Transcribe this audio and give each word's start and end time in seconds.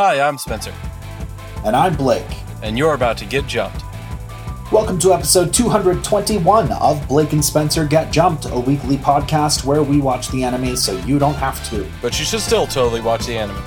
Hi, 0.00 0.18
I'm 0.18 0.38
Spencer, 0.38 0.72
And 1.62 1.76
I'm 1.76 1.94
Blake. 1.94 2.24
and 2.62 2.78
you're 2.78 2.94
about 2.94 3.18
to 3.18 3.26
get 3.26 3.46
jumped. 3.46 3.84
Welcome 4.72 4.98
to 5.00 5.12
episode 5.12 5.52
221 5.52 6.72
of 6.72 7.06
Blake 7.06 7.34
and 7.34 7.44
Spencer 7.44 7.84
Get 7.84 8.10
Jumped, 8.10 8.46
a 8.46 8.58
weekly 8.58 8.96
podcast 8.96 9.62
where 9.66 9.82
we 9.82 10.00
watch 10.00 10.30
the 10.30 10.42
anime 10.42 10.74
so 10.74 10.92
you 11.04 11.18
don't 11.18 11.34
have 11.34 11.62
to. 11.68 11.86
But 12.00 12.18
you 12.18 12.24
should 12.24 12.40
still 12.40 12.66
totally 12.66 13.02
watch 13.02 13.26
the 13.26 13.36
anime. 13.36 13.62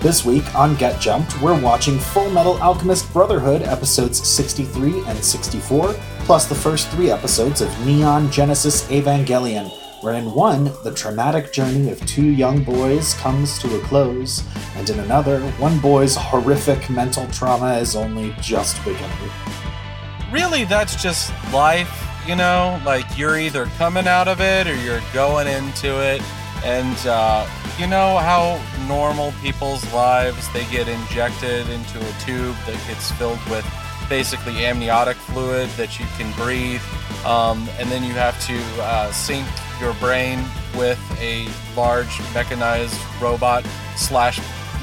This 0.00 0.24
week 0.24 0.54
on 0.54 0.74
Get 0.76 0.98
Jumped, 1.02 1.38
we're 1.42 1.60
watching 1.60 1.98
Full 1.98 2.30
Metal 2.30 2.56
Alchemist 2.62 3.12
Brotherhood 3.12 3.60
episodes 3.60 4.26
63 4.26 5.02
and 5.06 5.22
64, 5.22 5.92
plus 6.20 6.46
the 6.46 6.54
first 6.54 6.88
three 6.92 7.10
episodes 7.10 7.60
of 7.60 7.86
Neon 7.86 8.30
Genesis 8.30 8.88
Evangelion, 8.88 9.70
where 10.06 10.14
in 10.14 10.32
one, 10.32 10.70
the 10.84 10.94
traumatic 10.94 11.52
journey 11.52 11.90
of 11.90 11.98
two 12.06 12.30
young 12.30 12.62
boys 12.62 13.14
comes 13.14 13.58
to 13.58 13.76
a 13.76 13.80
close, 13.80 14.44
and 14.76 14.88
in 14.88 15.00
another, 15.00 15.40
one 15.58 15.80
boy's 15.80 16.14
horrific 16.14 16.88
mental 16.88 17.26
trauma 17.32 17.74
is 17.78 17.96
only 17.96 18.32
just 18.40 18.78
beginning. 18.84 19.10
Really, 20.30 20.62
that's 20.62 21.02
just 21.02 21.32
life, 21.52 22.06
you 22.24 22.36
know? 22.36 22.80
Like, 22.86 23.18
you're 23.18 23.36
either 23.36 23.66
coming 23.78 24.06
out 24.06 24.28
of 24.28 24.40
it 24.40 24.68
or 24.68 24.76
you're 24.76 25.02
going 25.12 25.48
into 25.48 26.00
it. 26.00 26.22
And, 26.64 26.96
uh, 27.04 27.44
you 27.76 27.88
know 27.88 28.18
how 28.18 28.62
normal 28.86 29.32
people's 29.42 29.92
lives, 29.92 30.48
they 30.52 30.66
get 30.66 30.86
injected 30.86 31.68
into 31.68 31.98
a 31.98 32.12
tube 32.20 32.54
that 32.66 32.80
gets 32.86 33.10
filled 33.10 33.44
with 33.50 33.66
basically 34.08 34.64
amniotic 34.64 35.16
fluid 35.16 35.68
that 35.70 35.98
you 35.98 36.06
can 36.16 36.32
breathe. 36.40 36.82
Um, 37.24 37.68
and 37.80 37.90
then 37.90 38.04
you 38.04 38.12
have 38.12 38.40
to 38.46 38.56
uh, 38.84 39.10
sync 39.10 39.44
your 39.80 39.94
brain 39.94 40.44
with 40.76 41.00
a 41.20 41.48
large 41.76 42.20
mechanized 42.34 43.00
robot 43.20 43.64
slash 43.96 44.40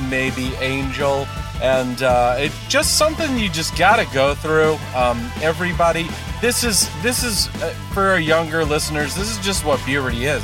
maybe 0.09 0.53
angel. 0.55 1.27
And 1.61 2.01
uh, 2.03 2.35
it's 2.39 2.67
just 2.67 2.97
something 2.97 3.37
you 3.37 3.49
just 3.49 3.77
gotta 3.77 4.05
go 4.13 4.33
through. 4.35 4.77
Um, 4.95 5.31
everybody 5.41 6.07
this 6.41 6.65
is 6.65 6.89
this 7.01 7.23
is 7.23 7.47
uh, 7.61 7.69
for 7.93 8.03
our 8.03 8.19
younger 8.19 8.65
listeners 8.65 9.15
this 9.15 9.29
is 9.29 9.37
just 9.45 9.63
what 9.63 9.79
puberty 9.81 10.25
is. 10.25 10.43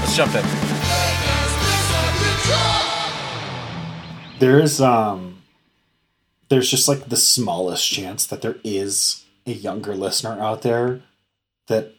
Let's 0.00 0.16
jump 0.16 0.34
in. 0.34 0.44
There's 4.38 4.80
um 4.80 5.42
there's 6.48 6.70
just 6.70 6.88
like 6.88 7.08
the 7.08 7.16
smallest 7.16 7.90
chance 7.90 8.26
that 8.26 8.40
there 8.40 8.56
is 8.64 9.24
a 9.46 9.52
younger 9.52 9.94
listener 9.94 10.40
out 10.40 10.62
there 10.62 11.02
that 11.66 11.95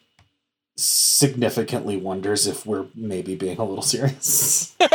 significantly 0.78 1.98
wonders 1.98 2.48
if 2.48 2.66
we're 2.66 2.86
maybe 2.96 3.36
being 3.36 3.58
a 3.58 3.64
little 3.66 3.82
serious. 3.84 4.76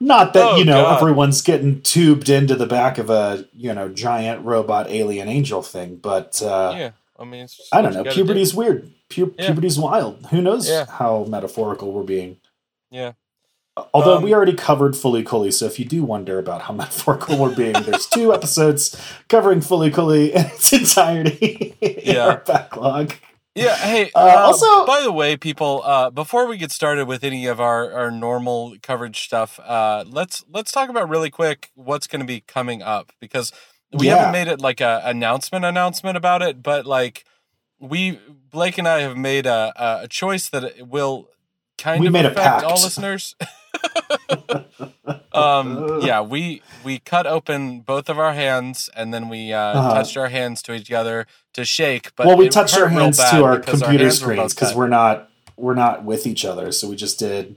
Not 0.00 0.32
that, 0.34 0.52
Oh, 0.52 0.56
you 0.56 0.64
know, 0.64 0.82
God. 0.82 1.00
everyone's 1.00 1.42
getting 1.42 1.80
tubed 1.82 2.28
into 2.28 2.56
the 2.56 2.66
back 2.66 2.98
of 2.98 3.08
a, 3.08 3.46
you 3.56 3.72
know, 3.72 3.88
giant 3.88 4.44
robot 4.44 4.88
alien 4.90 5.28
angel 5.28 5.62
thing, 5.62 5.96
but 5.96 6.42
uh 6.42 6.74
yeah 6.76 6.90
i 7.18 7.24
mean 7.24 7.46
I 7.72 7.82
don't 7.82 7.92
know, 7.94 8.04
puberty's 8.04 8.52
weird. 8.54 8.90
Pu- 9.10 9.34
Yeah. 9.38 9.46
Puberty's 9.46 9.78
wild. 9.78 10.26
Who 10.30 10.40
knows 10.40 10.68
Yeah. 10.68 10.86
how 10.86 11.24
metaphorical 11.28 11.92
we're 11.92 12.02
being. 12.02 12.38
yeah 12.90 13.12
Although 13.94 14.18
Um, 14.18 14.22
we 14.22 14.34
already 14.34 14.52
covered 14.54 14.92
Fooly 14.94 15.24
Cooly, 15.24 15.50
so 15.50 15.64
if 15.66 15.78
you 15.78 15.84
do 15.86 16.02
wonder 16.04 16.38
about 16.38 16.62
how 16.62 16.74
metaphorical 16.82 17.38
we're 17.38 17.54
being, 17.54 17.72
there's 17.74 18.06
two 18.06 18.34
episodes 18.38 19.00
covering 19.28 19.60
Fooly 19.60 19.92
Cooly 19.94 20.32
in 20.34 20.46
its 20.46 20.72
entirety 20.72 21.74
in 21.80 22.14
Yeah. 22.16 22.26
our 22.26 22.36
backlog. 22.38 23.12
Yeah. 23.54 23.76
Hey. 23.76 24.10
Uh, 24.14 24.18
uh, 24.18 24.36
also- 24.46 24.86
by 24.86 25.02
the 25.02 25.12
way, 25.12 25.36
people, 25.36 25.82
uh, 25.84 26.10
before 26.10 26.46
we 26.46 26.56
get 26.56 26.70
started 26.70 27.06
with 27.06 27.22
any 27.22 27.46
of 27.46 27.60
our, 27.60 27.92
our 27.92 28.10
normal 28.10 28.74
coverage 28.82 29.20
stuff, 29.24 29.60
uh, 29.60 30.04
let's 30.06 30.44
let's 30.50 30.72
talk 30.72 30.88
about 30.88 31.08
really 31.08 31.30
quick 31.30 31.70
what's 31.74 32.06
going 32.06 32.20
to 32.20 32.26
be 32.26 32.40
coming 32.40 32.82
up 32.82 33.12
because 33.20 33.52
we 33.92 34.06
Yeah. 34.06 34.16
haven't 34.16 34.32
made 34.32 34.48
it 34.48 34.60
like 34.60 34.80
a 34.80 35.02
announcement 35.04 35.64
announcement 35.64 36.16
about 36.16 36.40
it, 36.42 36.62
but 36.62 36.86
like 36.86 37.24
we 37.78 38.18
Blake 38.50 38.78
and 38.78 38.88
I 38.88 39.00
have 39.00 39.16
made 39.16 39.44
a 39.46 39.72
a, 40.02 40.08
choice 40.08 40.48
that 40.50 40.88
will 40.88 41.28
kind 41.78 42.00
We 42.00 42.06
of 42.06 42.12
made 42.14 42.24
affect 42.26 42.64
all 42.64 42.80
listeners. 42.82 43.34
um 45.32 46.00
yeah 46.02 46.20
we 46.20 46.62
we 46.84 46.98
cut 46.98 47.26
open 47.26 47.80
both 47.80 48.08
of 48.08 48.18
our 48.18 48.32
hands 48.34 48.90
and 48.94 49.12
then 49.14 49.28
we 49.28 49.52
uh 49.52 49.58
Uh-huh. 49.60 49.94
touched 49.94 50.16
our 50.16 50.28
hands 50.28 50.62
to 50.62 50.74
each 50.74 50.90
other 50.92 51.26
to 51.54 51.64
shake 51.64 52.14
but 52.16 52.26
well, 52.26 52.36
we 52.36 52.48
touched 52.48 52.76
our 52.76 52.88
hands 52.88 53.18
to 53.18 53.44
our 53.44 53.58
computer 53.60 54.04
were 54.04 54.10
screens 54.10 54.54
because 54.54 54.74
we're 54.74 54.88
not 54.88 55.30
we're 55.56 55.74
not 55.74 56.04
with 56.04 56.26
each 56.26 56.44
other, 56.44 56.72
so 56.72 56.88
we 56.88 56.96
just 56.96 57.18
did 57.18 57.56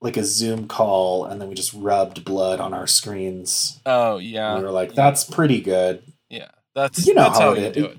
like 0.00 0.16
a 0.16 0.24
Zoom 0.24 0.66
call 0.68 1.24
and 1.24 1.40
then 1.40 1.48
we 1.48 1.54
just 1.54 1.72
rubbed 1.74 2.24
blood 2.24 2.60
on 2.60 2.74
our 2.74 2.86
screens. 2.86 3.80
oh 3.86 4.16
And 4.16 4.26
yeah 4.26 4.56
we 4.58 4.64
were 4.64 4.70
like, 4.70 4.94
"That's 4.94 5.24
pretty 5.24 5.60
good." 5.60 6.02
yeah 6.28 6.50
that's 6.74 7.06
You 7.06 7.14
know 7.14 7.22
that's 7.22 7.38
how 7.38 7.50
how, 7.54 7.60
it 7.60 7.72
do 7.74 7.84
it 7.86 7.98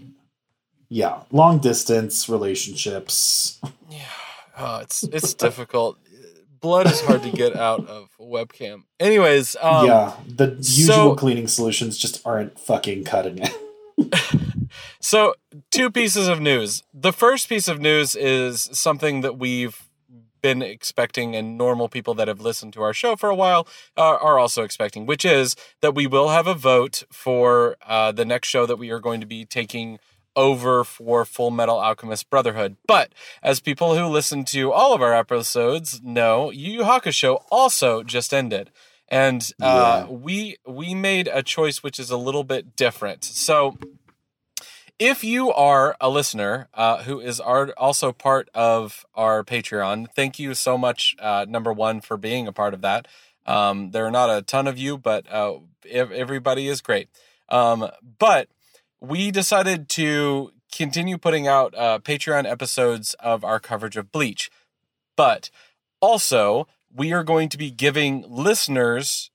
Yeah, 0.90 1.22
long 1.32 1.60
distance 1.60 2.28
relationships. 2.30 3.60
yeah 3.90 4.00
oh, 4.58 4.80
it's 4.80 5.04
it's 5.04 5.34
difficult 5.34 5.98
blood 6.60 6.88
is 6.88 7.02
hard 7.02 7.22
to 7.24 7.32
get 7.32 7.56
out 7.56 7.88
of 7.88 8.10
a 8.20 8.24
webcam 8.24 8.84
anyways 9.00 9.56
um 9.62 9.86
yeah, 9.86 10.14
the 10.28 10.56
usual 10.56 10.86
so- 10.86 11.16
cleaning 11.16 11.48
solutions 11.48 11.98
just 11.98 12.26
aren't 12.26 12.60
fucking 12.60 13.04
cutting 13.04 13.40
it. 13.40 13.56
So, 15.00 15.36
two 15.72 15.90
pieces 15.90 16.28
of 16.28 16.42
news. 16.42 16.84
The 16.94 17.14
first 17.14 17.48
piece 17.50 17.68
of 17.68 17.80
news 17.80 18.16
is 18.16 18.70
something 18.74 19.22
that 19.22 19.38
we've 19.38 19.88
been 20.42 20.62
expecting, 20.62 21.36
and 21.36 21.58
normal 21.58 21.90
people 21.90 22.14
that 22.16 22.28
have 22.28 22.42
listened 22.42 22.74
to 22.74 22.82
our 22.82 22.94
show 22.94 23.16
for 23.16 23.30
a 23.30 23.36
while 23.36 23.68
are, 23.96 24.18
are 24.18 24.38
also 24.38 24.64
expecting, 24.64 25.06
which 25.06 25.26
is 25.26 25.56
that 25.82 25.96
we 25.96 26.08
will 26.08 26.30
have 26.30 26.48
a 26.48 26.54
vote 26.54 27.04
for 27.12 27.76
uh, 27.86 28.12
the 28.12 28.26
next 28.26 28.50
show 28.50 28.66
that 28.66 28.78
we 28.78 28.92
are 28.92 29.00
going 29.00 29.20
to 29.20 29.26
be 29.26 29.46
taking 29.46 30.00
over 30.38 30.86
for 30.86 31.26
Full 31.26 31.52
Metal 31.52 31.78
Alchemist 31.78 32.30
Brotherhood. 32.30 32.78
But 32.88 33.12
as 33.44 33.60
people 33.60 33.98
who 33.98 34.06
listen 34.06 34.46
to 34.46 34.72
all 34.72 34.94
of 34.94 35.02
our 35.02 35.14
episodes 35.14 36.02
know, 36.02 36.50
Yu 36.52 36.72
Yu 36.72 36.82
Hakusho 36.84 37.44
also 37.52 38.04
just 38.04 38.34
ended. 38.34 38.72
And 39.10 39.42
uh, 39.62 40.06
Yeah. 40.06 40.06
we 40.08 40.58
we 40.66 40.94
made 40.94 41.28
a 41.28 41.42
choice 41.44 41.82
which 41.84 42.00
is 42.00 42.10
a 42.12 42.18
little 42.18 42.44
bit 42.44 42.76
different. 42.76 43.24
So 43.26 43.78
if 45.00 45.24
you 45.24 45.52
are 45.52 45.96
a 46.02 46.10
listener 46.10 46.70
uh, 46.74 47.04
who 47.04 47.20
is 47.20 47.40
our, 47.40 47.70
also 47.78 48.12
part 48.12 48.50
of 48.54 49.06
our 49.14 49.44
Patreon, 49.44 50.08
thank 50.16 50.40
you 50.40 50.54
so 50.56 50.78
much, 50.78 51.16
uh, 51.20 51.46
number 51.48 51.72
one, 51.72 52.02
for 52.02 52.18
being 52.18 52.48
a 52.48 52.52
part 52.52 52.74
of 52.74 52.82
that. 52.82 53.08
Um, 53.46 53.92
there 53.92 54.06
are 54.06 54.12
not 54.12 54.30
a 54.36 54.42
ton 54.42 54.68
of 54.68 54.78
you, 54.78 54.98
but 54.98 55.32
uh, 55.32 55.60
everybody 55.90 56.68
is 56.68 56.82
great. 56.82 57.10
Um, 57.48 57.90
but 58.20 58.50
we 59.00 59.32
decided 59.32 59.90
to 59.90 60.52
continue 60.72 61.18
putting 61.18 61.48
out 61.48 61.74
uh, 61.76 62.00
Patreon 62.00 62.50
episodes 62.50 63.14
of 63.16 63.44
our 63.44 63.60
coverage 63.60 63.98
of 63.98 64.12
Bleach. 64.12 64.50
But 65.16 65.50
also, 66.02 66.68
we 66.94 67.14
are 67.14 67.24
going 67.24 67.50
to 67.50 67.58
be 67.58 67.72
giving 67.72 68.26
listeners, 68.28 69.32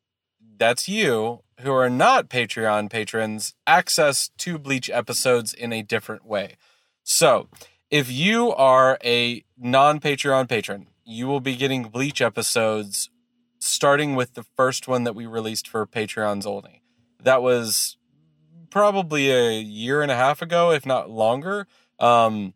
that's 0.59 0.89
you, 0.89 1.43
who 1.61 1.72
are 1.72 1.91
not 1.91 2.28
Patreon 2.28 2.91
patrons, 2.91 3.55
access 3.67 4.31
to 4.39 4.59
Bleach 4.59 4.91
episodes 4.91 5.55
in 5.55 5.72
a 5.72 5.83
different 5.83 6.25
way. 6.25 6.56
So, 7.03 7.49
if 7.91 8.11
you 8.11 8.53
are 8.53 8.99
a 9.05 9.45
non 9.59 10.01
Patreon 10.01 10.49
patron, 10.49 10.89
you 11.05 11.27
will 11.27 11.41
be 11.41 11.56
getting 11.56 11.84
Bleach 11.84 12.21
episodes 12.21 13.11
starting 13.59 14.17
with 14.17 14.34
the 14.34 14.43
first 14.43 14.89
one 14.89 15.05
that 15.05 15.15
we 15.15 15.27
released 15.27 15.69
for 15.69 15.87
Patreons 15.87 16.47
only. 16.47 16.83
That 17.22 17.43
was 17.43 17.97
probably 18.72 19.31
a 19.31 19.53
year 19.60 20.00
and 20.03 20.10
a 20.10 20.16
half 20.16 20.41
ago, 20.43 20.71
if 20.72 20.87
not 20.87 21.10
longer. 21.10 21.66
Um, 22.00 22.55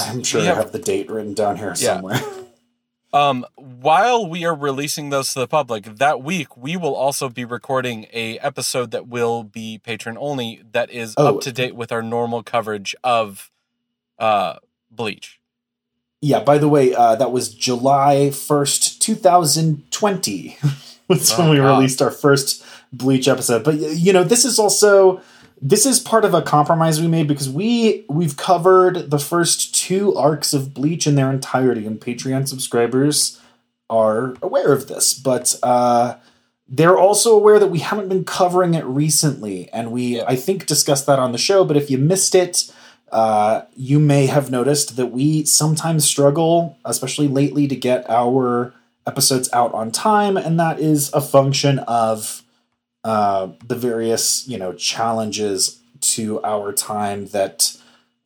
I'm 0.00 0.22
sure 0.24 0.40
we 0.40 0.46
I 0.46 0.50
have- 0.50 0.56
have 0.64 0.72
the 0.72 0.78
date 0.80 1.08
written 1.08 1.34
down 1.34 1.56
here 1.56 1.68
Yeah. 1.78 1.94
somewhere. 1.94 2.20
um, 3.12 3.46
while 3.54 4.26
we 4.28 4.44
are 4.44 4.54
releasing 4.54 5.10
those 5.10 5.32
to 5.34 5.38
the 5.38 5.46
public 5.46 5.84
that 5.98 6.20
week, 6.22 6.56
we 6.56 6.76
will 6.76 6.94
also 6.96 7.28
be 7.28 7.44
recording 7.44 8.06
a 8.12 8.38
episode 8.40 8.90
that 8.90 9.06
will 9.06 9.44
be 9.44 9.78
patron 9.78 10.16
only. 10.18 10.62
That 10.72 10.90
is 10.90 11.14
Oh. 11.16 11.36
up 11.36 11.40
to 11.42 11.52
date 11.52 11.76
with 11.76 11.92
our 11.92 12.02
normal 12.02 12.42
coverage 12.42 12.94
of 13.04 13.50
uh, 14.18 14.56
Bleach. 14.90 15.40
yeah, 16.22 16.40
by 16.40 16.58
the 16.58 16.68
way, 16.68 16.92
uh, 16.94 17.14
that 17.16 17.30
was 17.30 17.54
July 17.54 18.30
1st, 18.32 18.98
2020. 19.00 20.56
was 21.08 21.32
when 21.38 21.46
Oh, 21.48 21.50
we 21.52 21.56
God. 21.58 21.76
released 21.76 22.02
our 22.02 22.10
first 22.10 22.64
Bleach 22.92 23.28
episode. 23.28 23.62
But 23.62 23.74
you 23.78 24.12
know, 24.12 24.24
this 24.24 24.44
is 24.46 24.58
also 24.58 25.20
this 25.60 25.86
is 25.86 25.98
part 25.98 26.24
of 26.24 26.34
a 26.34 26.42
compromise 26.42 27.00
we 27.00 27.08
made 27.08 27.26
because 27.26 27.48
we 27.48 28.04
we've 28.08 28.36
covered 28.36 29.10
the 29.10 29.18
first 29.18 29.74
two 29.74 30.14
arcs 30.14 30.52
of 30.52 30.74
Bleach 30.74 31.06
in 31.06 31.14
their 31.14 31.30
entirety 31.30 31.86
and 31.86 32.00
Patreon 32.00 32.46
subscribers 32.48 33.40
are 33.88 34.34
aware 34.42 34.72
of 34.72 34.88
this, 34.88 35.14
but 35.14 35.54
uh 35.62 36.16
they're 36.68 36.98
also 36.98 37.36
aware 37.36 37.58
that 37.58 37.68
we 37.68 37.78
haven't 37.78 38.08
been 38.08 38.24
covering 38.24 38.74
it 38.74 38.84
recently, 38.84 39.70
and 39.72 39.92
we, 39.92 40.20
I 40.20 40.34
think, 40.34 40.66
discussed 40.66 41.06
that 41.06 41.18
on 41.18 41.32
the 41.32 41.38
show. 41.38 41.64
But 41.64 41.76
if 41.76 41.90
you 41.90 41.98
missed 41.98 42.34
it, 42.34 42.72
uh, 43.12 43.62
you 43.76 44.00
may 44.00 44.26
have 44.26 44.50
noticed 44.50 44.96
that 44.96 45.06
we 45.06 45.44
sometimes 45.44 46.04
struggle, 46.04 46.76
especially 46.84 47.28
lately, 47.28 47.68
to 47.68 47.76
get 47.76 48.08
our 48.10 48.74
episodes 49.06 49.48
out 49.52 49.72
on 49.74 49.92
time, 49.92 50.36
and 50.36 50.58
that 50.58 50.80
is 50.80 51.12
a 51.12 51.20
function 51.20 51.78
of 51.80 52.42
uh, 53.06 53.52
the 53.64 53.76
various 53.76 54.48
you 54.48 54.58
know 54.58 54.72
challenges 54.72 55.80
to 56.00 56.42
our 56.42 56.72
time 56.72 57.26
that 57.26 57.76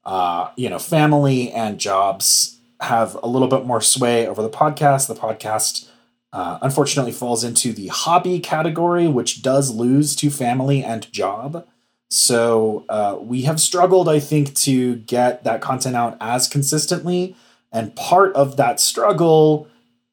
uh, 0.07 0.49
you 0.57 0.71
know 0.71 0.79
family 0.79 1.53
and 1.53 1.79
jobs 1.79 2.59
have 2.81 3.15
a 3.23 3.27
little 3.27 3.47
bit 3.47 3.67
more 3.67 3.83
sway 3.83 4.27
over 4.27 4.41
the 4.41 4.49
podcast. 4.49 5.07
The 5.07 5.15
podcast 5.15 5.91
uh, 6.33 6.59
unfortunately 6.63 7.13
falls 7.13 7.45
into 7.45 7.75
the 7.75 7.89
hobby 7.89 8.41
category, 8.41 9.07
which 9.07 9.43
does 9.43 9.71
lose 9.71 10.17
to 10.17 10.31
family 10.31 10.83
and 10.83 11.13
job. 11.13 11.67
So 12.09 12.87
uh, 12.89 13.19
we 13.21 13.43
have 13.43 13.61
struggled, 13.61 14.09
I 14.09 14.19
think, 14.19 14.55
to 14.61 14.97
get 14.97 15.45
that 15.45 15.61
content 15.61 15.95
out 15.95 16.17
as 16.23 16.49
consistently. 16.49 17.37
And 17.71 17.95
part 17.95 18.35
of 18.35 18.57
that 18.57 18.81
struggle 18.81 19.69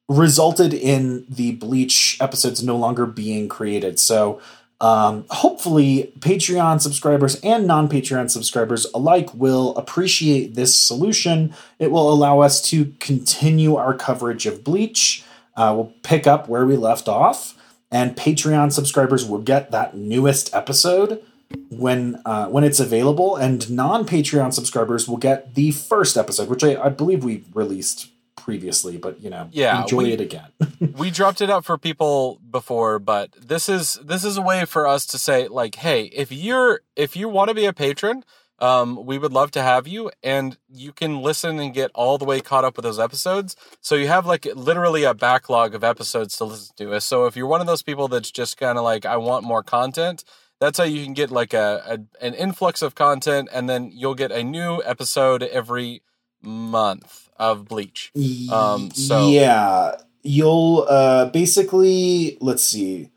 resulted 0.09 0.73
in 0.73 1.25
the 1.29 1.53
Bleach 1.53 2.17
episodes 2.21 2.63
no 2.63 2.77
longer 2.77 3.05
being 3.05 3.49
created. 3.49 3.99
So 3.99 4.39
um, 4.79 5.25
hopefully, 5.29 6.13
Patreon 6.19 6.81
subscribers 6.81 7.39
and 7.41 7.65
non 7.65 7.89
Patreon 7.89 8.29
subscribers 8.29 8.85
alike 8.93 9.33
will 9.33 9.75
appreciate 9.75 10.53
this 10.53 10.75
solution. 10.75 11.53
It 11.79 11.89
will 11.89 12.11
allow 12.11 12.41
us 12.41 12.61
to 12.69 12.93
continue 12.99 13.75
our 13.75 13.95
coverage 13.95 14.45
of 14.45 14.63
Bleach. 14.63 15.23
Uh, 15.55 15.73
we'll 15.75 15.93
pick 16.03 16.27
up 16.27 16.47
where 16.47 16.65
we 16.65 16.77
left 16.77 17.07
off, 17.07 17.55
and 17.89 18.15
Patreon 18.15 18.71
subscribers 18.71 19.25
will 19.25 19.41
get 19.41 19.71
that 19.71 19.97
newest 19.97 20.53
episode 20.53 21.23
when 21.69 22.21
uh, 22.23 22.47
when 22.47 22.63
it's 22.63 22.79
available, 22.79 23.35
and 23.35 23.71
non 23.71 24.05
Patreon 24.05 24.53
subscribers 24.53 25.07
will 25.07 25.17
get 25.17 25.55
the 25.55 25.71
first 25.71 26.17
episode, 26.17 26.49
which 26.49 26.63
I, 26.63 26.75
I 26.79 26.89
believe 26.89 27.23
we 27.23 27.43
released 27.51 28.11
previously, 28.47 28.95
but 28.95 29.21
you 29.21 29.29
know, 29.29 29.49
yeah, 29.51 29.81
enjoy 29.81 30.03
we, 30.03 30.13
it 30.13 30.21
again. 30.21 30.47
we 30.97 31.11
dropped 31.11 31.41
it 31.41 31.49
out 31.49 31.65
for 31.65 31.77
people 31.77 32.39
before, 32.49 32.97
but 32.97 33.29
this 33.33 33.67
is 33.67 33.99
this 34.01 34.23
is 34.23 34.37
a 34.37 34.41
way 34.41 34.63
for 34.63 34.87
us 34.87 35.05
to 35.07 35.17
say 35.17 35.49
like, 35.49 35.75
hey, 35.75 36.03
if 36.05 36.31
you're 36.31 36.79
if 36.95 37.17
you 37.17 37.27
want 37.27 37.49
to 37.49 37.53
be 37.53 37.65
a 37.65 37.73
patron, 37.73 38.23
um, 38.59 39.05
we 39.05 39.17
would 39.17 39.33
love 39.33 39.51
to 39.51 39.61
have 39.61 39.85
you, 39.85 40.09
and 40.23 40.57
you 40.69 40.93
can 40.93 41.21
listen 41.21 41.59
and 41.59 41.73
get 41.73 41.91
all 41.93 42.17
the 42.17 42.23
way 42.23 42.39
caught 42.39 42.63
up 42.63 42.77
with 42.77 42.83
those 42.83 42.99
episodes. 42.99 43.57
So 43.81 43.95
you 43.95 44.07
have 44.07 44.25
like 44.25 44.47
literally 44.55 45.03
a 45.03 45.13
backlog 45.13 45.75
of 45.75 45.83
episodes 45.83 46.37
to 46.37 46.45
listen 46.45 46.73
to. 46.77 47.01
So 47.01 47.25
if 47.25 47.35
you're 47.35 47.47
one 47.47 47.59
of 47.59 47.67
those 47.67 47.83
people 47.83 48.07
that's 48.07 48.31
just 48.31 48.55
kind 48.55 48.77
of 48.77 48.85
like, 48.85 49.05
I 49.05 49.17
want 49.17 49.43
more 49.43 49.61
content 49.61 50.23
that's 50.59 50.79
how 50.79 50.85
you 50.85 51.03
can 51.03 51.13
get 51.13 51.29
like 51.29 51.53
a, 51.53 51.83
a, 51.85 52.25
an 52.25 52.33
influx 52.33 52.81
of 52.81 52.95
content 52.95 53.47
and 53.53 53.69
then 53.69 53.91
you'll 53.93 54.15
get 54.15 54.31
a 54.31 54.43
new 54.43 54.81
episode 54.83 55.43
every 55.43 56.01
month 56.41 57.26
of 57.39 57.67
bleach 57.67 58.11
um 58.51 58.91
so 58.91 59.29
yeah 59.29 59.95
you'll 60.23 60.85
uh 60.89 61.25
basically 61.29 62.37
let's 62.41 62.63
see 62.63 63.09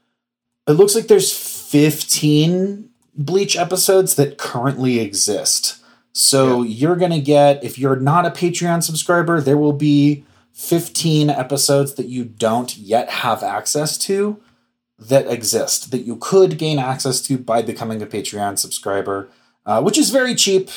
it 0.66 0.72
looks 0.72 0.94
like 0.94 1.08
there's 1.08 1.36
15 1.36 2.88
bleach 3.14 3.56
episodes 3.56 4.14
that 4.14 4.38
currently 4.38 5.00
exist 5.00 5.82
so 6.12 6.62
yeah. 6.62 6.76
you're 6.76 6.96
gonna 6.96 7.20
get 7.20 7.62
if 7.64 7.78
you're 7.78 7.96
not 7.96 8.26
a 8.26 8.30
patreon 8.30 8.82
subscriber 8.82 9.40
there 9.40 9.58
will 9.58 9.72
be 9.72 10.24
15 10.52 11.30
episodes 11.30 11.94
that 11.94 12.06
you 12.06 12.24
don't 12.24 12.76
yet 12.76 13.08
have 13.08 13.42
access 13.42 13.96
to 13.96 14.40
that 15.00 15.26
exist 15.26 15.90
that 15.90 16.02
you 16.02 16.16
could 16.16 16.58
gain 16.58 16.78
access 16.78 17.20
to 17.22 17.38
by 17.38 17.62
becoming 17.62 18.02
a 18.02 18.06
Patreon 18.06 18.58
subscriber, 18.58 19.30
uh, 19.64 19.80
which 19.82 19.96
is 19.96 20.10
very 20.10 20.34
cheap. 20.34 20.68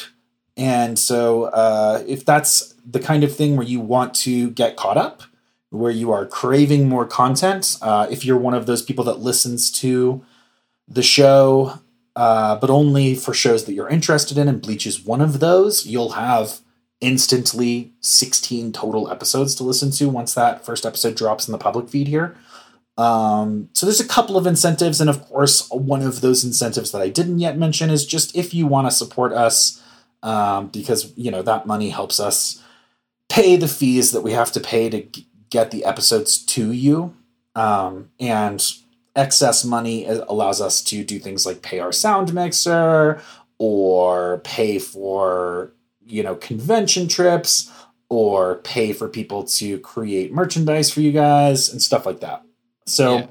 And 0.56 1.00
so, 1.00 1.46
uh, 1.46 2.04
if 2.08 2.26
that's 2.26 2.76
the 2.86 3.00
kind 3.00 3.24
of 3.24 3.36
thing 3.36 3.56
where 3.56 3.66
you 3.66 3.80
want 3.80 4.14
to 4.16 4.52
get 4.52 4.76
caught 4.76 4.98
up, 4.98 5.24
where 5.70 5.92
you 5.92 6.12
are 6.12 6.26
craving 6.26 6.88
more 6.88 7.06
content, 7.06 7.78
uh, 7.82 8.08
if 8.12 8.24
you're 8.24 8.38
one 8.38 8.54
of 8.54 8.68
those 8.68 8.84
people 8.84 9.04
that 9.06 9.20
listens 9.20 9.72
to 9.72 10.24
the 10.88 11.02
show, 11.02 11.80
uh, 12.16 12.56
but 12.58 12.70
only 12.70 13.16
for 13.16 13.34
shows 13.34 13.66
that 13.66 13.74
you're 13.74 13.90
interested 13.90 14.38
in, 14.38 14.48
and 14.48 14.62
Bleach 14.62 14.86
is 14.86 15.04
one 15.04 15.22
of 15.22 15.40
those, 15.40 15.88
you'll 15.88 16.12
have 16.12 16.60
instantly 17.02 17.92
16 18.00 18.72
total 18.72 19.10
episodes 19.10 19.56
to 19.56 19.64
listen 19.64 19.92
to 19.92 20.08
once 20.08 20.34
that 20.36 20.64
first 20.64 20.86
episode 20.86 21.16
drops 21.16 21.48
in 21.48 21.52
the 21.52 21.58
public 21.58 21.90
feed 21.90 22.08
here. 22.08 22.38
Um, 22.98 23.70
so 23.74 23.86
there's 23.86 24.00
a 24.00 24.08
couple 24.08 24.38
of 24.38 24.46
incentives, 24.46 25.02
and 25.02 25.10
of 25.10 25.26
course, 25.26 25.68
one 25.70 26.04
of 26.04 26.22
those 26.22 26.44
incentives 26.44 26.92
that 26.92 27.02
I 27.02 27.10
didn't 27.10 27.40
yet 27.40 27.58
mention 27.58 27.90
is 27.90 28.06
just 28.06 28.36
if 28.36 28.54
you 28.54 28.68
want 28.68 28.88
to 28.88 28.92
support 28.92 29.34
us, 29.34 29.83
um, 30.24 30.68
because 30.68 31.16
you 31.16 31.30
know 31.30 31.42
that 31.44 31.68
money 31.68 31.90
helps 31.90 32.20
us 32.20 32.64
pay 33.30 33.56
the 33.56 33.68
fees 33.68 34.12
that 34.12 34.22
we 34.22 34.32
have 34.32 34.52
to 34.54 34.60
pay 34.60 34.90
to 34.90 35.04
g- 35.04 35.28
get 35.50 35.70
the 35.70 35.86
episodes 35.86 36.38
to 36.38 36.72
you, 36.72 37.16
um, 37.56 38.10
and 38.20 38.66
excess 39.16 39.64
money 39.64 40.06
allows 40.06 40.60
us 40.60 40.82
to 40.82 41.04
do 41.04 41.20
things 41.20 41.46
like 41.46 41.62
pay 41.62 41.80
our 41.80 41.92
sound 41.92 42.34
mixer 42.34 43.22
or 43.60 44.40
pay 44.40 44.80
for 44.80 45.72
you 46.06 46.24
know 46.24 46.36
convention 46.36 47.08
trips 47.08 47.72
or 48.10 48.56
pay 48.58 48.94
for 48.94 49.08
people 49.08 49.44
to 49.44 49.80
create 49.80 50.32
merchandise 50.32 50.92
for 50.92 51.02
you 51.02 51.12
guys 51.12 51.70
and 51.70 51.82
stuff 51.82 52.06
like 52.06 52.20
that. 52.22 52.44
So 52.86 53.18
yeah. 53.18 53.28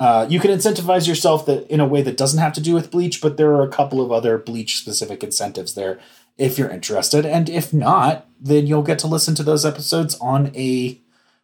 Uh, 0.00 0.26
you 0.28 0.38
can 0.38 0.50
incentivize 0.50 1.08
yourself 1.08 1.46
that 1.46 1.68
in 1.68 1.80
a 1.80 1.86
way 1.86 2.02
that 2.02 2.16
doesn't 2.16 2.40
have 2.40 2.52
to 2.52 2.60
do 2.60 2.74
with 2.74 2.90
bleach, 2.90 3.20
but 3.20 3.36
there 3.36 3.52
are 3.52 3.62
a 3.62 3.68
couple 3.68 4.00
of 4.00 4.12
other 4.12 4.38
bleach 4.38 4.78
specific 4.78 5.24
incentives 5.24 5.74
there 5.74 5.98
if 6.36 6.56
you're 6.56 6.70
interested. 6.70 7.26
And 7.26 7.50
if 7.50 7.72
not, 7.72 8.26
then 8.40 8.66
you'll 8.66 8.82
get 8.82 9.00
to 9.00 9.08
listen 9.08 9.34
to 9.34 9.42
those 9.42 9.66
episodes 9.66 10.16
on 10.20 10.54
a 10.54 11.00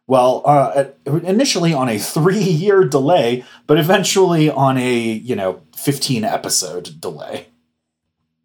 well, 0.07 0.43
uh, 0.45 0.85
initially 1.05 1.73
on 1.73 1.89
a 1.89 1.97
three 1.99 2.39
year 2.39 2.83
delay, 2.83 3.43
but 3.67 3.77
eventually 3.77 4.49
on 4.49 4.77
a, 4.77 4.99
you 4.99 5.35
know, 5.35 5.61
15 5.75 6.23
episode 6.23 7.01
delay. 7.01 7.47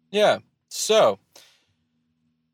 Yeah. 0.09 0.39
So 0.69 1.19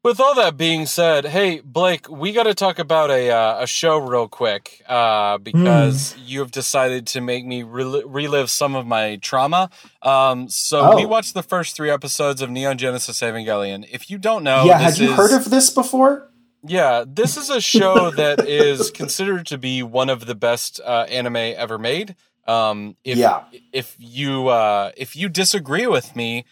with 0.07 0.21
all 0.21 0.33
that 0.35 0.55
being 0.55 0.85
said, 0.85 1.25
hey 1.25 1.59
Blake, 1.59 2.09
we 2.09 2.31
got 2.31 2.43
to 2.43 2.53
talk 2.53 2.79
about 2.79 3.11
a 3.11 3.29
uh, 3.29 3.63
a 3.63 3.67
show 3.67 3.97
real 3.97 4.29
quick 4.29 4.81
uh, 4.87 5.37
because 5.37 6.13
mm. 6.13 6.19
you 6.25 6.39
have 6.39 6.51
decided 6.51 7.05
to 7.07 7.19
make 7.19 7.45
me 7.45 7.61
rel- 7.63 8.07
relive 8.07 8.49
some 8.49 8.73
of 8.73 8.87
my 8.87 9.17
trauma. 9.17 9.69
Um, 10.01 10.47
so 10.47 10.93
oh. 10.93 10.95
we 10.95 11.05
watched 11.05 11.33
the 11.33 11.43
first 11.43 11.75
three 11.75 11.89
episodes 11.89 12.41
of 12.41 12.49
Neon 12.49 12.77
Genesis 12.77 13.19
Evangelion. 13.19 13.85
If 13.91 14.09
you 14.09 14.17
don't 14.17 14.43
know, 14.43 14.63
yeah, 14.63 14.79
had 14.79 14.97
you 14.97 15.11
is, 15.11 15.17
heard 15.17 15.33
of 15.33 15.49
this 15.49 15.69
before? 15.69 16.29
Yeah, 16.65 17.03
this 17.05 17.35
is 17.35 17.49
a 17.49 17.59
show 17.59 18.09
that 18.15 18.47
is 18.47 18.91
considered 18.91 19.45
to 19.47 19.57
be 19.57 19.83
one 19.83 20.09
of 20.09 20.25
the 20.25 20.35
best 20.35 20.79
uh, 20.85 21.05
anime 21.09 21.35
ever 21.35 21.77
made. 21.77 22.15
Um, 22.47 22.95
if, 23.03 23.17
yeah. 23.17 23.43
if 23.73 23.97
you 23.99 24.47
uh, 24.47 24.91
if 24.95 25.17
you 25.17 25.27
disagree 25.27 25.85
with 25.85 26.15
me, 26.15 26.45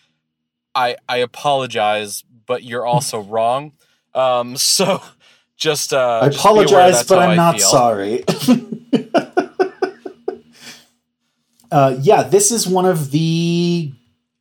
I 0.76 0.98
I 1.08 1.18
apologize, 1.18 2.26
but 2.46 2.64
you're 2.64 2.86
also 2.86 3.22
wrong. 3.22 3.74
Um, 4.14 4.56
so 4.58 5.02
just 5.58 5.94
uh, 5.94 6.20
I 6.24 6.28
apologize, 6.28 7.04
but 7.04 7.20
I'm 7.20 7.38
not 7.38 7.60
sorry. 7.60 8.24
uh, 11.72 11.98
yeah, 12.00 12.24
this 12.24 12.52
is 12.52 12.68
one 12.68 12.86
of 12.86 13.12
the 13.12 13.92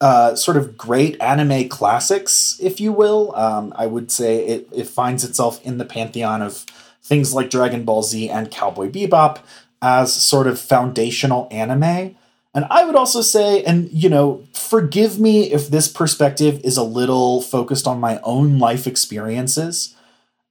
uh, 0.01 0.35
sort 0.35 0.57
of 0.57 0.77
great 0.77 1.21
anime 1.21 1.69
classics, 1.69 2.59
if 2.61 2.81
you 2.81 2.93
will. 2.93 3.35
Um, 3.37 3.73
I 3.77 3.87
would 3.87 4.11
say 4.11 4.45
it, 4.45 4.69
it 4.73 4.87
finds 4.87 5.25
itself 5.25 5.65
in 5.65 5.79
the 5.79 5.85
pantheon 5.85 6.43
of 6.43 6.67
things 7.03 7.33
like 7.33 7.51
Dragon 7.51 7.85
Ball 7.85 8.03
Z 8.03 8.29
and 8.29 8.51
Cowboy 8.51 8.91
Bebop 8.91 9.39
as 9.81 10.13
sort 10.13 10.47
of 10.47 10.59
foundational 10.59 11.47
anime. 11.51 12.17
And 12.55 12.65
I 12.71 12.85
would 12.85 12.95
also 12.95 13.21
say, 13.21 13.65
and 13.65 13.91
you 13.91 14.09
know, 14.09 14.47
forgive 14.53 15.19
me 15.19 15.53
if 15.53 15.69
this 15.69 15.89
perspective 15.89 16.61
is 16.63 16.77
a 16.77 16.85
little 16.85 17.43
focused 17.43 17.87
on 17.87 17.99
my 17.99 18.21
own 18.23 18.59
life 18.59 18.87
experiences. 18.87 19.97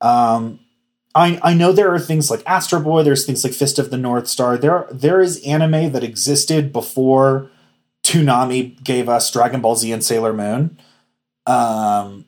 Um, 0.02 0.60
I, 1.16 1.40
I 1.42 1.54
know 1.54 1.72
there 1.72 1.94
are 1.94 2.00
things 2.00 2.30
like 2.30 2.44
Astro 2.46 2.82
Boy, 2.82 3.04
there's 3.04 3.26
things 3.26 3.44
like 3.44 3.54
Fist 3.54 3.80
of 3.80 3.90
the 3.90 3.98
North 3.98 4.28
Star. 4.28 4.58
There 4.58 4.88
there 4.92 5.22
is 5.22 5.42
anime 5.46 5.94
that 5.94 6.04
existed 6.04 6.74
before 6.74 7.50
Toonami 8.04 8.84
gave 8.84 9.08
us 9.08 9.32
Dragon 9.32 9.62
Ball 9.62 9.76
Z 9.76 9.92
and 9.92 10.04
Sailor 10.04 10.34
Moon. 10.34 10.78
Um, 11.46 12.26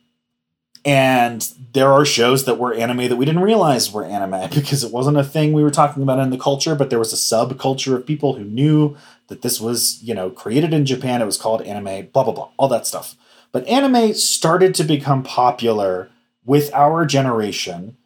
and 0.86 1.42
there 1.74 1.92
are 1.92 2.06
shows 2.06 2.46
that 2.46 2.60
were 2.60 2.74
anime 2.74 3.10
that 3.10 3.16
we 3.16 3.26
didn't 3.26 3.42
realize 3.42 3.92
were 3.92 4.06
anime 4.06 4.50
because 4.54 4.84
it 4.84 4.92
wasn't 4.92 5.18
a 5.18 5.24
thing 5.24 5.52
we 5.52 5.64
were 5.64 5.72
talking 5.72 6.04
about 6.04 6.20
in 6.20 6.30
the 6.30 6.38
culture, 6.38 6.76
but 6.76 6.90
there 6.90 7.00
was 7.00 7.12
a 7.12 7.16
subculture 7.16 7.96
of 7.96 8.06
people 8.06 8.36
who 8.36 8.46
knew 8.46 8.96
that 9.28 9.42
this 9.42 9.60
was, 9.60 10.02
you 10.04 10.14
know, 10.14 10.30
created 10.30 10.74
in 10.74 10.86
Japan. 10.86 11.22
It 11.22 11.26
was 11.26 11.38
called 11.38 11.62
anime, 11.62 12.08
blah, 12.08 12.24
blah, 12.24 12.34
blah, 12.34 12.50
all 12.58 12.68
that 12.70 12.88
stuff. 12.88 13.16
But 13.52 13.68
anime 13.68 14.14
started 14.14 14.76
to 14.76 14.84
become 14.84 15.24
popular 15.24 16.10
with 16.44 16.74
our 16.74 17.06
generation 17.06 17.98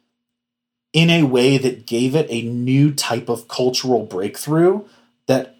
in 0.92 1.10
a 1.10 1.24
way 1.24 1.58
that 1.58 1.86
gave 1.86 2.14
it 2.14 2.26
a 2.30 2.42
new 2.42 2.92
type 2.92 3.28
of 3.28 3.48
cultural 3.48 4.04
breakthrough 4.04 4.84
that 5.26 5.56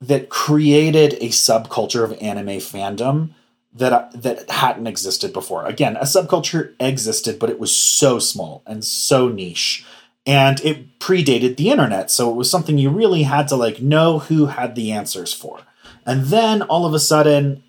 that 0.00 0.30
created 0.30 1.14
a 1.14 1.28
subculture 1.28 2.02
of 2.02 2.16
anime 2.20 2.58
fandom 2.58 3.30
that 3.72 4.22
that 4.22 4.50
hadn't 4.50 4.86
existed 4.86 5.32
before. 5.32 5.64
Again, 5.66 5.96
a 5.96 6.04
subculture 6.04 6.74
existed, 6.80 7.38
but 7.38 7.50
it 7.50 7.60
was 7.60 7.74
so 7.74 8.18
small 8.18 8.62
and 8.66 8.84
so 8.84 9.28
niche 9.28 9.84
and 10.26 10.60
it 10.60 10.98
predated 10.98 11.56
the 11.56 11.70
internet, 11.70 12.10
so 12.10 12.30
it 12.30 12.36
was 12.36 12.50
something 12.50 12.78
you 12.78 12.90
really 12.90 13.22
had 13.22 13.48
to 13.48 13.56
like 13.56 13.80
know 13.80 14.18
who 14.18 14.46
had 14.46 14.74
the 14.74 14.92
answers 14.92 15.32
for. 15.32 15.60
And 16.06 16.26
then 16.26 16.62
all 16.62 16.86
of 16.86 16.94
a 16.94 16.98
sudden, 16.98 17.62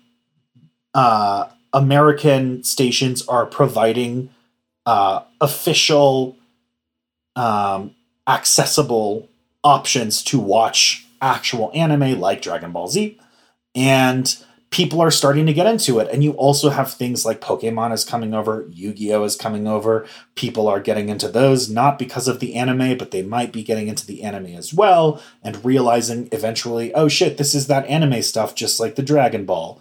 uh, 0.94 1.48
American 1.72 2.62
stations 2.64 3.26
are 3.26 3.46
providing 3.46 4.30
uh, 4.84 5.22
official, 5.40 6.36
um, 7.36 7.94
accessible 8.26 9.28
options 9.64 10.22
to 10.24 10.38
watch 10.38 11.06
actual 11.20 11.70
anime 11.74 12.20
like 12.20 12.42
Dragon 12.42 12.72
Ball 12.72 12.88
Z. 12.88 13.18
And 13.74 14.36
people 14.72 15.02
are 15.02 15.10
starting 15.10 15.44
to 15.46 15.52
get 15.52 15.66
into 15.66 16.00
it. 16.00 16.08
And 16.10 16.24
you 16.24 16.32
also 16.32 16.70
have 16.70 16.92
things 16.92 17.24
like 17.24 17.42
Pokemon 17.42 17.92
is 17.92 18.04
coming 18.04 18.34
over, 18.34 18.66
Yu 18.70 18.94
Gi 18.94 19.12
Oh! 19.12 19.22
is 19.22 19.36
coming 19.36 19.68
over. 19.68 20.06
People 20.34 20.66
are 20.66 20.80
getting 20.80 21.10
into 21.10 21.28
those, 21.28 21.70
not 21.70 21.98
because 21.98 22.26
of 22.26 22.40
the 22.40 22.54
anime, 22.54 22.96
but 22.96 23.10
they 23.10 23.22
might 23.22 23.52
be 23.52 23.62
getting 23.62 23.86
into 23.86 24.06
the 24.06 24.22
anime 24.22 24.56
as 24.56 24.72
well 24.72 25.22
and 25.42 25.64
realizing 25.64 26.28
eventually, 26.32 26.92
oh 26.94 27.06
shit, 27.06 27.36
this 27.36 27.54
is 27.54 27.66
that 27.66 27.86
anime 27.86 28.22
stuff, 28.22 28.54
just 28.54 28.80
like 28.80 28.96
the 28.96 29.02
Dragon 29.02 29.44
Ball. 29.44 29.80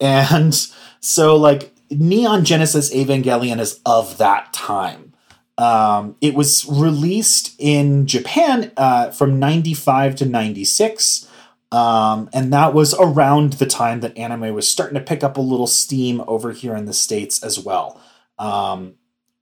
And 0.00 0.52
so, 1.00 1.36
like, 1.36 1.72
Neon 1.88 2.44
Genesis 2.44 2.92
Evangelion 2.92 3.60
is 3.60 3.80
of 3.86 4.18
that 4.18 4.52
time. 4.52 5.14
Um, 5.56 6.16
it 6.20 6.34
was 6.34 6.66
released 6.68 7.54
in 7.58 8.06
Japan 8.08 8.72
uh, 8.76 9.10
from 9.10 9.38
95 9.38 10.16
to 10.16 10.26
96. 10.26 11.28
Um, 11.72 12.30
and 12.32 12.52
that 12.52 12.74
was 12.74 12.94
around 12.94 13.54
the 13.54 13.66
time 13.66 14.00
that 14.00 14.16
anime 14.16 14.54
was 14.54 14.70
starting 14.70 14.94
to 14.94 15.00
pick 15.00 15.24
up 15.24 15.36
a 15.36 15.40
little 15.40 15.66
steam 15.66 16.22
over 16.28 16.52
here 16.52 16.76
in 16.76 16.84
the 16.84 16.92
States 16.92 17.42
as 17.42 17.58
well. 17.58 18.00
Um, 18.38 18.94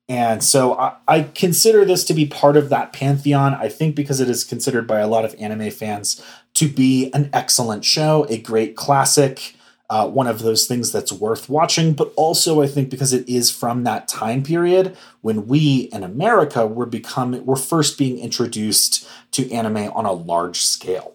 and 0.08 0.42
so 0.42 0.74
I, 0.74 0.96
I, 1.08 1.22
consider 1.22 1.84
this 1.84 2.04
to 2.04 2.14
be 2.14 2.26
part 2.26 2.56
of 2.56 2.68
that 2.68 2.92
pantheon. 2.92 3.54
I 3.54 3.68
think 3.68 3.96
because 3.96 4.20
it 4.20 4.28
is 4.28 4.44
considered 4.44 4.86
by 4.86 5.00
a 5.00 5.08
lot 5.08 5.24
of 5.24 5.34
anime 5.38 5.70
fans 5.70 6.22
to 6.54 6.68
be 6.68 7.10
an 7.12 7.30
excellent 7.32 7.84
show, 7.84 8.26
a 8.28 8.38
great 8.38 8.76
classic, 8.76 9.54
uh, 9.90 10.08
one 10.08 10.26
of 10.26 10.40
those 10.40 10.66
things 10.66 10.92
that's 10.92 11.12
worth 11.12 11.48
watching, 11.48 11.94
but 11.94 12.12
also 12.16 12.62
I 12.62 12.66
think 12.66 12.90
because 12.90 13.12
it 13.12 13.28
is 13.28 13.50
from 13.50 13.84
that 13.84 14.08
time 14.08 14.42
period 14.42 14.96
when 15.20 15.46
we 15.46 15.88
in 15.92 16.02
America 16.02 16.66
were 16.66 16.86
becoming 16.86 17.44
were 17.44 17.56
first 17.56 17.98
being 17.98 18.18
introduced 18.18 19.08
to 19.32 19.50
anime 19.52 19.90
on 19.94 20.06
a 20.06 20.12
large 20.12 20.60
scale. 20.60 21.13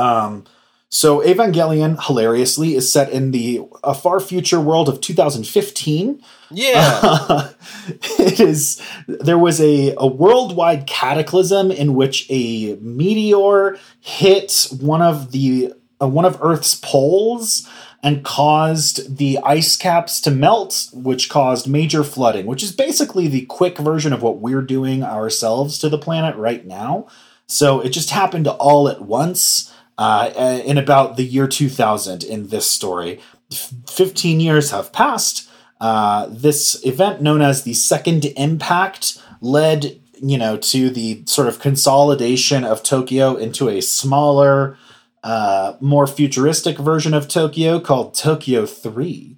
Um, 0.00 0.44
so 0.92 1.20
Evangelion, 1.20 2.04
hilariously, 2.04 2.74
is 2.74 2.92
set 2.92 3.10
in 3.10 3.30
the 3.30 3.62
a 3.84 3.94
far 3.94 4.18
future 4.18 4.60
world 4.60 4.88
of 4.88 5.00
2015. 5.00 6.20
Yeah, 6.50 7.00
uh, 7.02 7.52
it 8.18 8.40
is. 8.40 8.82
There 9.06 9.38
was 9.38 9.60
a 9.60 9.94
a 9.96 10.08
worldwide 10.08 10.88
cataclysm 10.88 11.70
in 11.70 11.94
which 11.94 12.26
a 12.28 12.74
meteor 12.80 13.78
hit 14.00 14.66
one 14.80 15.00
of 15.00 15.30
the 15.30 15.72
uh, 16.02 16.08
one 16.08 16.24
of 16.24 16.38
Earth's 16.42 16.74
poles 16.74 17.68
and 18.02 18.24
caused 18.24 19.18
the 19.18 19.38
ice 19.44 19.76
caps 19.76 20.20
to 20.22 20.30
melt, 20.32 20.88
which 20.92 21.28
caused 21.28 21.68
major 21.68 22.02
flooding, 22.02 22.46
which 22.46 22.64
is 22.64 22.72
basically 22.72 23.28
the 23.28 23.46
quick 23.46 23.78
version 23.78 24.12
of 24.12 24.22
what 24.22 24.38
we're 24.38 24.62
doing 24.62 25.04
ourselves 25.04 25.78
to 25.78 25.88
the 25.88 25.98
planet 25.98 26.34
right 26.34 26.66
now. 26.66 27.06
So 27.46 27.80
it 27.80 27.90
just 27.90 28.10
happened 28.10 28.48
all 28.48 28.88
at 28.88 29.02
once 29.02 29.72
uh, 30.00 30.62
in 30.64 30.78
about 30.78 31.16
the 31.18 31.24
year 31.24 31.46
2000 31.46 32.24
in 32.24 32.48
this 32.48 32.68
story. 32.68 33.20
F- 33.52 33.74
15 33.86 34.40
years 34.40 34.70
have 34.70 34.92
passed. 34.92 35.48
Uh, 35.78 36.26
this 36.30 36.84
event, 36.86 37.20
known 37.20 37.42
as 37.42 37.64
the 37.64 37.74
Second 37.74 38.24
Impact, 38.36 39.20
led 39.42 40.00
you 40.22 40.38
know 40.38 40.56
to 40.56 40.88
the 40.88 41.22
sort 41.26 41.48
of 41.48 41.60
consolidation 41.60 42.64
of 42.64 42.82
Tokyo 42.82 43.36
into 43.36 43.68
a 43.68 43.82
smaller, 43.82 44.78
uh, 45.22 45.74
more 45.80 46.06
futuristic 46.06 46.78
version 46.78 47.12
of 47.12 47.28
Tokyo 47.28 47.78
called 47.78 48.14
Tokyo 48.14 48.64
3. 48.64 49.36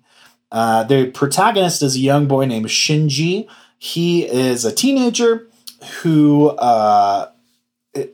Uh, 0.52 0.84
the 0.84 1.10
protagonist 1.10 1.82
is 1.82 1.96
a 1.96 2.00
young 2.00 2.28
boy 2.28 2.44
named 2.44 2.66
Shinji. 2.66 3.48
He 3.78 4.24
is 4.26 4.64
a 4.64 4.72
teenager 4.72 5.48
who 6.02 6.50
uh, 6.50 7.31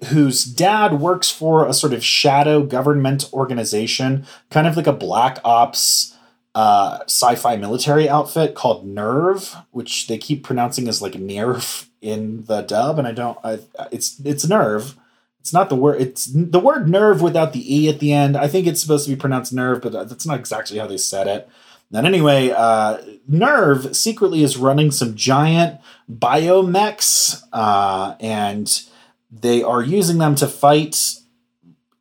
whose 0.08 0.44
dad 0.44 1.00
works 1.00 1.30
for 1.30 1.66
a 1.66 1.72
sort 1.72 1.92
of 1.92 2.04
shadow 2.04 2.62
government 2.62 3.32
organization, 3.32 4.26
kind 4.50 4.66
of 4.66 4.76
like 4.76 4.86
a 4.86 4.92
black 4.92 5.38
ops 5.44 6.16
uh, 6.54 6.98
sci-fi 7.04 7.56
military 7.56 8.08
outfit 8.08 8.54
called 8.54 8.86
NERV, 8.86 9.64
which 9.70 10.08
they 10.08 10.18
keep 10.18 10.42
pronouncing 10.42 10.88
as 10.88 11.00
like 11.00 11.14
Nerve 11.14 11.88
in 12.00 12.44
the 12.44 12.62
dub, 12.62 12.98
and 12.98 13.06
I 13.06 13.12
don't. 13.12 13.38
I, 13.44 13.60
it's 13.92 14.20
it's 14.24 14.46
NERV. 14.46 14.94
It's 15.40 15.52
not 15.52 15.68
the 15.68 15.76
word. 15.76 16.00
It's 16.00 16.26
the 16.26 16.60
word 16.60 16.88
nerve 16.88 17.22
without 17.22 17.52
the 17.52 17.76
e 17.76 17.88
at 17.88 18.00
the 18.00 18.12
end. 18.12 18.36
I 18.36 18.48
think 18.48 18.66
it's 18.66 18.80
supposed 18.80 19.06
to 19.06 19.14
be 19.14 19.20
pronounced 19.20 19.52
nerve, 19.52 19.80
but 19.80 19.92
that's 19.92 20.26
not 20.26 20.38
exactly 20.38 20.78
how 20.78 20.86
they 20.86 20.98
said 20.98 21.26
it. 21.26 21.48
And 21.92 22.06
anyway, 22.06 22.50
uh, 22.50 22.98
NERV 23.30 23.94
secretly 23.94 24.42
is 24.42 24.58
running 24.58 24.90
some 24.90 25.14
giant 25.14 25.80
biomechs, 26.12 27.42
uh, 27.52 28.14
and 28.20 28.82
they 29.30 29.62
are 29.62 29.82
using 29.82 30.18
them 30.18 30.34
to 30.36 30.46
fight, 30.46 31.14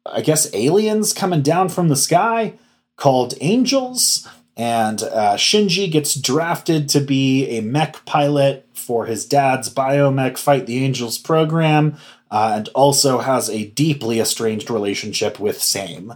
I 0.05 0.22
guess, 0.22 0.53
aliens 0.53 1.13
coming 1.13 1.41
down 1.41 1.69
from 1.69 1.89
the 1.89 1.96
sky 1.96 2.53
called 2.96 3.34
angels. 3.41 4.27
And 4.55 5.03
uh, 5.03 5.36
Shinji 5.36 5.91
gets 5.91 6.15
drafted 6.15 6.89
to 6.89 7.00
be 7.00 7.57
a 7.57 7.62
mech 7.62 8.03
pilot 8.05 8.67
for 8.74 9.05
his 9.05 9.25
dad's 9.25 9.72
biomech 9.72 10.38
Fight 10.38 10.65
the 10.65 10.84
Angels 10.84 11.17
program, 11.17 11.98
uh, 12.31 12.53
and 12.55 12.69
also 12.69 13.19
has 13.19 13.50
a 13.50 13.67
deeply 13.67 14.19
estranged 14.19 14.72
relationship 14.72 15.39
with 15.39 15.62
Same. 15.62 16.13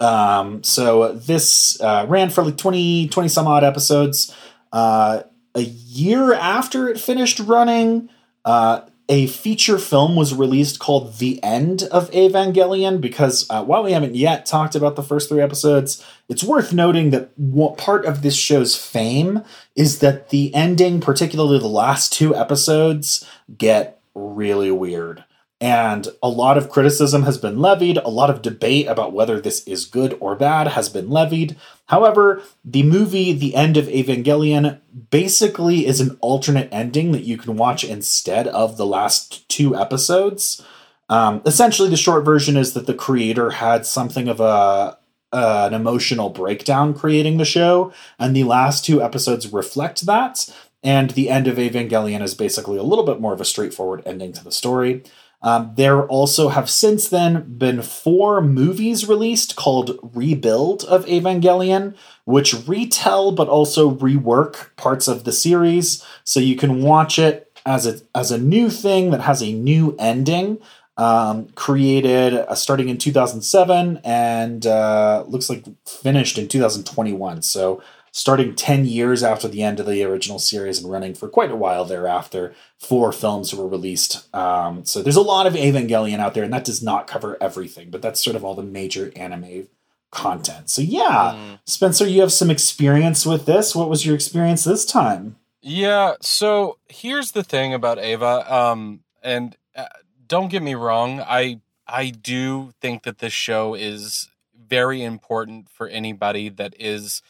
Um, 0.00 0.62
so 0.64 1.12
this 1.12 1.80
uh, 1.80 2.06
ran 2.08 2.30
for 2.30 2.42
like 2.42 2.56
20, 2.56 3.08
20 3.08 3.28
some 3.28 3.46
odd 3.46 3.62
episodes. 3.62 4.34
Uh, 4.72 5.22
a 5.54 5.60
year 5.60 6.32
after 6.34 6.88
it 6.88 6.98
finished 6.98 7.40
running, 7.40 8.08
uh, 8.44 8.82
a 9.08 9.26
feature 9.26 9.78
film 9.78 10.16
was 10.16 10.34
released 10.34 10.78
called 10.78 11.16
The 11.16 11.42
End 11.42 11.84
of 11.84 12.10
Evangelion 12.10 13.00
because 13.00 13.46
uh, 13.48 13.64
while 13.64 13.82
we 13.82 13.92
haven't 13.92 14.14
yet 14.14 14.44
talked 14.44 14.74
about 14.74 14.96
the 14.96 15.02
first 15.02 15.28
three 15.30 15.40
episodes, 15.40 16.04
it's 16.28 16.44
worth 16.44 16.74
noting 16.74 17.10
that 17.10 17.30
part 17.78 18.04
of 18.04 18.20
this 18.20 18.36
show's 18.36 18.76
fame 18.76 19.42
is 19.74 20.00
that 20.00 20.28
the 20.28 20.54
ending, 20.54 21.00
particularly 21.00 21.58
the 21.58 21.68
last 21.68 22.12
two 22.12 22.36
episodes, 22.36 23.26
get 23.56 24.00
really 24.14 24.70
weird. 24.70 25.24
And 25.60 26.06
a 26.22 26.28
lot 26.28 26.56
of 26.56 26.70
criticism 26.70 27.24
has 27.24 27.36
been 27.36 27.58
levied, 27.58 27.96
a 27.96 28.08
lot 28.08 28.30
of 28.30 28.42
debate 28.42 28.86
about 28.86 29.12
whether 29.12 29.40
this 29.40 29.66
is 29.66 29.86
good 29.86 30.16
or 30.20 30.36
bad 30.36 30.68
has 30.68 30.88
been 30.88 31.10
levied. 31.10 31.56
However, 31.86 32.42
the 32.64 32.84
movie 32.84 33.32
The 33.32 33.56
End 33.56 33.76
of 33.76 33.86
Evangelion 33.86 34.78
basically 35.10 35.84
is 35.84 36.00
an 36.00 36.16
alternate 36.20 36.68
ending 36.70 37.10
that 37.10 37.24
you 37.24 37.36
can 37.36 37.56
watch 37.56 37.82
instead 37.82 38.46
of 38.46 38.76
the 38.76 38.86
last 38.86 39.48
two 39.48 39.74
episodes. 39.74 40.64
Um, 41.08 41.42
essentially, 41.44 41.88
the 41.88 41.96
short 41.96 42.24
version 42.24 42.56
is 42.56 42.74
that 42.74 42.86
the 42.86 42.94
creator 42.94 43.50
had 43.50 43.84
something 43.84 44.28
of 44.28 44.40
a 44.40 44.98
uh, 45.30 45.68
an 45.70 45.74
emotional 45.74 46.30
breakdown 46.30 46.94
creating 46.94 47.36
the 47.36 47.44
show, 47.44 47.92
and 48.18 48.34
the 48.34 48.44
last 48.44 48.84
two 48.84 49.02
episodes 49.02 49.52
reflect 49.52 50.06
that. 50.06 50.48
And 50.82 51.10
the 51.10 51.28
end 51.28 51.48
of 51.48 51.56
Evangelion 51.56 52.22
is 52.22 52.34
basically 52.34 52.78
a 52.78 52.82
little 52.82 53.04
bit 53.04 53.20
more 53.20 53.32
of 53.32 53.40
a 53.40 53.44
straightforward 53.44 54.02
ending 54.06 54.32
to 54.34 54.44
the 54.44 54.52
story. 54.52 55.02
Um, 55.40 55.72
there 55.76 56.04
also 56.06 56.48
have 56.48 56.68
since 56.68 57.08
then 57.08 57.58
been 57.58 57.82
four 57.82 58.40
movies 58.40 59.08
released 59.08 59.54
called 59.54 59.98
Rebuild 60.02 60.84
of 60.84 61.06
Evangelion, 61.06 61.94
which 62.24 62.66
retell 62.66 63.30
but 63.32 63.48
also 63.48 63.94
rework 63.94 64.74
parts 64.76 65.06
of 65.06 65.24
the 65.24 65.32
series. 65.32 66.04
So 66.24 66.40
you 66.40 66.56
can 66.56 66.82
watch 66.82 67.18
it 67.18 67.52
as 67.64 67.86
a, 67.86 68.00
as 68.14 68.32
a 68.32 68.38
new 68.38 68.68
thing 68.68 69.10
that 69.12 69.20
has 69.20 69.42
a 69.42 69.52
new 69.52 69.94
ending. 69.98 70.58
Um, 70.96 71.46
created 71.50 72.34
uh, 72.34 72.56
starting 72.56 72.88
in 72.88 72.98
2007 72.98 74.00
and 74.02 74.66
uh, 74.66 75.22
looks 75.28 75.48
like 75.48 75.64
finished 75.86 76.38
in 76.38 76.48
2021. 76.48 77.42
So 77.42 77.80
starting 78.12 78.54
10 78.54 78.84
years 78.84 79.22
after 79.22 79.48
the 79.48 79.62
end 79.62 79.80
of 79.80 79.86
the 79.86 80.02
original 80.02 80.38
series 80.38 80.80
and 80.82 80.90
running 80.90 81.14
for 81.14 81.28
quite 81.28 81.50
a 81.50 81.56
while 81.56 81.84
thereafter. 81.84 82.54
Four 82.78 83.12
films 83.12 83.54
were 83.54 83.68
released. 83.68 84.34
Um, 84.34 84.84
so 84.84 85.02
there's 85.02 85.16
a 85.16 85.22
lot 85.22 85.46
of 85.46 85.54
Evangelion 85.54 86.18
out 86.18 86.34
there, 86.34 86.44
and 86.44 86.52
that 86.52 86.64
does 86.64 86.82
not 86.82 87.06
cover 87.06 87.36
everything, 87.40 87.90
but 87.90 88.02
that's 88.02 88.22
sort 88.22 88.36
of 88.36 88.44
all 88.44 88.54
the 88.54 88.62
major 88.62 89.12
anime 89.16 89.68
content. 90.10 90.70
So, 90.70 90.82
yeah, 90.82 91.34
mm. 91.36 91.58
Spencer, 91.64 92.06
you 92.06 92.20
have 92.20 92.32
some 92.32 92.50
experience 92.50 93.26
with 93.26 93.46
this. 93.46 93.74
What 93.74 93.88
was 93.88 94.06
your 94.06 94.14
experience 94.14 94.64
this 94.64 94.84
time? 94.84 95.36
Yeah, 95.60 96.14
so 96.20 96.78
here's 96.88 97.32
the 97.32 97.42
thing 97.42 97.74
about 97.74 98.02
Eva. 98.02 98.52
Um, 98.52 99.00
and 99.22 99.56
uh, 99.76 99.86
don't 100.26 100.48
get 100.48 100.62
me 100.62 100.74
wrong, 100.74 101.20
I 101.20 101.60
I 101.86 102.10
do 102.10 102.72
think 102.80 103.02
that 103.04 103.18
this 103.18 103.32
show 103.32 103.74
is 103.74 104.28
very 104.54 105.02
important 105.02 105.70
for 105.70 105.88
anybody 105.88 106.48
that 106.50 106.74
is 106.78 107.22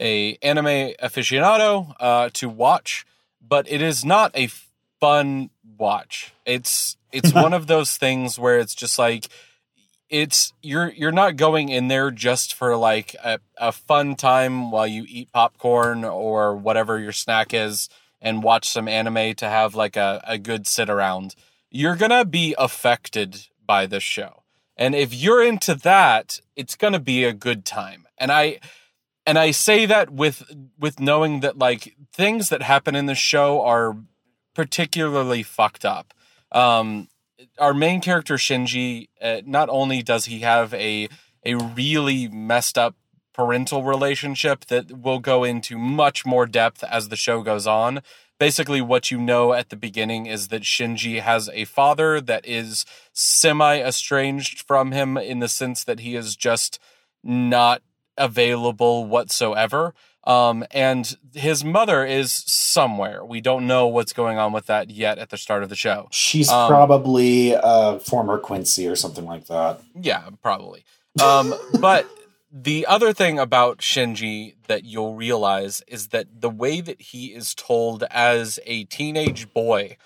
a 0.00 0.36
anime 0.36 0.94
aficionado 1.02 1.94
uh, 2.00 2.30
to 2.34 2.48
watch, 2.48 3.04
but 3.40 3.70
it 3.70 3.82
is 3.82 4.04
not 4.04 4.30
a 4.36 4.48
fun 5.00 5.50
watch. 5.78 6.32
It's 6.44 6.96
it's 7.12 7.32
one 7.34 7.54
of 7.54 7.66
those 7.66 7.96
things 7.96 8.38
where 8.38 8.58
it's 8.58 8.74
just 8.74 8.98
like 8.98 9.28
it's 10.10 10.52
you're 10.62 10.90
you're 10.92 11.12
not 11.12 11.36
going 11.36 11.68
in 11.68 11.88
there 11.88 12.10
just 12.10 12.54
for 12.54 12.76
like 12.76 13.14
a, 13.22 13.40
a 13.58 13.72
fun 13.72 14.16
time 14.16 14.70
while 14.70 14.86
you 14.86 15.04
eat 15.06 15.32
popcorn 15.32 16.04
or 16.04 16.56
whatever 16.56 16.98
your 16.98 17.12
snack 17.12 17.52
is 17.52 17.88
and 18.20 18.42
watch 18.42 18.68
some 18.68 18.88
anime 18.88 19.34
to 19.34 19.48
have 19.48 19.74
like 19.74 19.96
a, 19.96 20.22
a 20.26 20.38
good 20.38 20.66
sit 20.66 20.88
around. 20.88 21.34
You're 21.70 21.96
gonna 21.96 22.24
be 22.24 22.54
affected 22.58 23.46
by 23.64 23.86
this 23.86 24.02
show. 24.02 24.42
And 24.76 24.94
if 24.94 25.12
you're 25.12 25.42
into 25.42 25.74
that, 25.74 26.40
it's 26.56 26.76
gonna 26.76 27.00
be 27.00 27.24
a 27.24 27.32
good 27.32 27.64
time. 27.64 28.06
And 28.16 28.32
I 28.32 28.60
and 29.28 29.38
I 29.38 29.50
say 29.50 29.84
that 29.84 30.08
with 30.08 30.42
with 30.78 30.98
knowing 30.98 31.40
that 31.40 31.58
like 31.58 31.94
things 32.14 32.48
that 32.48 32.62
happen 32.62 32.94
in 32.94 33.04
the 33.04 33.14
show 33.14 33.60
are 33.60 33.94
particularly 34.54 35.42
fucked 35.42 35.84
up. 35.84 36.14
Um, 36.50 37.08
our 37.58 37.74
main 37.74 38.00
character 38.00 38.36
Shinji, 38.36 39.08
uh, 39.20 39.42
not 39.44 39.68
only 39.68 40.02
does 40.02 40.24
he 40.24 40.38
have 40.38 40.72
a 40.72 41.10
a 41.44 41.56
really 41.56 42.26
messed 42.28 42.78
up 42.78 42.96
parental 43.34 43.84
relationship 43.84 44.64
that 44.64 44.98
will 45.02 45.18
go 45.18 45.44
into 45.44 45.76
much 45.76 46.24
more 46.24 46.46
depth 46.46 46.82
as 46.82 47.10
the 47.10 47.16
show 47.16 47.42
goes 47.42 47.66
on. 47.66 48.00
Basically, 48.40 48.80
what 48.80 49.10
you 49.10 49.18
know 49.18 49.52
at 49.52 49.68
the 49.68 49.76
beginning 49.76 50.24
is 50.24 50.48
that 50.48 50.62
Shinji 50.62 51.20
has 51.20 51.50
a 51.52 51.66
father 51.66 52.18
that 52.22 52.46
is 52.46 52.86
semi 53.12 53.78
estranged 53.78 54.62
from 54.66 54.92
him 54.92 55.18
in 55.18 55.40
the 55.40 55.48
sense 55.48 55.84
that 55.84 56.00
he 56.00 56.16
is 56.16 56.34
just 56.34 56.78
not 57.22 57.82
available 58.18 59.04
whatsoever. 59.06 59.94
Um, 60.24 60.64
and 60.72 61.16
his 61.32 61.64
mother 61.64 62.04
is 62.04 62.32
somewhere. 62.46 63.24
We 63.24 63.40
don't 63.40 63.66
know 63.66 63.86
what's 63.86 64.12
going 64.12 64.36
on 64.36 64.52
with 64.52 64.66
that 64.66 64.90
yet 64.90 65.18
at 65.18 65.30
the 65.30 65.38
start 65.38 65.62
of 65.62 65.70
the 65.70 65.76
show. 65.76 66.08
She's 66.10 66.50
Um, 66.50 66.68
probably 66.68 67.52
a 67.52 67.98
former 68.00 68.38
Quincy 68.38 68.86
or 68.86 68.96
something 68.96 69.24
like 69.24 69.46
that. 69.46 69.80
Yeah, 69.98 70.28
probably. 70.42 70.84
Um, 71.22 71.54
but 71.80 72.06
the 72.52 72.84
other 72.86 73.12
thing 73.14 73.38
about 73.38 73.78
Shinji 73.78 74.54
that 74.66 74.84
you'll 74.84 75.14
realize 75.14 75.82
is 75.88 76.08
that 76.08 76.26
the 76.40 76.50
way 76.50 76.82
that 76.82 77.00
he 77.00 77.26
is 77.28 77.54
told 77.54 78.02
as 78.10 78.58
a 78.66 78.84
teenage 78.84 79.52
boy 79.54 79.96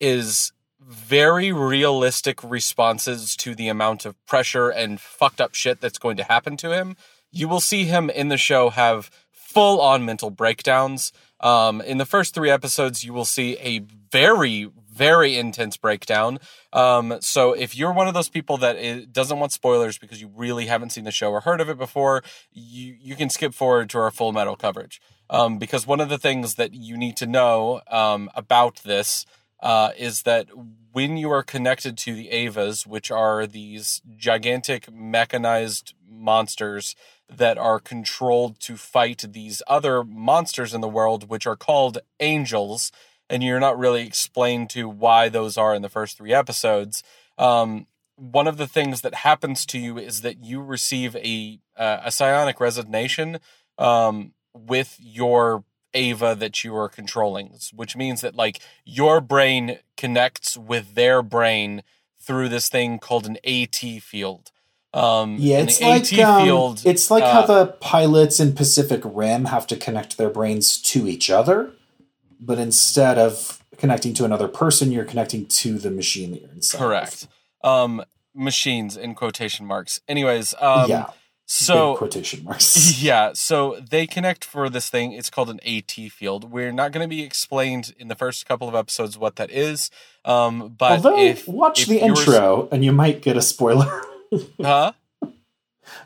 is 0.00 0.52
very 0.80 1.52
realistic 1.52 2.42
responses 2.44 3.34
to 3.36 3.54
the 3.54 3.68
amount 3.68 4.06
of 4.06 4.14
pressure 4.26 4.68
and 4.70 5.00
fucked 5.00 5.40
up 5.40 5.54
shit 5.54 5.80
that's 5.80 5.98
going 5.98 6.16
to 6.16 6.22
happen 6.24 6.56
to 6.58 6.72
him. 6.72 6.96
You 7.36 7.48
will 7.48 7.60
see 7.60 7.84
him 7.84 8.08
in 8.08 8.28
the 8.28 8.38
show 8.38 8.70
have 8.70 9.10
full 9.30 9.78
on 9.78 10.06
mental 10.06 10.30
breakdowns. 10.30 11.12
Um, 11.40 11.82
in 11.82 11.98
the 11.98 12.06
first 12.06 12.34
three 12.34 12.48
episodes, 12.48 13.04
you 13.04 13.12
will 13.12 13.26
see 13.26 13.58
a 13.58 13.80
very, 14.10 14.70
very 14.90 15.36
intense 15.36 15.76
breakdown. 15.76 16.38
Um, 16.72 17.18
so 17.20 17.52
if 17.52 17.76
you're 17.76 17.92
one 17.92 18.08
of 18.08 18.14
those 18.14 18.30
people 18.30 18.56
that 18.58 19.12
doesn't 19.12 19.38
want 19.38 19.52
spoilers 19.52 19.98
because 19.98 20.18
you 20.18 20.30
really 20.34 20.64
haven't 20.64 20.90
seen 20.90 21.04
the 21.04 21.10
show 21.10 21.30
or 21.30 21.40
heard 21.40 21.60
of 21.60 21.68
it 21.68 21.76
before, 21.76 22.22
you 22.52 22.96
you 22.98 23.14
can 23.14 23.28
skip 23.28 23.52
forward 23.52 23.90
to 23.90 23.98
our 23.98 24.10
full 24.10 24.32
metal 24.32 24.56
coverage. 24.56 24.98
Um, 25.28 25.58
because 25.58 25.86
one 25.86 26.00
of 26.00 26.08
the 26.08 26.18
things 26.18 26.54
that 26.54 26.72
you 26.72 26.96
need 26.96 27.18
to 27.18 27.26
know 27.26 27.82
um, 27.90 28.30
about 28.34 28.76
this 28.82 29.26
uh, 29.60 29.90
is 29.98 30.22
that 30.22 30.46
when 30.92 31.18
you 31.18 31.30
are 31.30 31.42
connected 31.42 31.98
to 31.98 32.14
the 32.14 32.30
EVAs, 32.32 32.86
which 32.86 33.10
are 33.10 33.46
these 33.46 34.00
gigantic 34.16 34.90
mechanized 34.90 35.92
monsters 36.08 36.94
that 37.28 37.58
are 37.58 37.80
controlled 37.80 38.60
to 38.60 38.76
fight 38.76 39.24
these 39.28 39.62
other 39.66 40.04
monsters 40.04 40.72
in 40.72 40.80
the 40.80 40.88
world, 40.88 41.28
which 41.28 41.46
are 41.46 41.56
called 41.56 41.98
angels, 42.20 42.92
and 43.28 43.42
you're 43.42 43.60
not 43.60 43.78
really 43.78 44.06
explained 44.06 44.70
to 44.70 44.88
why 44.88 45.28
those 45.28 45.58
are 45.58 45.74
in 45.74 45.82
the 45.82 45.88
first 45.88 46.16
three 46.16 46.32
episodes. 46.32 47.02
Um, 47.36 47.86
one 48.16 48.46
of 48.46 48.56
the 48.56 48.66
things 48.66 49.02
that 49.02 49.14
happens 49.16 49.66
to 49.66 49.78
you 49.78 49.98
is 49.98 50.22
that 50.22 50.42
you 50.42 50.62
receive 50.62 51.14
a 51.16 51.60
uh, 51.76 52.00
a 52.04 52.10
psionic 52.10 52.58
resonation 52.58 53.38
um, 53.76 54.32
with 54.54 54.96
your 54.98 55.64
EVA 55.94 56.34
that 56.34 56.64
you 56.64 56.74
are 56.76 56.88
controlling, 56.88 57.58
which 57.74 57.96
means 57.96 58.20
that 58.20 58.34
like 58.34 58.60
your 58.84 59.20
brain 59.20 59.78
connects 59.96 60.56
with 60.56 60.94
their 60.94 61.22
brain 61.22 61.82
through 62.18 62.48
this 62.48 62.68
thing 62.68 62.98
called 62.98 63.26
an 63.26 63.38
AT 63.44 63.76
field. 64.02 64.50
Um, 64.96 65.36
Yeah, 65.38 65.58
it's 65.58 65.78
the 65.78 65.88
like 65.88 66.12
AT 66.12 66.18
um, 66.20 66.44
field. 66.44 66.82
it's 66.84 67.10
like 67.10 67.22
how 67.22 67.40
uh, 67.40 67.46
the 67.46 67.66
pilots 67.80 68.40
in 68.40 68.54
Pacific 68.54 69.02
Rim 69.04 69.44
have 69.44 69.66
to 69.66 69.76
connect 69.76 70.16
their 70.16 70.30
brains 70.30 70.80
to 70.82 71.06
each 71.06 71.28
other, 71.28 71.72
but 72.40 72.58
instead 72.58 73.18
of 73.18 73.62
connecting 73.76 74.14
to 74.14 74.24
another 74.24 74.48
person, 74.48 74.90
you're 74.90 75.04
connecting 75.04 75.44
to 75.46 75.78
the 75.78 75.90
machine 75.90 76.30
that 76.30 76.40
you're 76.40 76.50
inside. 76.52 76.78
correct. 76.78 77.28
Um, 77.62 78.02
machines 78.34 78.96
in 78.96 79.14
quotation 79.14 79.66
marks. 79.66 80.00
Anyways, 80.08 80.54
um, 80.60 80.88
yeah. 80.88 81.10
So 81.44 81.92
big 81.92 81.98
quotation 81.98 82.44
marks. 82.44 83.00
Yeah, 83.02 83.32
so 83.34 83.78
they 83.90 84.06
connect 84.06 84.44
for 84.44 84.68
this 84.68 84.88
thing. 84.90 85.12
It's 85.12 85.30
called 85.30 85.50
an 85.50 85.60
AT 85.64 85.92
field. 86.10 86.50
We're 86.50 86.72
not 86.72 86.90
going 86.90 87.04
to 87.04 87.08
be 87.08 87.22
explained 87.22 87.94
in 87.98 88.08
the 88.08 88.16
first 88.16 88.46
couple 88.46 88.66
of 88.68 88.74
episodes 88.74 89.16
what 89.16 89.36
that 89.36 89.50
is. 89.50 89.90
Um, 90.24 90.74
but 90.76 90.92
Although, 90.92 91.20
if 91.20 91.46
watch 91.46 91.82
if 91.82 91.88
the 91.88 92.00
intro 92.00 92.68
and 92.72 92.84
you 92.84 92.92
might 92.92 93.20
get 93.20 93.36
a 93.36 93.42
spoiler. 93.42 94.02
huh? 94.60 94.92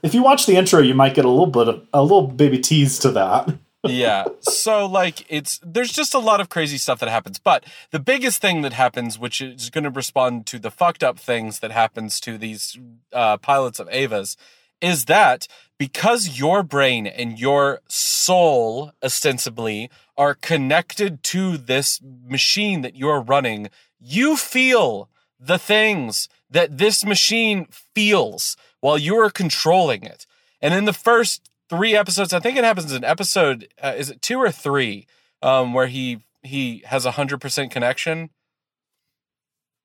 if 0.02 0.14
you 0.14 0.22
watch 0.22 0.46
the 0.46 0.56
intro, 0.56 0.80
you 0.80 0.94
might 0.94 1.14
get 1.14 1.24
a 1.24 1.28
little 1.28 1.46
bit 1.46 1.68
of 1.68 1.86
a 1.92 2.02
little 2.02 2.26
baby 2.26 2.58
tease 2.58 2.98
to 3.00 3.10
that. 3.12 3.48
yeah. 3.84 4.24
So 4.40 4.86
like 4.86 5.24
it's 5.28 5.60
there's 5.64 5.92
just 5.92 6.14
a 6.14 6.18
lot 6.18 6.40
of 6.40 6.48
crazy 6.48 6.78
stuff 6.78 7.00
that 7.00 7.08
happens. 7.08 7.38
But 7.38 7.64
the 7.90 8.00
biggest 8.00 8.40
thing 8.40 8.62
that 8.62 8.72
happens, 8.72 9.18
which 9.18 9.40
is 9.40 9.70
going 9.70 9.84
to 9.84 9.90
respond 9.90 10.46
to 10.46 10.58
the 10.58 10.70
fucked 10.70 11.02
up 11.02 11.18
things 11.18 11.60
that 11.60 11.70
happens 11.70 12.20
to 12.20 12.38
these 12.38 12.78
uh, 13.12 13.38
pilots 13.38 13.80
of 13.80 13.88
EVAs, 13.88 14.36
is 14.80 15.06
that 15.06 15.46
because 15.78 16.38
your 16.38 16.62
brain 16.62 17.06
and 17.06 17.38
your 17.38 17.80
soul 17.88 18.92
ostensibly 19.02 19.90
are 20.16 20.34
connected 20.34 21.22
to 21.22 21.56
this 21.56 22.00
machine 22.02 22.82
that 22.82 22.96
you're 22.96 23.20
running, 23.20 23.70
you 23.98 24.36
feel 24.36 25.08
the 25.38 25.58
things 25.58 26.28
that 26.50 26.78
this 26.78 27.04
machine 27.04 27.66
feels 27.94 28.56
while 28.80 28.98
you 28.98 29.16
are 29.16 29.30
controlling 29.30 30.02
it. 30.04 30.26
And 30.60 30.74
in 30.74 30.84
the 30.84 30.92
first 30.92 31.48
three 31.68 31.94
episodes, 31.96 32.32
I 32.32 32.40
think 32.40 32.56
it 32.58 32.64
happens 32.64 32.92
in 32.92 33.04
episode 33.04 33.68
uh, 33.82 33.94
is 33.96 34.10
it 34.10 34.20
two 34.22 34.38
or 34.38 34.50
three, 34.50 35.06
um, 35.42 35.72
where 35.72 35.86
he 35.86 36.20
he 36.42 36.82
has 36.86 37.04
a 37.06 37.12
hundred 37.12 37.40
percent 37.40 37.70
connection 37.70 38.30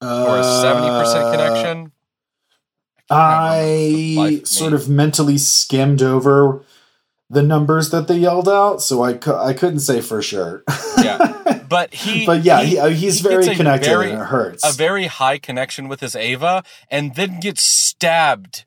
or 0.01 0.38
a 0.39 0.43
seventy 0.43 0.89
percent 0.89 1.25
Uh, 1.25 1.32
connection. 1.32 1.91
I 3.10 3.15
can't 3.17 3.21
remember 3.21 3.91
for 3.91 3.97
the 3.97 4.15
life 4.17 4.41
I 4.41 4.43
sort 4.45 4.73
of 4.73 4.89
mentally 4.89 5.38
skimmed 5.38 6.01
over 6.01 6.63
the 7.30 7.43
numbers 7.43 7.89
that 7.91 8.08
they 8.08 8.17
yelled 8.17 8.49
out, 8.49 8.82
so 8.82 9.04
I, 9.04 9.13
cou- 9.13 9.36
I 9.38 9.54
couldn't 9.54 9.80
say 9.80 10.01
for 10.01 10.21
sure. 10.21 10.63
Yeah. 10.97 11.41
but 11.69 11.93
he 11.93 12.25
but 12.25 12.43
yeah, 12.43 12.62
he- 12.62 12.71
he, 12.71 12.80
uh, 12.80 12.88
he's 12.89 13.19
he 13.21 13.28
very 13.28 13.56
connected 13.56 13.88
very- 13.89 14.12
and 14.12 14.21
it 14.21 14.25
hurts. 14.25 14.63
a 14.67 14.71
very 14.75 15.06
high 15.08 15.38
connection 15.38 15.88
with 15.88 15.99
his 16.01 16.15
EVA 16.15 16.63
and 16.89 17.15
then 17.15 17.39
gets 17.39 17.63
stabbed. 17.63 18.65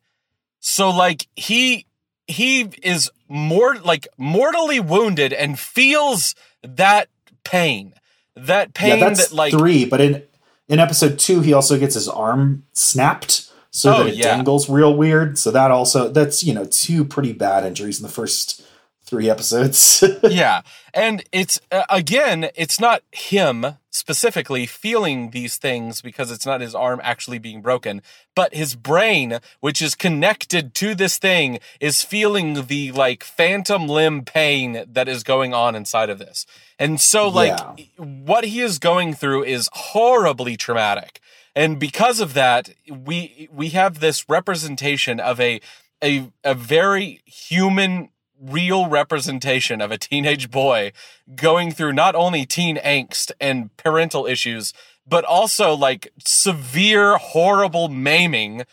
So 0.59 0.89
like 0.89 1.27
he 1.35 1.85
he 2.27 2.69
is 2.83 3.09
more 3.27 3.75
like 3.77 4.07
mortally 4.17 4.79
wounded 4.79 5.33
and 5.33 5.57
feels 5.59 6.35
that 6.63 7.07
pain. 7.43 7.93
That 8.35 8.67
yeah, 8.67 8.71
pain 8.95 8.99
that's 8.99 9.29
that 9.29 9.35
like 9.35 9.51
three. 9.53 9.85
But 9.85 10.01
in 10.01 10.23
in 10.67 10.79
episode 10.79 11.17
two, 11.19 11.41
he 11.41 11.53
also 11.53 11.77
gets 11.79 11.95
his 11.95 12.07
arm 12.07 12.65
snapped 12.73 13.49
so 13.71 13.95
Oh, 13.95 14.03
that 14.03 14.09
it 14.13 14.15
yeah. 14.15 14.35
dangles 14.35 14.69
real 14.69 14.95
weird. 14.95 15.37
So 15.37 15.51
that 15.51 15.71
also 15.71 16.09
that's 16.09 16.43
you 16.43 16.53
know 16.53 16.65
two 16.65 17.03
pretty 17.05 17.33
bad 17.33 17.65
injuries 17.65 17.99
in 17.99 18.03
the 18.03 18.11
first 18.11 18.61
three 19.09 19.29
episodes. 19.29 20.03
yeah 20.23 20.61
and 20.93 21.23
it's 21.31 21.59
uh, 21.71 21.83
again 21.89 22.49
it's 22.55 22.79
not 22.79 23.01
him 23.11 23.65
specifically 23.91 24.65
feeling 24.65 25.31
these 25.31 25.57
things 25.57 26.01
because 26.01 26.31
it's 26.31 26.45
not 26.45 26.61
his 26.61 26.73
arm 26.75 26.99
actually 27.03 27.39
being 27.39 27.61
broken 27.61 28.01
but 28.35 28.53
his 28.53 28.75
brain 28.75 29.39
which 29.59 29.81
is 29.81 29.95
connected 29.95 30.73
to 30.75 30.93
this 30.95 31.17
thing 31.17 31.59
is 31.79 32.03
feeling 32.03 32.65
the 32.67 32.91
like 32.91 33.23
phantom 33.23 33.87
limb 33.87 34.23
pain 34.23 34.83
that 34.87 35.07
is 35.09 35.23
going 35.23 35.53
on 35.53 35.75
inside 35.75 36.09
of 36.09 36.19
this 36.19 36.45
and 36.77 37.01
so 37.01 37.27
like 37.27 37.57
Yeah. 37.57 38.05
what 38.05 38.45
he 38.45 38.61
is 38.61 38.79
going 38.79 39.13
through 39.13 39.43
is 39.43 39.69
horribly 39.73 40.55
traumatic 40.55 41.19
and 41.55 41.79
because 41.79 42.19
of 42.19 42.33
that 42.35 42.69
we 42.89 43.49
we 43.51 43.69
have 43.69 43.99
this 43.99 44.29
representation 44.29 45.19
of 45.19 45.39
a 45.39 45.59
a 46.03 46.31
a 46.43 46.53
very 46.53 47.21
human 47.25 48.09
real 48.41 48.87
representation 48.87 49.81
of 49.81 49.91
a 49.91 49.97
teenage 49.97 50.49
boy 50.49 50.91
going 51.35 51.71
through 51.71 51.93
not 51.93 52.15
only 52.15 52.45
teen 52.45 52.77
angst 52.77 53.31
and 53.39 53.75
parental 53.77 54.25
issues 54.25 54.73
but 55.07 55.25
also 55.25 55.73
like 55.73 56.13
severe 56.25 57.17
horrible 57.17 57.89
maiming 57.89 58.63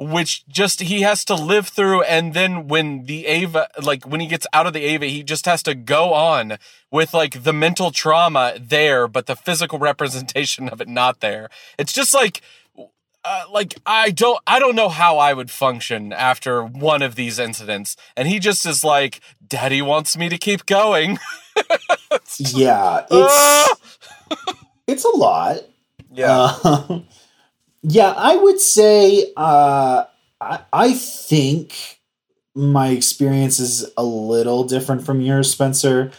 which 0.00 0.46
just 0.48 0.80
he 0.80 1.02
has 1.02 1.24
to 1.24 1.34
live 1.34 1.68
through. 1.68 2.02
And 2.02 2.34
then 2.34 2.66
when 2.66 3.04
the 3.04 3.26
EVA 3.26 3.68
like 3.80 4.04
when 4.04 4.20
he 4.20 4.26
gets 4.26 4.46
out 4.52 4.66
of 4.66 4.72
the 4.72 4.84
EVA 4.84 5.06
he 5.06 5.22
just 5.22 5.46
has 5.46 5.62
to 5.64 5.74
go 5.74 6.12
on 6.12 6.58
with 6.90 7.14
like 7.14 7.44
the 7.44 7.52
mental 7.52 7.90
trauma 7.90 8.54
there 8.60 9.06
but 9.06 9.26
the 9.26 9.36
physical 9.36 9.78
representation 9.78 10.68
of 10.68 10.80
it 10.80 10.88
not 10.88 11.20
there. 11.20 11.48
It's 11.78 11.92
just 11.92 12.12
like 12.12 12.40
uh, 13.24 13.44
like 13.50 13.74
I 13.86 14.10
don't 14.10 14.38
I 14.46 14.58
don't 14.58 14.76
know 14.76 14.88
how 14.88 15.18
I 15.18 15.32
would 15.32 15.50
function 15.50 16.12
after 16.12 16.62
one 16.64 17.02
of 17.02 17.14
these 17.14 17.38
incidents. 17.38 17.96
And 18.16 18.28
he 18.28 18.38
just 18.38 18.66
is 18.66 18.84
like 18.84 19.20
daddy 19.46 19.82
wants 19.82 20.16
me 20.16 20.28
to 20.28 20.38
keep 20.38 20.66
going. 20.66 21.18
Yeah 22.38 23.04
it's 23.10 23.80
it's 24.86 25.04
a 25.04 25.16
lot. 25.16 25.58
Yeah. 26.12 26.56
Uh, 26.64 27.00
yeah 27.82 28.14
i 28.16 28.34
would 28.34 28.58
say 28.58 29.32
uh 29.36 30.04
I, 30.40 30.60
I 30.72 30.92
think 30.94 32.00
my 32.54 32.88
experience 32.88 33.60
is 33.60 33.90
a 33.96 34.04
little 34.04 34.64
different 34.64 35.04
from 35.04 35.20
yours 35.20 35.50
spencer. 35.50 36.12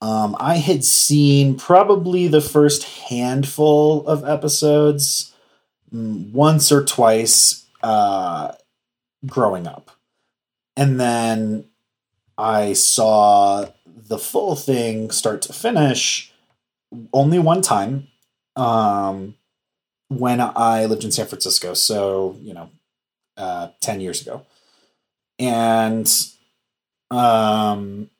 Um, 0.00 0.36
i 0.40 0.56
had 0.56 0.84
seen 0.84 1.56
probably 1.56 2.28
the 2.28 2.40
first 2.40 2.84
handful 2.84 4.06
of 4.06 4.24
episodes 4.28 5.31
once 5.92 6.72
or 6.72 6.84
twice 6.84 7.66
uh, 7.82 8.52
growing 9.26 9.66
up 9.66 9.90
and 10.76 10.98
then 10.98 11.64
i 12.38 12.72
saw 12.72 13.66
the 13.86 14.18
full 14.18 14.56
thing 14.56 15.10
start 15.10 15.42
to 15.42 15.52
finish 15.52 16.32
only 17.12 17.38
one 17.38 17.62
time 17.62 18.08
um, 18.56 19.34
when 20.08 20.40
I 20.40 20.84
lived 20.86 21.04
in 21.04 21.12
San 21.12 21.26
Francisco. 21.26 21.74
So, 21.74 22.36
you 22.40 22.54
know, 22.54 22.70
uh, 23.36 23.68
10 23.80 24.00
years 24.00 24.20
ago. 24.20 24.44
And 25.38 26.10
um, 27.10 28.10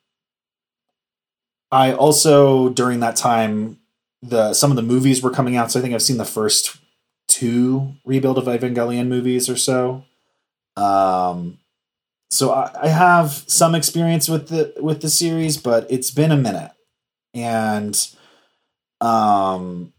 I 1.71 1.93
also, 1.93 2.69
during 2.69 2.99
that 3.01 3.15
time, 3.15 3.79
the 4.21 4.53
some 4.53 4.71
of 4.71 4.77
the 4.77 4.81
movies 4.81 5.21
were 5.21 5.29
coming 5.29 5.57
out. 5.57 5.71
So 5.71 5.79
I 5.79 5.81
think 5.81 5.93
I've 5.93 6.01
seen 6.01 6.17
the 6.17 6.25
first 6.25 6.77
two 7.33 7.95
rebuild 8.05 8.37
of 8.37 8.45
Evangelion 8.45 9.07
movies 9.07 9.49
or 9.49 9.57
so. 9.57 10.05
Um, 10.77 11.57
so 12.29 12.51
I, 12.51 12.71
I 12.83 12.87
have 12.89 13.31
some 13.47 13.73
experience 13.73 14.29
with 14.29 14.49
the 14.49 14.73
with 14.79 15.01
the 15.01 15.09
series, 15.09 15.57
but 15.57 15.87
it's 15.89 16.11
been 16.11 16.31
a 16.31 16.37
minute, 16.37 16.71
and 17.33 17.95
um, 19.01 19.93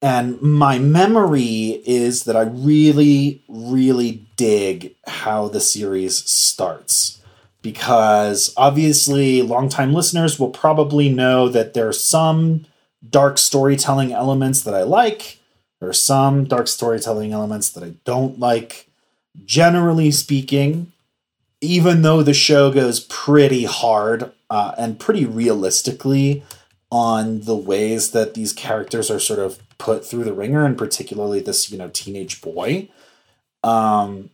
and 0.00 0.40
my 0.40 0.78
memory 0.78 1.82
is 1.84 2.24
that 2.24 2.36
I 2.36 2.42
really, 2.42 3.42
really 3.48 4.26
dig 4.36 4.94
how 5.06 5.48
the 5.48 5.60
series 5.60 6.16
starts. 6.30 7.20
Because 7.62 8.54
obviously, 8.56 9.42
longtime 9.42 9.92
listeners 9.92 10.38
will 10.38 10.50
probably 10.50 11.08
know 11.08 11.48
that 11.48 11.74
there 11.74 11.88
are 11.88 11.92
some 11.92 12.64
dark 13.08 13.38
storytelling 13.38 14.12
elements 14.12 14.62
that 14.62 14.74
I 14.74 14.84
like. 14.84 15.40
There 15.80 15.88
are 15.88 15.94
some 15.94 16.44
dark 16.44 16.68
storytelling 16.68 17.32
elements 17.32 17.70
that 17.70 17.84
I 17.84 17.94
don't 18.04 18.38
like. 18.38 18.88
Generally 19.44 20.12
speaking, 20.12 20.92
even 21.60 22.02
though 22.02 22.22
the 22.22 22.32
show 22.34 22.72
goes 22.72 23.00
pretty 23.00 23.64
hard 23.64 24.32
uh, 24.48 24.74
and 24.78 24.98
pretty 24.98 25.26
realistically 25.26 26.42
on 26.90 27.42
the 27.42 27.56
ways 27.56 28.12
that 28.12 28.34
these 28.34 28.52
characters 28.52 29.10
are 29.10 29.18
sort 29.18 29.38
of 29.38 29.60
put 29.78 30.06
through 30.06 30.24
the 30.24 30.32
ringer, 30.32 30.64
and 30.64 30.78
particularly 30.78 31.40
this, 31.40 31.70
you 31.70 31.76
know, 31.76 31.90
teenage 31.92 32.40
boy. 32.40 32.88
Um, 33.62 34.30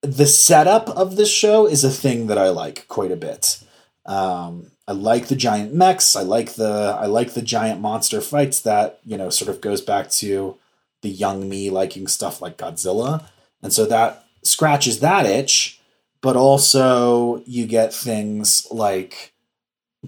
the 0.00 0.26
setup 0.26 0.88
of 0.88 1.16
this 1.16 1.30
show 1.30 1.66
is 1.66 1.84
a 1.84 1.90
thing 1.90 2.26
that 2.26 2.38
I 2.38 2.48
like 2.48 2.88
quite 2.88 3.12
a 3.12 3.16
bit. 3.16 3.62
Um, 4.04 4.72
I 4.88 4.92
like 4.92 5.28
the 5.28 5.36
giant 5.36 5.72
mechs. 5.72 6.16
I 6.16 6.22
like 6.22 6.54
the 6.54 6.96
I 6.98 7.06
like 7.06 7.34
the 7.34 7.42
giant 7.42 7.80
monster 7.80 8.20
fights 8.20 8.60
that 8.62 8.98
you 9.04 9.16
know 9.16 9.30
sort 9.30 9.48
of 9.48 9.60
goes 9.60 9.80
back 9.80 10.10
to 10.10 10.56
the 11.02 11.10
young 11.10 11.48
me 11.48 11.70
liking 11.70 12.06
stuff 12.06 12.40
like 12.40 12.56
Godzilla, 12.56 13.24
and 13.62 13.72
so 13.72 13.86
that 13.86 14.24
scratches 14.42 15.00
that 15.00 15.26
itch. 15.26 15.78
But 16.20 16.36
also, 16.36 17.42
you 17.46 17.66
get 17.66 17.92
things 17.92 18.66
like 18.70 19.32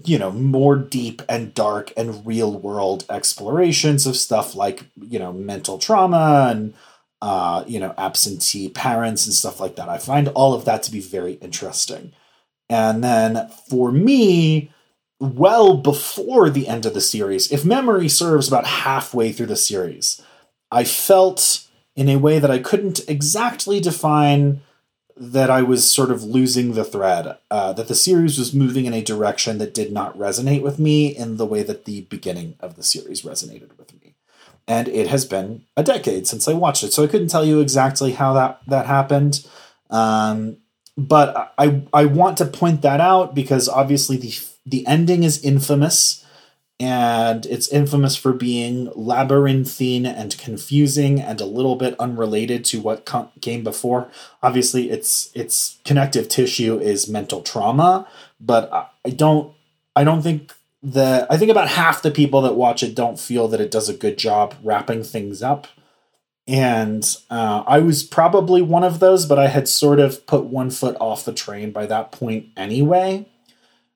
you 0.03 0.19
know 0.19 0.31
more 0.31 0.75
deep 0.75 1.21
and 1.29 1.53
dark 1.53 1.93
and 1.95 2.25
real 2.25 2.57
world 2.59 3.05
explorations 3.09 4.05
of 4.05 4.15
stuff 4.15 4.55
like 4.55 4.83
you 5.01 5.17
know 5.17 5.31
mental 5.31 5.77
trauma 5.77 6.47
and 6.51 6.73
uh, 7.21 7.63
you 7.65 7.79
know 7.79 7.93
absentee 7.97 8.69
parents 8.69 9.25
and 9.25 9.33
stuff 9.33 9.59
like 9.59 9.77
that 9.77 9.87
i 9.87 9.97
find 9.97 10.27
all 10.29 10.53
of 10.53 10.65
that 10.65 10.83
to 10.83 10.91
be 10.91 10.99
very 10.99 11.33
interesting 11.33 12.11
and 12.69 13.03
then 13.03 13.49
for 13.69 13.91
me 13.91 14.69
well 15.19 15.77
before 15.77 16.49
the 16.49 16.67
end 16.67 16.85
of 16.85 16.93
the 16.93 17.01
series 17.01 17.51
if 17.51 17.63
memory 17.63 18.09
serves 18.09 18.49
about 18.49 18.67
halfway 18.67 19.31
through 19.31 19.45
the 19.45 19.55
series 19.55 20.21
i 20.71 20.83
felt 20.83 21.67
in 21.95 22.09
a 22.09 22.17
way 22.17 22.39
that 22.39 22.51
i 22.51 22.59
couldn't 22.59 23.07
exactly 23.07 23.79
define 23.79 24.61
that 25.17 25.49
I 25.49 25.61
was 25.61 25.89
sort 25.89 26.11
of 26.11 26.23
losing 26.23 26.73
the 26.73 26.83
thread, 26.83 27.37
uh, 27.49 27.73
that 27.73 27.87
the 27.87 27.95
series 27.95 28.37
was 28.37 28.53
moving 28.53 28.85
in 28.85 28.93
a 28.93 29.01
direction 29.01 29.59
that 29.59 29.73
did 29.73 29.91
not 29.91 30.17
resonate 30.17 30.61
with 30.61 30.77
me 30.77 31.15
in 31.15 31.37
the 31.37 31.45
way 31.45 31.63
that 31.63 31.85
the 31.85 32.01
beginning 32.01 32.55
of 32.59 32.75
the 32.75 32.83
series 32.83 33.21
resonated 33.21 33.77
with 33.77 33.93
me. 34.01 34.15
And 34.67 34.87
it 34.89 35.07
has 35.07 35.25
been 35.25 35.63
a 35.77 35.83
decade 35.83 36.27
since 36.27 36.47
I 36.47 36.53
watched 36.53 36.83
it, 36.83 36.91
so 36.91 37.03
I 37.03 37.07
couldn't 37.07 37.29
tell 37.29 37.45
you 37.45 37.61
exactly 37.61 38.11
how 38.13 38.33
that 38.33 38.61
that 38.67 38.87
happened. 38.87 39.47
Um, 39.89 40.57
but 40.97 41.53
I 41.57 41.83
I 41.93 42.05
want 42.05 42.37
to 42.39 42.45
point 42.45 42.81
that 42.81 42.99
out 42.99 43.35
because 43.35 43.69
obviously 43.69 44.17
the 44.17 44.33
the 44.65 44.85
ending 44.87 45.23
is 45.23 45.43
infamous 45.43 46.24
and 46.79 47.45
it's 47.45 47.69
infamous 47.69 48.15
for 48.15 48.33
being 48.33 48.91
labyrinthine 48.95 50.05
and 50.05 50.37
confusing 50.37 51.21
and 51.21 51.39
a 51.39 51.45
little 51.45 51.77
bit 51.77 51.95
unrelated 51.99 52.65
to 52.65 52.81
what 52.81 53.09
came 53.41 53.63
before. 53.63 54.09
Obviously, 54.43 54.89
its 54.89 55.31
its 55.33 55.79
connective 55.85 56.27
tissue 56.27 56.77
is 56.77 57.07
mental 57.07 57.41
trauma, 57.41 58.07
but 58.39 58.69
I 59.05 59.09
don't 59.09 59.53
I 59.95 60.03
don't 60.03 60.21
think 60.21 60.53
that 60.83 61.31
I 61.31 61.37
think 61.37 61.49
about 61.49 61.69
half 61.69 62.01
the 62.01 62.11
people 62.11 62.41
that 62.41 62.55
watch 62.55 62.83
it 62.83 62.93
don't 62.93 63.19
feel 63.19 63.47
that 63.47 63.61
it 63.61 63.71
does 63.71 63.87
a 63.87 63.93
good 63.93 64.17
job 64.17 64.53
wrapping 64.61 65.03
things 65.03 65.41
up. 65.41 65.67
And 66.47 67.03
uh, 67.31 67.63
I 67.65 67.79
was 67.79 68.03
probably 68.03 68.61
one 68.61 68.83
of 68.83 68.99
those, 68.99 69.25
but 69.25 69.39
I 69.39 69.47
had 69.47 69.67
sort 69.67 69.99
of 69.99 70.27
put 70.27 70.45
one 70.45 70.69
foot 70.69 70.95
off 70.99 71.25
the 71.25 71.33
train 71.33 71.71
by 71.71 71.87
that 71.87 72.11
point 72.11 72.49
anyway. 72.55 73.25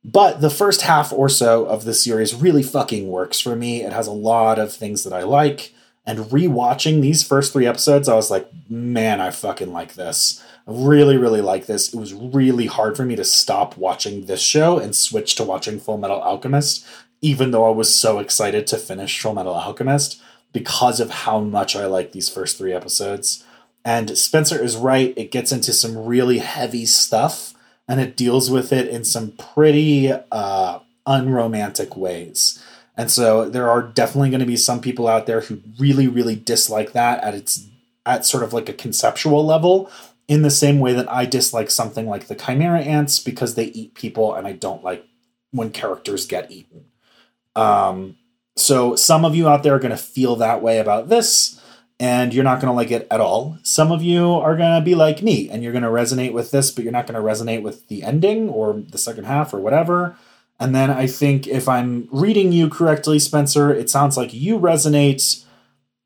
But 0.04 0.42
the 0.42 0.50
first 0.50 0.82
half 0.82 1.12
or 1.12 1.30
so 1.30 1.66
of 1.66 1.84
the 1.84 1.94
series 1.94 2.34
really 2.34 2.64
fucking 2.64 3.08
works 3.08 3.40
for 3.40 3.56
me. 3.56 3.84
It 3.84 3.94
has 3.94 4.08
a 4.08 4.12
lot 4.12 4.58
of 4.58 4.74
things 4.74 5.04
that 5.04 5.14
I 5.14 5.24
like. 5.24 5.74
And 6.06 6.20
rewatching 6.20 7.02
these 7.02 7.22
first 7.22 7.54
three 7.54 7.68
episodes, 7.68 8.08
I 8.08 8.16
was 8.16 8.32
like, 8.32 8.50
man, 8.70 9.20
I 9.22 9.30
fucking 9.30 9.72
like 9.72 9.94
this. 9.94 10.44
I 10.68 10.72
really, 10.72 11.18
really 11.18 11.42
like 11.42 11.66
this. 11.66 11.94
It 11.94 12.00
was 12.00 12.14
really 12.14 12.66
hard 12.66 12.96
for 12.96 13.06
me 13.06 13.16
to 13.16 13.26
stop 13.26 13.78
watching 13.78 14.26
this 14.26 14.42
show 14.42 14.80
and 14.80 14.96
switch 14.96 15.36
to 15.36 15.44
watching 15.44 15.80
Full 15.80 15.98
Metal 15.98 16.22
Alchemist, 16.22 16.86
even 17.22 17.52
though 17.52 17.68
I 17.68 17.76
was 17.76 17.94
so 17.94 18.20
excited 18.20 18.66
to 18.68 18.78
finish 18.78 19.20
Full 19.22 19.36
Metal 19.36 19.54
Alchemist 19.54 20.22
because 20.54 21.00
of 21.00 21.12
how 21.12 21.42
much 21.42 21.76
I 21.76 21.86
like 21.86 22.12
these 22.12 22.30
first 22.30 22.58
three 22.58 22.74
episodes. 22.74 23.44
And 23.86 24.18
Spencer 24.18 24.62
is 24.62 24.78
right, 24.78 25.14
it 25.18 25.32
gets 25.32 25.52
into 25.52 25.74
some 25.74 25.98
really 25.98 26.40
heavy 26.40 26.86
stuff 26.86 27.54
and 27.90 28.00
it 28.00 28.16
deals 28.16 28.52
with 28.52 28.72
it 28.72 28.88
in 28.88 29.04
some 29.04 29.32
pretty 29.32 30.12
uh, 30.32 30.80
unromantic 31.08 31.98
ways. 31.98 32.64
And 32.96 33.10
so 33.10 33.50
there 33.50 33.70
are 33.70 33.82
definitely 33.82 34.30
going 34.30 34.42
to 34.42 34.46
be 34.46 34.56
some 34.56 34.80
people 34.80 35.08
out 35.08 35.26
there 35.26 35.42
who 35.42 35.62
really, 35.80 36.08
really 36.08 36.36
dislike 36.36 36.92
that 36.94 37.24
at 37.24 37.34
its 37.34 37.68
at 38.06 38.26
sort 38.26 38.44
of 38.44 38.54
like 38.54 38.70
a 38.70 38.74
conceptual 38.74 39.46
level, 39.46 39.90
in 40.28 40.44
the 40.44 40.52
same 40.52 40.80
way 40.80 40.94
that 40.94 41.12
I 41.12 41.26
dislike 41.26 41.72
something 41.72 42.08
like 42.08 42.28
the 42.28 42.36
Chimera 42.36 42.82
ants 42.82 43.20
because 43.20 43.56
they 43.56 43.66
eat 43.66 43.96
people, 43.96 44.36
and 44.36 44.48
I 44.48 44.54
don't 44.54 44.84
like 44.84 45.06
when 45.52 45.72
characters 45.72 46.28
get 46.28 46.52
eaten. 46.52 46.86
Um, 47.56 48.18
so 48.56 48.96
some 48.96 49.26
of 49.26 49.36
you 49.36 49.50
out 49.50 49.64
there 49.64 49.76
are 49.76 49.80
going 49.80 49.90
to 49.90 49.98
feel 49.98 50.36
that 50.36 50.62
way 50.62 50.78
about 50.78 51.10
this 51.10 51.60
and 52.00 52.34
you're 52.34 52.46
not 52.46 52.62
going 52.62 52.72
to 52.72 52.76
like 52.76 52.92
it 52.92 53.08
at 53.12 53.20
all. 53.20 53.58
Some 53.62 53.92
of 53.92 54.02
you 54.02 54.32
are 54.32 54.56
going 54.56 54.80
to 54.80 54.86
be 54.86 54.96
like 54.96 55.22
me 55.22 55.50
and 55.50 55.62
you're 55.62 55.74
going 55.74 55.84
to 55.84 55.90
resonate 55.90 56.32
with 56.32 56.52
this, 56.52 56.72
but 56.72 56.84
you're 56.84 56.94
not 56.94 57.08
going 57.08 57.22
to 57.22 57.28
resonate 57.28 57.62
with 57.62 57.88
the 57.90 58.04
ending 58.04 58.50
or 58.50 58.74
the 58.74 58.98
second 58.98 59.26
half 59.26 59.54
or 59.54 59.60
whatever. 59.60 60.16
And 60.60 60.74
then 60.74 60.90
I 60.90 61.08
think 61.08 61.48
if 61.48 61.68
I'm 61.68 62.08
reading 62.12 62.52
you 62.52 62.70
correctly, 62.70 63.20
Spencer, 63.20 63.74
it 63.74 63.90
sounds 63.90 64.16
like 64.16 64.34
you 64.34 64.58
resonate 64.58 65.46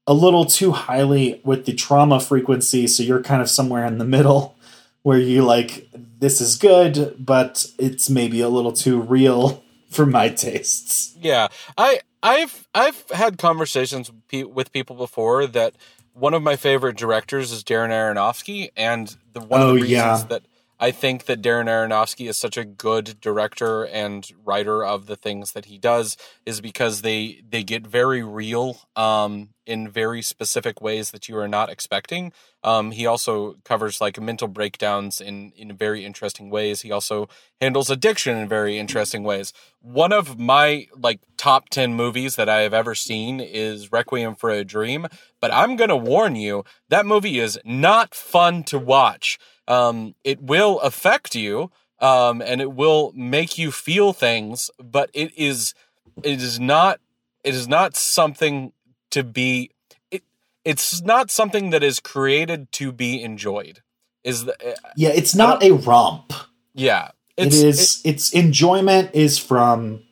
a 0.07 0.13
little 0.13 0.45
too 0.45 0.71
highly 0.71 1.41
with 1.43 1.65
the 1.65 1.73
trauma 1.73 2.19
frequency. 2.19 2.87
So 2.87 3.03
you're 3.03 3.21
kind 3.23 3.41
of 3.41 3.49
somewhere 3.49 3.85
in 3.85 3.99
the 3.99 4.05
middle 4.05 4.55
where 5.03 5.19
you 5.19 5.43
like, 5.43 5.89
this 6.19 6.41
is 6.41 6.55
good, 6.55 7.15
but 7.19 7.67
it's 7.77 8.09
maybe 8.09 8.41
a 8.41 8.49
little 8.49 8.73
too 8.73 8.99
real 8.99 9.62
for 9.93 10.05
my 10.05 10.29
tastes. 10.29 11.15
Yeah. 11.21 11.47
I, 11.77 11.99
I've 12.21 12.67
I've 12.73 13.03
had 13.11 13.37
conversations 13.37 14.11
with 14.31 14.71
people 14.71 14.95
before 14.95 15.47
that 15.47 15.75
one 16.13 16.33
of 16.33 16.41
my 16.43 16.55
favorite 16.55 16.95
directors 16.97 17.51
is 17.51 17.63
Darren 17.63 17.89
Aronofsky, 17.89 18.69
and 18.77 19.15
the 19.33 19.39
one 19.41 19.61
of 19.61 19.67
Oh, 19.69 19.73
the 19.75 19.81
reasons 19.81 19.91
yeah. 19.91 20.23
that 20.29 20.43
I 20.79 20.91
think 20.91 21.25
that 21.25 21.41
Darren 21.41 21.65
Aronofsky 21.65 22.27
is 22.27 22.37
such 22.37 22.57
a 22.57 22.65
good 22.65 23.21
director 23.21 23.85
and 23.85 24.29
writer 24.43 24.83
of 24.83 25.05
the 25.05 25.15
things 25.15 25.51
that 25.53 25.65
he 25.65 25.77
does 25.77 26.17
is 26.45 26.61
because 26.61 27.01
they 27.01 27.41
they 27.47 27.63
get 27.63 27.85
very 27.85 28.23
real 28.23 28.81
um, 28.95 29.49
in 29.65 29.87
very 29.87 30.21
specific 30.21 30.81
ways 30.81 31.11
that 31.11 31.29
you 31.29 31.37
are 31.37 31.47
not 31.47 31.69
expecting. 31.69 32.33
Um, 32.63 32.91
he 32.91 33.05
also 33.05 33.55
covers 33.63 34.01
like 34.01 34.19
mental 34.19 34.47
breakdowns 34.47 35.21
in 35.21 35.53
in 35.55 35.75
very 35.75 36.03
interesting 36.03 36.49
ways. 36.49 36.81
He 36.81 36.91
also 36.91 37.29
handles 37.61 37.89
addiction 37.89 38.37
in 38.37 38.49
very 38.49 38.77
interesting 38.77 39.23
ways. 39.23 39.53
One 39.79 40.11
of 40.11 40.39
my 40.39 40.87
like 40.97 41.19
top 41.37 41.69
10 41.69 41.93
movies 41.93 42.35
that 42.35 42.49
I 42.49 42.61
have 42.61 42.73
ever 42.73 42.95
seen 42.95 43.39
is 43.39 43.91
Requiem 43.91 44.35
for 44.35 44.49
a 44.49 44.63
Dream, 44.63 45.07
but 45.39 45.53
I'm 45.53 45.77
to 45.77 45.95
warn 45.95 46.35
you, 46.35 46.63
that 46.89 47.05
movie 47.05 47.39
is 47.39 47.59
not 47.63 48.15
fun 48.15 48.63
to 48.63 48.79
watch. 48.79 49.37
Um, 49.67 50.15
it 50.23 50.41
will 50.41 50.79
affect 50.81 51.35
you 51.35 51.71
um, 51.99 52.41
and 52.41 52.61
it 52.61 52.73
will 52.73 53.13
make 53.15 53.57
you 53.57 53.71
feel 53.71 54.13
things, 54.13 54.69
but 54.77 55.09
it 55.13 55.31
is 55.37 55.73
it 56.21 56.41
is 56.41 56.59
not 56.59 56.99
it 57.43 57.55
is 57.55 57.67
not 57.67 57.95
something 57.95 58.73
to 59.11 59.23
be 59.23 59.71
it, 60.11 60.23
it's 60.65 61.01
not 61.01 61.31
something 61.31 61.69
that 61.69 61.83
is 61.83 61.99
created 61.99 62.71
to 62.73 62.91
be 62.91 63.21
enjoyed. 63.23 63.81
Is 64.23 64.45
the 64.45 64.53
uh, 64.53 64.75
Yeah, 64.95 65.09
it's 65.09 65.35
not 65.35 65.63
a 65.63 65.71
romp. 65.71 66.33
yeah. 66.73 67.11
It 67.35 67.47
It's, 67.47 67.55
is 67.55 68.01
its 68.03 68.33
enjoyment 68.33 69.11
is 69.13 69.37
from 69.39 70.03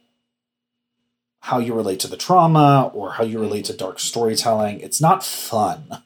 how 1.42 1.60
you 1.60 1.74
relate 1.74 2.00
to 2.00 2.08
the 2.08 2.18
trauma 2.18 2.92
or 2.94 3.14
how 3.14 3.24
you 3.24 3.40
relate 3.40 3.66
to 3.66 3.74
dark 3.74 4.00
storytelling. 4.00 4.80
It's 4.80 5.02
not 5.02 5.24
fun. 5.26 6.04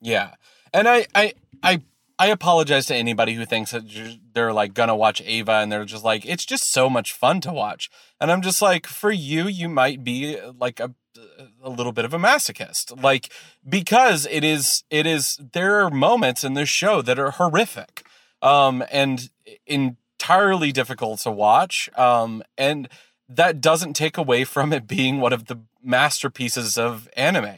Yeah, 0.00 0.34
and 0.74 0.88
I, 0.88 1.06
I, 1.14 1.34
I, 1.62 1.80
I 2.22 2.26
apologize 2.26 2.86
to 2.86 2.94
anybody 2.94 3.34
who 3.34 3.44
thinks 3.44 3.72
that 3.72 3.82
they're 4.32 4.52
like 4.52 4.74
gonna 4.74 4.94
watch 4.94 5.20
Eva 5.22 5.54
and 5.54 5.72
they're 5.72 5.84
just 5.84 6.04
like 6.04 6.24
it's 6.24 6.44
just 6.44 6.70
so 6.70 6.88
much 6.88 7.12
fun 7.12 7.40
to 7.40 7.52
watch, 7.52 7.90
and 8.20 8.30
I'm 8.30 8.42
just 8.42 8.62
like, 8.62 8.86
for 8.86 9.10
you, 9.10 9.48
you 9.48 9.68
might 9.68 10.04
be 10.04 10.38
like 10.56 10.78
a, 10.78 10.94
a 11.60 11.68
little 11.68 11.90
bit 11.90 12.04
of 12.04 12.14
a 12.14 12.18
masochist, 12.18 13.02
like 13.02 13.32
because 13.68 14.28
it 14.30 14.44
is, 14.44 14.84
it 14.88 15.04
is. 15.04 15.40
There 15.52 15.84
are 15.84 15.90
moments 15.90 16.44
in 16.44 16.54
this 16.54 16.68
show 16.68 17.02
that 17.02 17.18
are 17.18 17.32
horrific, 17.32 18.06
um, 18.40 18.84
and 18.92 19.28
entirely 19.66 20.70
difficult 20.70 21.18
to 21.20 21.32
watch, 21.32 21.90
um, 21.98 22.44
and 22.56 22.88
that 23.28 23.60
doesn't 23.60 23.94
take 23.94 24.16
away 24.16 24.44
from 24.44 24.72
it 24.72 24.86
being 24.86 25.18
one 25.18 25.32
of 25.32 25.46
the 25.46 25.58
masterpieces 25.82 26.78
of 26.78 27.08
anime. 27.16 27.56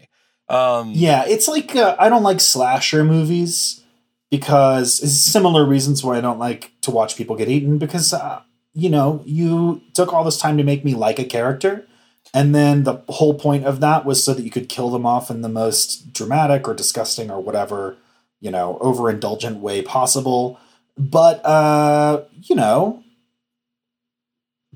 Um, 0.48 0.92
Yeah, 0.92 1.26
it's 1.26 1.48
like 1.48 1.76
uh, 1.76 1.96
I 1.98 2.08
don't 2.08 2.22
like 2.22 2.40
slasher 2.40 3.04
movies 3.04 3.83
because 4.30 5.00
it's 5.02 5.14
similar 5.20 5.64
reasons 5.64 6.02
why 6.02 6.16
I 6.18 6.20
don't 6.20 6.38
like 6.38 6.72
to 6.82 6.90
watch 6.90 7.16
people 7.16 7.36
get 7.36 7.48
eaten 7.48 7.78
because 7.78 8.12
uh, 8.12 8.42
you 8.72 8.88
know 8.88 9.22
you 9.24 9.82
took 9.94 10.12
all 10.12 10.24
this 10.24 10.38
time 10.38 10.56
to 10.56 10.64
make 10.64 10.84
me 10.84 10.94
like 10.94 11.18
a 11.18 11.24
character, 11.24 11.86
and 12.32 12.54
then 12.54 12.84
the 12.84 13.02
whole 13.08 13.34
point 13.34 13.64
of 13.64 13.80
that 13.80 14.04
was 14.04 14.22
so 14.24 14.34
that 14.34 14.42
you 14.42 14.50
could 14.50 14.68
kill 14.68 14.90
them 14.90 15.06
off 15.06 15.30
in 15.30 15.42
the 15.42 15.48
most 15.48 16.12
dramatic 16.12 16.66
or 16.66 16.74
disgusting 16.74 17.30
or 17.30 17.40
whatever 17.40 17.96
you 18.40 18.50
know 18.50 18.78
overindulgent 18.80 19.60
way 19.60 19.82
possible. 19.82 20.58
But 20.96 21.44
uh, 21.44 22.24
you 22.42 22.54
know, 22.56 23.02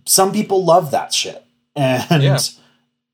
some 0.07 0.33
people 0.33 0.65
love 0.65 0.91
that 0.91 1.13
shit, 1.13 1.45
and 1.77 2.23
Yeah. 2.23 2.39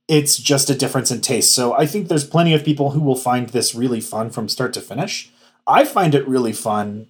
it's 0.09 0.37
just 0.37 0.70
a 0.70 0.75
difference 0.75 1.11
in 1.11 1.20
taste. 1.20 1.53
So 1.53 1.75
I 1.75 1.87
think 1.87 2.09
there's 2.09 2.25
plenty 2.27 2.55
of 2.55 2.64
people 2.64 2.90
who 2.90 3.01
will 3.01 3.16
find 3.16 3.49
this 3.51 3.75
really 3.75 4.01
fun 4.01 4.31
from 4.31 4.49
start 4.49 4.73
to 4.75 4.81
finish. 4.81 5.31
I 5.66 5.85
find 5.85 6.14
it 6.14 6.27
really 6.29 6.53
fun 6.53 7.09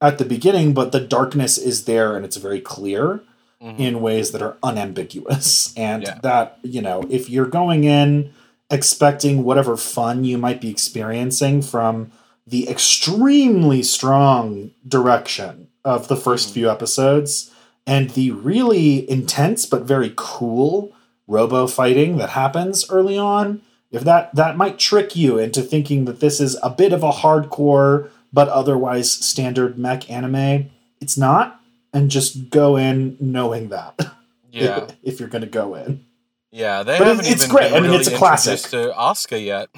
at 0.00 0.18
the 0.18 0.24
beginning, 0.24 0.74
but 0.74 0.92
the 0.92 1.00
darkness 1.00 1.58
is 1.58 1.84
there 1.84 2.16
and 2.16 2.24
it's 2.24 2.36
very 2.36 2.60
clear 2.60 3.22
mhm. 3.62 3.78
in 3.78 4.00
ways 4.00 4.30
that 4.32 4.42
are 4.42 4.56
unambiguous. 4.62 5.72
And 5.76 6.02
Yeah. 6.02 6.18
that, 6.22 6.58
you 6.62 6.82
know, 6.82 7.04
if 7.10 7.30
you're 7.30 7.46
going 7.46 7.84
in 7.84 8.30
expecting 8.70 9.44
whatever 9.44 9.76
fun 9.76 10.24
you 10.24 10.38
might 10.38 10.60
be 10.60 10.70
experiencing 10.70 11.60
from 11.62 12.10
the 12.46 12.68
extremely 12.68 13.82
strong 13.82 14.70
direction 14.86 15.68
of 15.84 16.08
the 16.08 16.16
1st 16.16 16.48
Mhm. 16.48 16.52
few 16.52 16.70
episodes 16.70 17.50
and 17.86 18.10
the 18.10 18.30
really 18.30 19.08
intense 19.10 19.66
but 19.66 19.82
very 19.82 20.12
cool 20.16 20.92
robo 21.28 21.66
fighting 21.66 22.16
that 22.16 22.30
happens 22.30 22.86
early 22.90 23.18
on 23.18 23.60
if 23.92 24.02
that 24.04 24.34
that 24.34 24.56
might 24.56 24.78
trick 24.78 25.14
you 25.14 25.38
into 25.38 25.62
thinking 25.62 26.06
that 26.06 26.20
this 26.20 26.40
is 26.40 26.58
a 26.62 26.70
bit 26.70 26.92
of 26.92 27.02
a 27.02 27.12
hardcore 27.12 28.10
but 28.32 28.48
otherwise 28.48 29.10
standard 29.12 29.78
mech 29.78 30.10
anime 30.10 30.70
it's 31.02 31.18
not. 31.18 31.58
And 31.92 32.10
just 32.10 32.48
go 32.48 32.76
in 32.76 33.18
knowing 33.20 33.68
that 33.68 33.98
yeah. 34.50 34.84
if, 34.84 34.90
if 35.02 35.20
you're 35.20 35.28
going 35.28 35.42
to 35.42 35.48
go 35.48 35.74
in. 35.74 36.06
Yeah, 36.50 36.82
they 36.84 36.96
But 36.96 37.06
haven't 37.08 37.26
it's 37.26 37.44
even 37.44 37.54
great. 37.54 37.70
been 37.72 37.84
I 37.84 37.86
mean, 37.86 37.98
it's 37.98 38.08
a 38.08 38.16
classic. 38.16 38.60
to 38.70 38.94
Asuka 38.96 39.44
yet. 39.44 39.68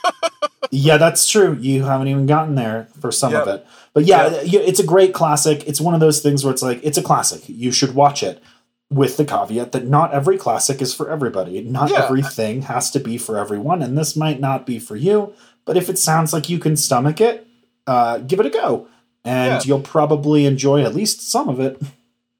yeah 0.70 0.96
that's 0.96 1.28
true. 1.28 1.58
You 1.60 1.84
haven't 1.84 2.08
even 2.08 2.26
gotten 2.26 2.54
there 2.54 2.88
for 3.00 3.10
some 3.12 3.34
of 3.34 3.46
it. 3.48 3.66
But 3.92 4.04
yeah, 4.04 4.40
yeah, 4.42 4.60
it's 4.60 4.80
a 4.80 4.86
great 4.86 5.12
classic. 5.12 5.66
It's 5.66 5.80
one 5.80 5.92
of 5.92 6.00
those 6.00 6.22
things 6.22 6.44
where 6.44 6.52
it's 6.52 6.62
like 6.62 6.80
it's 6.82 6.96
a 6.96 7.02
classic. 7.02 7.42
You 7.46 7.70
should 7.72 7.94
watch 7.94 8.22
it 8.22 8.42
with 8.90 9.16
the 9.16 9.24
caveat 9.24 9.72
that 9.72 9.86
not 9.86 10.12
every 10.12 10.36
classic 10.38 10.80
is 10.82 10.94
for 10.94 11.10
everybody 11.10 11.60
not 11.62 11.90
Yeah. 11.90 12.04
everything 12.04 12.62
has 12.62 12.90
to 12.92 13.00
be 13.00 13.18
for 13.18 13.38
everyone 13.38 13.82
and 13.82 13.96
this 13.98 14.14
might 14.14 14.40
not 14.40 14.66
be 14.66 14.78
for 14.78 14.94
you 14.96 15.32
but 15.64 15.76
if 15.76 15.88
it 15.88 15.98
sounds 15.98 16.32
like 16.32 16.48
you 16.48 16.58
can 16.58 16.76
stomach 16.76 17.20
it 17.20 17.46
uh, 17.86 18.18
give 18.18 18.40
it 18.40 18.46
a 18.46 18.50
go 18.50 18.86
and 19.24 19.52
Yeah. 19.54 19.60
you'll 19.64 19.80
probably 19.80 20.44
enjoy 20.46 20.82
at 20.82 20.94
least 20.94 21.20
some 21.28 21.48
of 21.48 21.58
it 21.60 21.80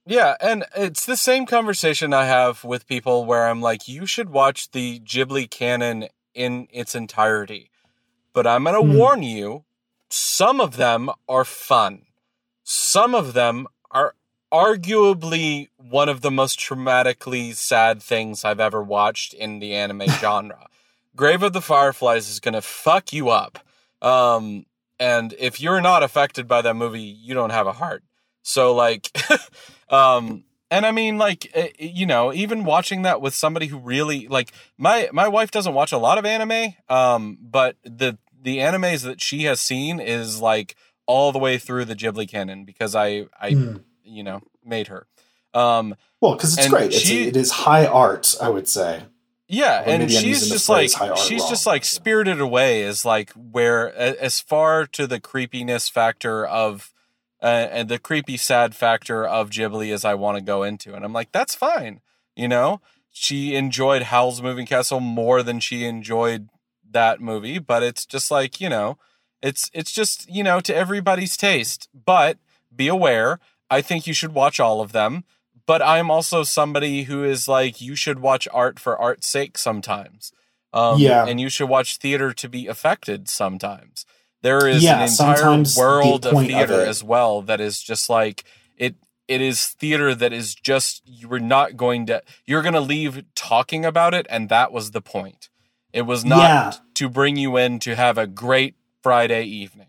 Yeah, 0.07 0.37
and 0.39 0.67
it's 0.77 1.07
the 1.07 1.17
same 1.17 1.47
conversation 1.47 2.13
I 2.13 2.27
have 2.27 2.63
with 2.63 2.87
people 2.87 3.25
where 3.25 3.47
I'm 3.49 3.63
like, 3.63 3.89
you 3.89 4.05
should 4.05 4.29
watch 4.29 4.71
the 4.73 5.01
Ghibli 5.01 5.49
canon 5.49 6.09
in 6.35 6.69
its 6.71 6.95
entirety. 6.95 7.71
But 8.35 8.47
I'm 8.47 8.65
going 8.65 8.77
to 8.77 8.83
Hmm. 8.87 8.99
warn 8.99 9.23
you, 9.23 9.65
some 10.11 10.61
of 10.61 10.77
them 10.77 11.09
are 11.27 11.47
fun. 11.47 12.03
Some 12.65 13.15
of 13.15 13.33
them 13.33 13.67
are 13.91 14.15
arguably 14.53 15.69
one 15.77 16.09
of 16.09 16.21
the 16.21 16.31
most 16.31 16.59
traumatically 16.59 17.55
sad 17.55 18.03
things 18.03 18.45
I've 18.45 18.61
ever 18.61 18.83
watched 18.83 19.35
in 19.35 19.59
the 19.59 19.75
anime 19.75 20.07
genre. 20.21 20.67
Grave 21.17 21.43
of 21.43 21.53
the 21.53 21.61
Fireflies 21.61 22.29
is 22.29 22.41
going 22.41 22.55
to 22.55 22.63
fuck 22.63 23.13
you 23.13 23.31
up. 23.31 23.59
Um, 24.03 24.67
and 24.99 25.35
if 25.39 25.61
you're 25.61 25.81
not 25.81 26.03
affected 26.03 26.47
by 26.47 26.63
that 26.63 26.77
movie, 26.77 27.01
you 27.01 27.35
don't 27.35 27.51
have 27.51 27.67
a 27.67 27.73
heart. 27.73 28.03
So 28.43 28.75
like, 28.75 29.11
um, 29.89 30.45
and 30.71 30.85
I 30.85 30.93
mean 30.93 31.19
like, 31.19 31.51
eh, 31.55 31.71
you 31.79 32.07
know, 32.07 32.33
even 32.33 32.65
watching 32.65 33.03
that 33.03 33.21
with 33.21 33.35
somebody 33.35 33.67
who 33.67 33.79
really 33.79 34.29
like 34.29 34.53
my 34.77 35.09
my 35.13 35.29
wife 35.29 35.51
doesn't 35.51 35.75
watch 35.75 35.93
a 35.93 35.99
lot 35.99 36.19
of 36.19 36.27
anime, 36.27 36.75
um, 36.89 37.39
but 37.41 37.77
the 37.85 38.19
the 38.41 38.59
animes 38.59 39.03
that 39.05 39.21
she 39.21 39.45
has 39.45 39.61
seen 39.61 40.01
is 40.01 40.41
like 40.41 40.77
all 41.07 41.33
the 41.33 41.39
way 41.39 41.59
through 41.59 41.85
the 41.85 41.95
Ghibli 41.95 42.29
canon 42.29 42.65
because 42.65 42.95
I 42.95 43.27
I 43.41 43.53
Hmm. 43.53 43.77
You 44.05 44.23
know 44.23 44.41
made 44.65 44.89
her. 44.89 45.07
Um, 45.55 45.95
well 46.21 46.35
because 46.35 46.59
it's 46.59 46.69
great 46.69 46.87
it's, 46.93 46.99
she- 46.99 47.29
it 47.29 47.37
is 47.37 47.51
high 47.51 47.87
art 47.87 48.35
i 48.43 48.49
would 48.49 48.67
say 48.67 49.05
Yeah, 49.47 49.83
Or 49.83 49.85
and 49.89 50.11
she's 50.11 50.49
just 50.49 50.69
like 50.69 50.79
phrase 50.91 50.95
high 50.95 51.09
art 51.11 51.19
she's 51.19 51.43
wrong. 51.43 51.51
just 51.51 51.67
like 51.67 51.85
spirited 51.85 52.41
away 52.41 52.83
is 52.83 53.05
like 53.05 53.31
where 53.33 53.95
as 53.95 54.41
far 54.41 54.85
to 54.87 55.07
the 55.07 55.21
creepiness 55.21 55.89
factor 55.89 56.45
of 56.45 56.93
uh, 57.43 57.47
and 57.71 57.89
the 57.89 57.99
creepy 57.99 58.37
sad 58.37 58.75
factor 58.75 59.25
of 59.25 59.51
Ghibli 59.51 59.93
as 59.93 60.05
I 60.05 60.15
want 60.15 60.39
to 60.39 60.43
go 60.43 60.63
into, 60.63 60.95
and 60.95 61.05
I'm 61.05 61.13
like 61.13 61.31
that's 61.31 61.55
fine, 61.55 62.01
you 62.35 62.49
know. 62.49 62.81
She 63.11 63.55
enjoyed 63.55 64.03
Howl's 64.05 64.41
Moving 64.43 64.65
Castle 64.67 64.99
more 64.99 65.43
than 65.43 65.61
she 65.61 65.85
enjoyed 65.85 66.49
that 66.91 67.21
movie, 67.21 67.59
but 67.59 67.83
it's 67.83 68.07
just 68.07 68.31
like 68.31 68.61
you 68.63 68.69
know, 68.71 68.97
it's 69.43 69.71
it's 69.75 69.93
just 69.93 70.27
you 70.29 70.43
know 70.43 70.59
to 70.61 70.75
everybody's 70.75 71.37
taste. 71.37 71.87
But 71.95 72.39
be 72.75 72.89
aware, 72.89 73.41
I 73.71 73.81
think 73.81 74.07
you 74.07 74.15
should 74.15 74.35
watch 74.35 74.61
all 74.61 74.81
of 74.81 74.93
them 74.93 75.25
but 75.67 75.83
I'm 75.83 76.11
also 76.11 76.43
somebody 76.43 77.05
who 77.05 77.25
is 77.25 77.49
like, 77.49 77.81
you 77.81 77.97
should 77.97 78.19
watch 78.21 78.47
art 78.53 78.79
for 78.79 78.99
art's 78.99 79.27
sake 79.27 79.57
sometimes. 79.57 80.33
Um, 80.73 80.99
Yeah. 80.99 81.25
And 81.27 81.41
you 81.41 81.49
should 81.49 81.69
watch 81.69 81.97
theater 81.97 82.33
to 82.33 82.49
be 82.49 82.67
affected 82.67 83.29
sometimes. 83.29 84.05
There 84.43 84.69
is 84.69 84.83
Yeah, 84.83 84.97
an 84.97 85.09
entire 85.09 85.37
sometimes 85.37 85.75
the 85.75 85.81
world 85.81 86.27
of 86.27 86.33
point 86.35 86.51
of 86.51 86.57
theater 86.57 86.85
as 86.85 87.03
well 87.03 87.41
that 87.43 87.61
is 87.61 87.83
just 87.83 88.11
like 88.11 88.45
it. 88.77 88.97
It 89.27 89.41
is 89.41 89.69
theater 89.69 90.15
that 90.15 90.35
is 90.35 90.55
just 90.55 91.01
you 91.07 91.29
were 91.29 91.41
not 91.41 91.79
going 91.79 92.05
to. 92.07 92.23
You're 92.45 92.61
going 92.61 92.75
to 92.75 92.81
leave 92.81 93.25
talking 93.35 93.87
about 93.87 94.13
it, 94.13 94.27
and 94.29 94.51
that 94.51 94.71
was 94.71 94.91
the 94.91 95.01
point. 95.01 95.49
It 95.95 96.03
was 96.03 96.27
not 96.27 96.41
Yeah. 96.43 96.73
to 96.97 97.09
bring 97.09 97.37
you 97.39 97.57
in 97.57 97.79
to 97.81 97.95
have 97.97 98.19
a 98.19 98.27
great 98.27 98.75
Friday 99.03 99.45
evening. 99.45 99.87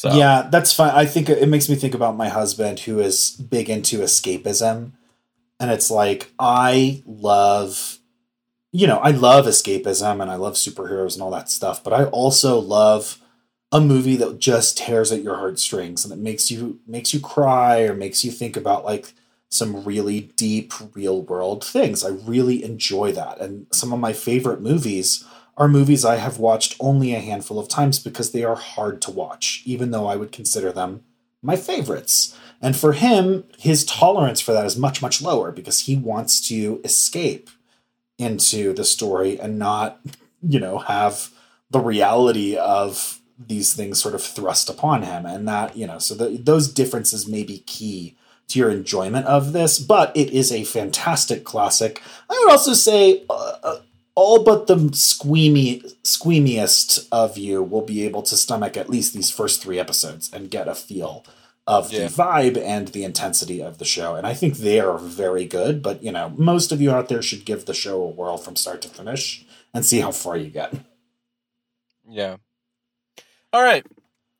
So 0.00 0.14
Yeah, 0.14 0.48
that's 0.50 0.72
fine. 0.72 0.92
I 0.94 1.04
think 1.04 1.28
it 1.28 1.46
makes 1.46 1.68
me 1.68 1.74
think 1.74 1.94
about 1.94 2.16
my 2.16 2.30
husband 2.30 2.80
who 2.80 3.00
is 3.00 3.32
big 3.32 3.68
into 3.68 3.98
escapism. 3.98 4.92
And 5.60 5.70
it's 5.70 5.90
like, 5.90 6.32
I 6.38 7.02
love 7.04 7.98
you 8.72 8.86
know, 8.86 8.96
I 8.98 9.10
love 9.10 9.44
escapism 9.44 10.22
and 10.22 10.30
I 10.30 10.36
love 10.36 10.54
superheroes 10.54 11.14
and 11.14 11.22
all 11.22 11.32
that 11.32 11.50
stuff, 11.50 11.84
but 11.84 11.92
I 11.92 12.04
also 12.04 12.58
love 12.58 13.18
a 13.72 13.80
movie 13.80 14.16
that 14.16 14.38
just 14.38 14.78
tears 14.78 15.12
at 15.12 15.22
your 15.22 15.36
heartstrings 15.36 16.02
and 16.02 16.14
it 16.14 16.18
makes 16.18 16.50
you 16.50 16.80
makes 16.86 17.12
you 17.12 17.20
cry 17.20 17.82
or 17.82 17.92
makes 17.92 18.24
you 18.24 18.30
think 18.30 18.56
about 18.56 18.86
like 18.86 19.12
some 19.50 19.84
really 19.84 20.32
deep 20.36 20.72
real 20.94 21.20
world 21.20 21.62
things. 21.62 22.02
I 22.02 22.08
really 22.08 22.64
enjoy 22.64 23.12
that. 23.12 23.38
And 23.38 23.66
some 23.70 23.92
of 23.92 24.00
my 24.00 24.14
favorite 24.14 24.62
movies 24.62 25.26
are 25.60 25.68
movies 25.68 26.06
I 26.06 26.16
have 26.16 26.38
watched 26.38 26.74
only 26.80 27.14
a 27.14 27.20
handful 27.20 27.58
of 27.58 27.68
times 27.68 27.98
because 27.98 28.32
they 28.32 28.42
are 28.42 28.56
hard 28.56 29.02
to 29.02 29.10
watch, 29.10 29.62
even 29.66 29.90
though 29.90 30.06
I 30.06 30.16
would 30.16 30.32
consider 30.32 30.72
them 30.72 31.04
my 31.42 31.54
favorites. 31.54 32.34
And 32.62 32.74
for 32.74 32.94
him, 32.94 33.44
his 33.58 33.84
tolerance 33.84 34.40
for 34.40 34.52
that 34.52 34.64
is 34.64 34.78
much, 34.78 35.02
much 35.02 35.20
lower 35.20 35.52
because 35.52 35.80
he 35.80 35.96
wants 35.96 36.46
to 36.48 36.80
escape 36.82 37.50
into 38.18 38.72
the 38.72 38.84
story 38.84 39.38
and 39.38 39.58
not, 39.58 40.00
you 40.42 40.58
know, 40.58 40.78
have 40.78 41.28
the 41.70 41.80
reality 41.80 42.56
of 42.56 43.20
these 43.38 43.74
things 43.74 44.00
sort 44.00 44.14
of 44.14 44.22
thrust 44.22 44.70
upon 44.70 45.02
him. 45.02 45.26
And 45.26 45.46
that, 45.46 45.76
you 45.76 45.86
know, 45.86 45.98
so 45.98 46.14
the, 46.14 46.38
those 46.38 46.72
differences 46.72 47.28
may 47.28 47.42
be 47.42 47.58
key 47.60 48.16
to 48.48 48.58
your 48.58 48.70
enjoyment 48.70 49.26
of 49.26 49.52
this, 49.52 49.78
but 49.78 50.10
it 50.16 50.30
is 50.30 50.50
a 50.52 50.64
fantastic 50.64 51.44
classic. 51.44 52.02
I 52.30 52.38
would 52.42 52.50
also 52.50 52.72
say 52.72 53.24
uh, 53.28 53.56
uh 53.62 53.80
all 54.20 54.44
but 54.44 54.66
the 54.66 54.76
squeamy, 54.92 55.82
squeamiest 56.02 57.08
of 57.10 57.38
you 57.38 57.62
will 57.62 57.80
be 57.80 58.04
able 58.04 58.22
to 58.22 58.36
stomach 58.36 58.76
at 58.76 58.90
least 58.90 59.14
these 59.14 59.30
first 59.30 59.62
three 59.62 59.78
episodes 59.78 60.30
and 60.30 60.50
get 60.50 60.68
a 60.68 60.74
feel 60.74 61.24
of 61.66 61.90
yeah. 61.90 62.00
the 62.00 62.12
vibe 62.12 62.62
and 62.62 62.88
the 62.88 63.02
intensity 63.02 63.62
of 63.62 63.78
the 63.78 63.84
show. 63.86 64.16
And 64.16 64.26
I 64.26 64.34
think 64.34 64.58
they 64.58 64.78
are 64.78 64.98
very 64.98 65.46
good, 65.46 65.82
but 65.82 66.02
you 66.02 66.12
know, 66.12 66.34
most 66.36 66.70
of 66.70 66.82
you 66.82 66.90
out 66.90 67.08
there 67.08 67.22
should 67.22 67.46
give 67.46 67.64
the 67.64 67.72
show 67.72 68.02
a 68.02 68.08
whirl 68.08 68.36
from 68.36 68.56
start 68.56 68.82
to 68.82 68.88
finish 68.88 69.46
and 69.72 69.86
see 69.86 70.00
how 70.00 70.12
far 70.12 70.36
you 70.36 70.50
get. 70.50 70.74
Yeah. 72.06 72.36
All 73.54 73.62
right. 73.62 73.86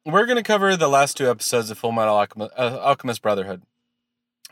We're 0.04 0.26
going 0.26 0.36
to 0.36 0.42
cover 0.42 0.76
the 0.76 0.88
last 0.88 1.16
two 1.16 1.30
episodes 1.30 1.70
of 1.70 1.80
Fullmetal 1.80 2.08
Alchemist, 2.08 2.52
uh, 2.56 2.78
Alchemist 2.82 3.22
Brotherhood. 3.22 3.62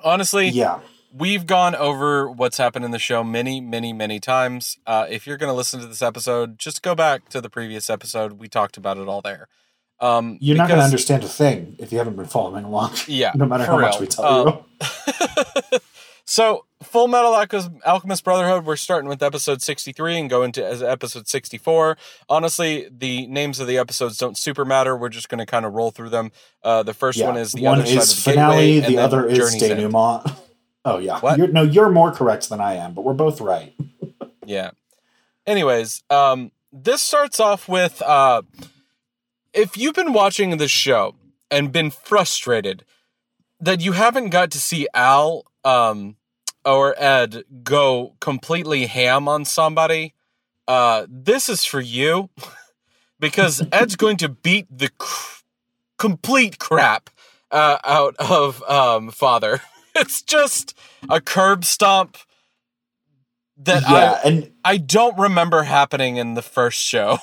Honestly, 0.02 0.48
yeah. 0.48 0.80
We've 1.18 1.46
gone 1.46 1.74
over 1.74 2.31
what's 2.31 2.59
happened 2.59 2.85
in 2.85 2.92
the 2.92 2.98
show 2.98 3.24
many, 3.24 3.61
many, 3.61 3.92
many 3.92 4.20
times. 4.20 4.78
Uh, 4.87 5.07
if 5.11 5.26
you're 5.26 5.37
going 5.37 5.50
to 5.50 5.57
listen 5.57 5.81
to 5.81 5.87
this 5.87 6.02
episode, 6.02 6.59
just 6.59 6.81
go 6.81 6.94
back 6.94 7.28
to 7.31 7.40
the 7.40 7.50
previous 7.50 7.90
episode. 7.90 8.35
We 8.35 8.48
talked 8.48 8.76
about 8.76 8.98
it 8.98 9.09
all 9.09 9.20
there. 9.20 9.48
Um, 10.00 10.38
You're 10.40 10.54
because, 10.54 10.59
not 10.59 10.68
going 10.68 10.78
to 10.78 10.85
understand 10.85 11.24
a 11.24 11.28
thing 11.28 11.74
if 11.81 11.90
you 11.90 11.98
haven't 11.98 12.14
been 12.14 12.26
following 12.26 12.64
along. 12.64 12.92
Yeah, 13.09 13.33
no 13.35 13.46
matter 13.46 13.64
how 13.64 13.78
real. 13.78 13.88
much 13.88 14.00
we 14.00 14.07
tell 14.07 14.48
um, 14.48 14.64
you. 14.81 15.78
so, 16.24 16.66
Fullmetal 16.85 17.81
Alchemist 17.85 18.22
Brotherhood. 18.22 18.64
We're 18.64 18.76
starting 18.76 19.09
with 19.09 19.20
episode 19.20 19.61
63 19.61 20.20
and 20.20 20.31
go 20.31 20.44
into 20.44 20.64
episode 20.64 21.26
64. 21.26 21.98
Honestly, 22.28 22.88
the 22.96 23.26
names 23.26 23.59
of 23.59 23.66
the 23.66 23.78
episodes 23.78 24.18
don't 24.18 24.38
super 24.38 24.64
matter. 24.64 24.96
We're 24.96 25.09
just 25.09 25.28
going 25.28 25.40
to 25.40 25.46
kind 25.46 25.66
of 25.66 25.72
roll 25.72 25.90
through 25.90 26.11
them. 26.11 26.31
Uh, 26.62 26.85
the 26.85 26.94
first 26.94 27.18
yeah. 27.18 27.26
one 27.26 27.37
is 27.37 27.52
the 27.52 27.62
one 27.62 27.81
other 27.81 27.88
is 27.88 27.94
side 27.94 28.02
of 28.02 28.09
the 28.09 28.31
finale. 28.31 28.81
Gateway, 28.81 28.94
the 28.94 28.98
other 28.98 29.26
is 29.26 29.57
denouement. 29.57 30.33
Oh 30.84 30.98
yeah, 30.98 31.20
you're, 31.36 31.48
no, 31.48 31.62
you're 31.62 31.90
more 31.90 32.12
correct 32.12 32.48
than 32.48 32.60
I 32.60 32.74
am, 32.74 32.94
but 32.94 33.04
we're 33.04 33.12
both 33.14 33.40
right. 33.40 33.74
yeah. 34.46 34.70
Anyways, 35.46 36.02
um, 36.10 36.52
this 36.72 37.02
starts 37.02 37.40
off 37.40 37.68
with 37.68 38.00
uh, 38.02 38.42
if 39.52 39.76
you've 39.76 39.94
been 39.94 40.12
watching 40.12 40.56
this 40.56 40.70
show 40.70 41.14
and 41.50 41.72
been 41.72 41.90
frustrated 41.90 42.84
that 43.60 43.80
you 43.80 43.92
haven't 43.92 44.30
got 44.30 44.50
to 44.52 44.58
see 44.60 44.86
Al 44.94 45.44
um, 45.64 46.16
or 46.64 46.94
Ed 46.96 47.44
go 47.62 48.14
completely 48.20 48.86
ham 48.86 49.28
on 49.28 49.44
somebody, 49.44 50.14
uh, 50.66 51.06
this 51.08 51.48
is 51.48 51.64
for 51.64 51.80
you 51.80 52.30
because 53.20 53.62
Ed's 53.72 53.96
going 53.96 54.18
to 54.18 54.28
beat 54.28 54.66
the 54.70 54.90
cr- 54.98 55.42
complete 55.98 56.58
crap 56.58 57.10
uh, 57.50 57.78
out 57.84 58.14
of 58.18 58.62
um, 58.64 59.10
Father. 59.10 59.60
it's 60.00 60.22
just 60.22 60.76
a 61.08 61.20
curb 61.20 61.64
stomp 61.64 62.16
that 63.58 63.82
yeah, 63.82 64.20
I 64.24 64.28
and 64.28 64.52
I 64.64 64.76
don't 64.76 65.18
remember 65.18 65.64
happening 65.64 66.16
in 66.16 66.34
the 66.34 66.42
first 66.42 66.80
show. 66.80 67.18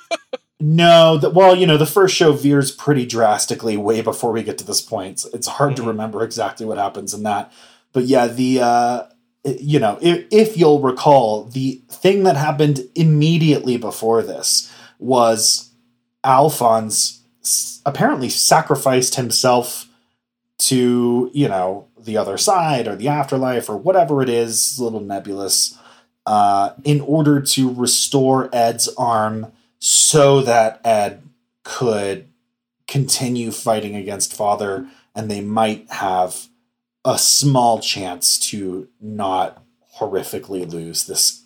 no, 0.60 1.18
the, 1.18 1.30
well, 1.30 1.56
you 1.56 1.66
know, 1.66 1.76
the 1.76 1.86
first 1.86 2.14
show 2.14 2.32
veers 2.32 2.70
pretty 2.70 3.06
drastically 3.06 3.76
way 3.76 4.00
before 4.00 4.32
we 4.32 4.42
get 4.42 4.56
to 4.58 4.64
this 4.64 4.80
point. 4.80 5.24
It's 5.34 5.48
hard 5.48 5.72
mm-hmm. 5.72 5.82
to 5.82 5.88
remember 5.88 6.22
exactly 6.22 6.64
what 6.64 6.78
happens 6.78 7.12
in 7.12 7.24
that. 7.24 7.52
But 7.92 8.04
yeah, 8.04 8.28
the 8.28 8.60
uh 8.60 9.02
you 9.44 9.78
know, 9.78 9.98
if, 10.00 10.26
if 10.30 10.56
you'll 10.56 10.80
recall, 10.80 11.44
the 11.44 11.82
thing 11.88 12.22
that 12.22 12.36
happened 12.36 12.80
immediately 12.94 13.76
before 13.76 14.22
this 14.22 14.72
was 14.98 15.70
Alphonse 16.24 17.22
apparently 17.84 18.30
sacrificed 18.30 19.16
himself 19.16 19.86
to, 20.58 21.30
you 21.34 21.48
know, 21.48 21.88
the 22.04 22.16
other 22.16 22.38
side 22.38 22.86
or 22.86 22.96
the 22.96 23.08
afterlife 23.08 23.68
or 23.68 23.76
whatever 23.76 24.22
it 24.22 24.28
is, 24.28 24.78
a 24.78 24.84
little 24.84 25.00
nebulous, 25.00 25.78
uh, 26.26 26.70
in 26.84 27.00
order 27.00 27.40
to 27.40 27.72
restore 27.72 28.48
Ed's 28.52 28.88
arm 28.96 29.52
so 29.78 30.40
that 30.42 30.80
Ed 30.84 31.22
could 31.62 32.28
continue 32.86 33.50
fighting 33.50 33.96
against 33.96 34.34
Father 34.34 34.86
and 35.14 35.30
they 35.30 35.40
might 35.40 35.90
have 35.90 36.48
a 37.04 37.18
small 37.18 37.78
chance 37.80 38.38
to 38.38 38.88
not 39.00 39.62
horrifically 39.98 40.70
lose 40.70 41.06
this, 41.06 41.42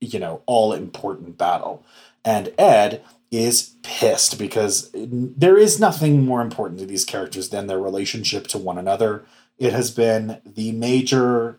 you 0.00 0.18
know, 0.18 0.42
all 0.46 0.72
important 0.72 1.36
battle. 1.36 1.84
And 2.24 2.52
Ed 2.58 3.02
is 3.30 3.74
pissed 3.82 4.38
because 4.38 4.90
there 4.94 5.56
is 5.56 5.80
nothing 5.80 6.24
more 6.24 6.40
important 6.40 6.78
to 6.80 6.86
these 6.86 7.04
characters 7.04 7.48
than 7.48 7.66
their 7.66 7.80
relationship 7.80 8.46
to 8.46 8.58
one 8.58 8.78
another 8.78 9.24
it 9.58 9.72
has 9.72 9.90
been 9.90 10.40
the 10.44 10.72
major, 10.72 11.58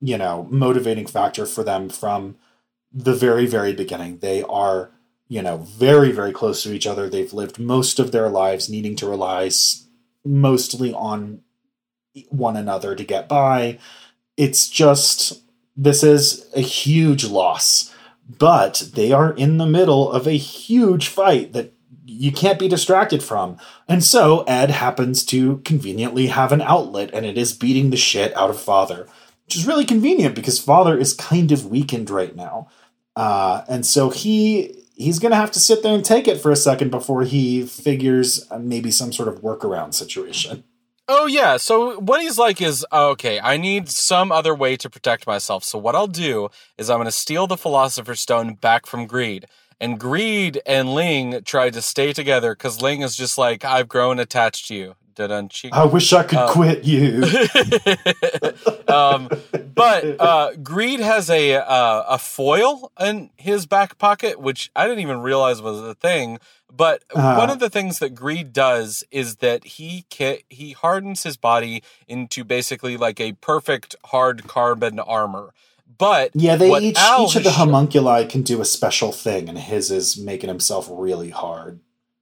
you 0.00 0.16
know, 0.16 0.46
motivating 0.50 1.06
factor 1.06 1.46
for 1.46 1.64
them 1.64 1.88
from 1.88 2.36
the 2.92 3.14
very, 3.14 3.46
very 3.46 3.72
beginning. 3.72 4.18
They 4.18 4.42
are, 4.44 4.90
you 5.28 5.42
know, 5.42 5.58
very, 5.58 6.12
very 6.12 6.32
close 6.32 6.62
to 6.62 6.72
each 6.72 6.86
other. 6.86 7.08
They've 7.08 7.32
lived 7.32 7.58
most 7.58 7.98
of 7.98 8.12
their 8.12 8.28
lives 8.28 8.68
needing 8.68 8.96
to 8.96 9.08
rely 9.08 9.50
mostly 10.24 10.92
on 10.92 11.40
one 12.28 12.56
another 12.56 12.94
to 12.94 13.04
get 13.04 13.28
by. 13.28 13.78
It's 14.36 14.68
just, 14.68 15.42
this 15.76 16.04
is 16.04 16.46
a 16.54 16.60
huge 16.60 17.24
loss. 17.24 17.92
But 18.28 18.90
they 18.94 19.12
are 19.12 19.32
in 19.32 19.58
the 19.58 19.66
middle 19.66 20.10
of 20.10 20.26
a 20.26 20.32
huge 20.32 21.08
fight 21.08 21.52
that 21.52 21.74
you 22.04 22.32
can't 22.32 22.58
be 22.58 22.68
distracted 22.68 23.22
from. 23.22 23.58
And 23.88 24.02
so 24.02 24.42
Ed 24.44 24.70
happens 24.70 25.24
to 25.26 25.58
conveniently 25.58 26.28
have 26.28 26.52
an 26.52 26.62
outlet 26.62 27.10
and 27.12 27.24
it 27.24 27.38
is 27.38 27.52
beating 27.52 27.90
the 27.90 27.96
shit 27.96 28.36
out 28.36 28.50
of 28.50 28.60
Father, 28.60 29.08
which 29.44 29.56
is 29.56 29.66
really 29.66 29.84
convenient 29.84 30.34
because 30.34 30.58
Father 30.58 30.96
is 30.96 31.14
kind 31.14 31.52
of 31.52 31.66
weakened 31.66 32.10
right 32.10 32.34
now. 32.34 32.68
Uh, 33.16 33.64
and 33.68 33.84
so 33.84 34.10
he 34.10 34.82
he's 34.94 35.18
going 35.18 35.30
to 35.30 35.36
have 35.36 35.50
to 35.52 35.60
sit 35.60 35.82
there 35.82 35.94
and 35.94 36.04
take 36.04 36.28
it 36.28 36.40
for 36.40 36.50
a 36.50 36.56
second 36.56 36.90
before 36.90 37.24
he 37.24 37.66
figures 37.66 38.46
uh, 38.50 38.58
maybe 38.58 38.90
some 38.90 39.12
sort 39.12 39.28
of 39.28 39.40
workaround 39.42 39.94
situation. 39.94 40.64
Oh 41.14 41.26
yeah, 41.26 41.58
so 41.58 42.00
what 42.00 42.22
he's 42.22 42.38
like 42.38 42.62
is 42.62 42.86
oh, 42.90 43.10
okay, 43.10 43.38
I 43.38 43.58
need 43.58 43.90
some 43.90 44.32
other 44.32 44.54
way 44.54 44.78
to 44.78 44.88
protect 44.88 45.26
myself. 45.26 45.62
So 45.62 45.78
what 45.78 45.94
I'll 45.94 46.06
do 46.06 46.48
is 46.78 46.88
I'm 46.88 46.96
going 46.96 47.04
to 47.04 47.12
steal 47.12 47.46
the 47.46 47.58
philosopher's 47.58 48.20
stone 48.20 48.54
back 48.54 48.86
from 48.86 49.06
Greed. 49.06 49.44
And 49.78 50.00
Greed 50.00 50.62
and 50.64 50.94
Ling 50.94 51.42
tried 51.44 51.74
to 51.74 51.82
stay 51.82 52.14
together 52.14 52.54
because 52.54 52.80
Ling 52.80 53.02
is 53.02 53.14
just 53.14 53.36
like, 53.36 53.62
I've 53.62 53.88
grown 53.88 54.18
attached 54.18 54.68
to 54.68 54.74
you. 54.74 54.94
I 55.72 55.84
wish 55.84 56.12
I 56.12 56.22
could 56.22 56.38
um, 56.38 56.48
quit 56.48 56.84
you. 56.84 57.22
um, 58.88 59.28
but 59.74 60.20
uh, 60.20 60.52
Greed 60.62 61.00
has 61.00 61.30
a 61.30 61.56
uh, 61.56 62.04
a 62.08 62.18
foil 62.18 62.92
in 63.00 63.30
his 63.36 63.66
back 63.66 63.98
pocket, 63.98 64.40
which 64.40 64.70
I 64.74 64.86
didn't 64.86 65.00
even 65.00 65.20
realize 65.20 65.62
was 65.62 65.80
a 65.80 65.94
thing. 65.94 66.38
But 66.74 67.04
uh, 67.14 67.36
one 67.36 67.50
of 67.50 67.58
the 67.58 67.68
things 67.68 67.98
that 67.98 68.14
Greed 68.14 68.52
does 68.52 69.04
is 69.10 69.36
that 69.36 69.64
he 69.64 70.06
ca- 70.12 70.42
he 70.48 70.72
hardens 70.72 71.22
his 71.22 71.36
body 71.36 71.82
into 72.08 72.44
basically 72.44 72.96
like 72.96 73.20
a 73.20 73.32
perfect 73.32 73.94
hard 74.06 74.46
carbon 74.48 74.98
armor. 74.98 75.52
But 75.98 76.30
yeah, 76.34 76.56
they 76.56 76.74
each 76.78 76.98
Al 76.98 77.26
each 77.26 77.36
of 77.36 77.44
the 77.44 77.52
homunculi 77.52 78.24
can 78.26 78.42
do 78.42 78.60
a 78.60 78.64
special 78.64 79.12
thing, 79.12 79.48
and 79.48 79.58
his 79.58 79.90
is 79.90 80.18
making 80.18 80.48
himself 80.48 80.88
really 80.90 81.30
hard. 81.30 81.80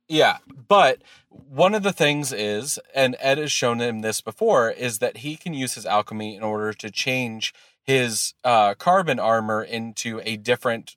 Yeah, 0.08 0.38
but 0.66 1.00
one 1.30 1.74
of 1.74 1.82
the 1.82 1.92
things 1.92 2.32
is, 2.32 2.78
and 2.94 3.16
Ed 3.20 3.38
has 3.38 3.52
shown 3.52 3.80
him 3.80 4.00
this 4.00 4.20
before, 4.20 4.70
is 4.70 4.98
that 4.98 5.18
he 5.18 5.36
can 5.36 5.54
use 5.54 5.74
his 5.74 5.86
alchemy 5.86 6.36
in 6.36 6.42
order 6.42 6.72
to 6.72 6.90
change 6.90 7.54
his 7.82 8.34
uh, 8.44 8.74
carbon 8.74 9.18
armor 9.18 9.62
into 9.62 10.20
a 10.24 10.36
different, 10.36 10.96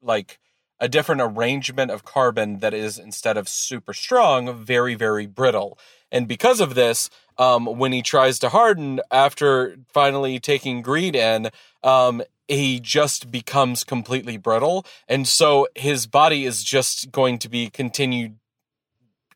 like 0.00 0.38
a 0.80 0.88
different 0.88 1.20
arrangement 1.20 1.90
of 1.90 2.04
carbon 2.04 2.58
that 2.58 2.74
is 2.74 2.98
instead 2.98 3.36
of 3.36 3.48
super 3.48 3.92
strong, 3.92 4.64
very 4.64 4.94
very 4.94 5.26
brittle. 5.26 5.78
And 6.10 6.28
because 6.28 6.60
of 6.60 6.74
this, 6.74 7.10
um, 7.38 7.66
when 7.66 7.92
he 7.92 8.02
tries 8.02 8.38
to 8.40 8.48
harden 8.50 9.00
after 9.10 9.76
finally 9.92 10.38
taking 10.38 10.82
greed 10.82 11.16
in, 11.16 11.50
um, 11.82 12.22
he 12.46 12.78
just 12.78 13.30
becomes 13.30 13.84
completely 13.84 14.36
brittle, 14.36 14.86
and 15.08 15.26
so 15.26 15.66
his 15.74 16.06
body 16.06 16.44
is 16.44 16.62
just 16.62 17.10
going 17.10 17.38
to 17.38 17.48
be 17.48 17.70
continued 17.70 18.36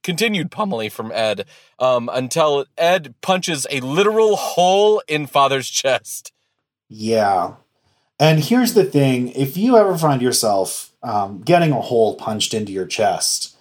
continued 0.09 0.50
pummeling 0.50 0.88
from 0.88 1.12
Ed 1.12 1.44
um, 1.78 2.09
until 2.11 2.64
Ed 2.78 3.14
punches 3.20 3.66
a 3.70 3.80
literal 3.80 4.36
hole 4.36 5.02
in 5.06 5.26
Father's 5.26 5.68
chest. 5.68 6.32
Yeah. 6.88 7.56
And 8.18 8.40
here's 8.40 8.72
the 8.72 8.84
thing 8.84 9.28
if 9.32 9.59
you 9.59 9.76
ever 9.76 9.98
find 9.98 10.22
yourself 10.22 10.92
um, 11.02 11.42
getting 11.42 11.72
a 11.72 11.82
hole 11.82 12.16
punched 12.16 12.54
into 12.54 12.72
your 12.72 12.86
chest, 12.86 13.54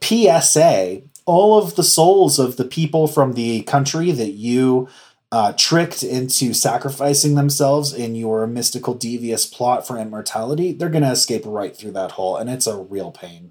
PSA, 0.00 1.02
all 1.26 1.58
of 1.58 1.74
the 1.74 1.82
souls 1.82 2.38
of 2.38 2.56
the 2.58 2.64
people 2.64 3.08
from 3.08 3.32
the 3.32 3.62
country 3.62 4.12
that 4.12 4.30
you 4.30 4.88
uh, 5.32 5.52
tricked 5.56 6.04
into 6.04 6.54
sacrificing 6.54 7.34
themselves 7.34 7.92
in 7.92 8.14
your 8.14 8.46
mystical, 8.46 8.94
devious 8.94 9.46
plot 9.46 9.84
for 9.84 9.98
immortality, 9.98 10.72
they're 10.72 10.88
going 10.88 11.02
to 11.02 11.10
escape 11.10 11.42
right 11.44 11.76
through 11.76 11.90
that 11.90 12.12
hole. 12.12 12.36
And 12.36 12.48
it's 12.48 12.68
a 12.68 12.76
real 12.76 13.10
pain. 13.10 13.50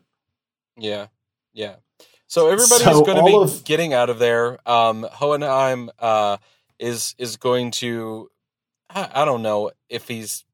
Yeah. 0.77 1.07
Yeah. 1.51 1.75
So 2.31 2.47
everybody's 2.47 2.83
so 2.83 3.03
going 3.03 3.17
to 3.17 3.25
be 3.25 3.35
of, 3.35 3.65
getting 3.65 3.93
out 3.93 4.09
of 4.09 4.17
there. 4.17 4.57
Um, 4.65 5.05
Hohenheim 5.11 5.89
uh, 5.99 6.37
is 6.79 7.13
is 7.17 7.35
going 7.35 7.71
to. 7.71 8.31
I, 8.89 9.09
I 9.15 9.25
don't 9.25 9.41
know 9.41 9.71
if 9.89 10.07
he's 10.07 10.45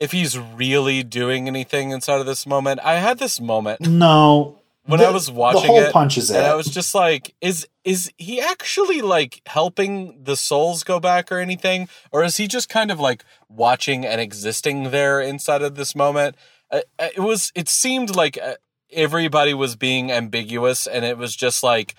if 0.00 0.10
he's 0.10 0.36
really 0.36 1.04
doing 1.04 1.46
anything 1.46 1.92
inside 1.92 2.18
of 2.18 2.26
this 2.26 2.44
moment. 2.44 2.80
I 2.82 2.94
had 2.94 3.20
this 3.20 3.40
moment. 3.40 3.82
No, 3.88 4.58
when 4.86 4.98
the, 4.98 5.06
I 5.06 5.10
was 5.10 5.30
watching 5.30 5.76
it, 5.76 5.92
punches 5.92 6.28
it, 6.28 6.42
I 6.42 6.56
was 6.56 6.66
just 6.66 6.92
like, 6.92 7.36
"Is 7.40 7.68
is 7.84 8.10
he 8.18 8.40
actually 8.40 9.00
like 9.00 9.42
helping 9.46 10.24
the 10.24 10.34
souls 10.34 10.82
go 10.82 10.98
back 10.98 11.30
or 11.30 11.38
anything, 11.38 11.88
or 12.10 12.24
is 12.24 12.38
he 12.38 12.48
just 12.48 12.68
kind 12.68 12.90
of 12.90 12.98
like 12.98 13.24
watching 13.48 14.04
and 14.04 14.20
existing 14.20 14.90
there 14.90 15.20
inside 15.20 15.62
of 15.62 15.76
this 15.76 15.94
moment?" 15.94 16.34
Uh, 16.68 16.80
uh 16.98 17.10
it 17.14 17.20
was. 17.20 17.52
It 17.54 17.68
seemed 17.68 18.16
like 18.16 18.36
uh, 18.42 18.54
everybody 18.92 19.54
was 19.54 19.76
being 19.76 20.10
ambiguous, 20.10 20.86
and 20.86 21.04
it 21.04 21.18
was 21.18 21.34
just 21.34 21.62
like, 21.62 21.94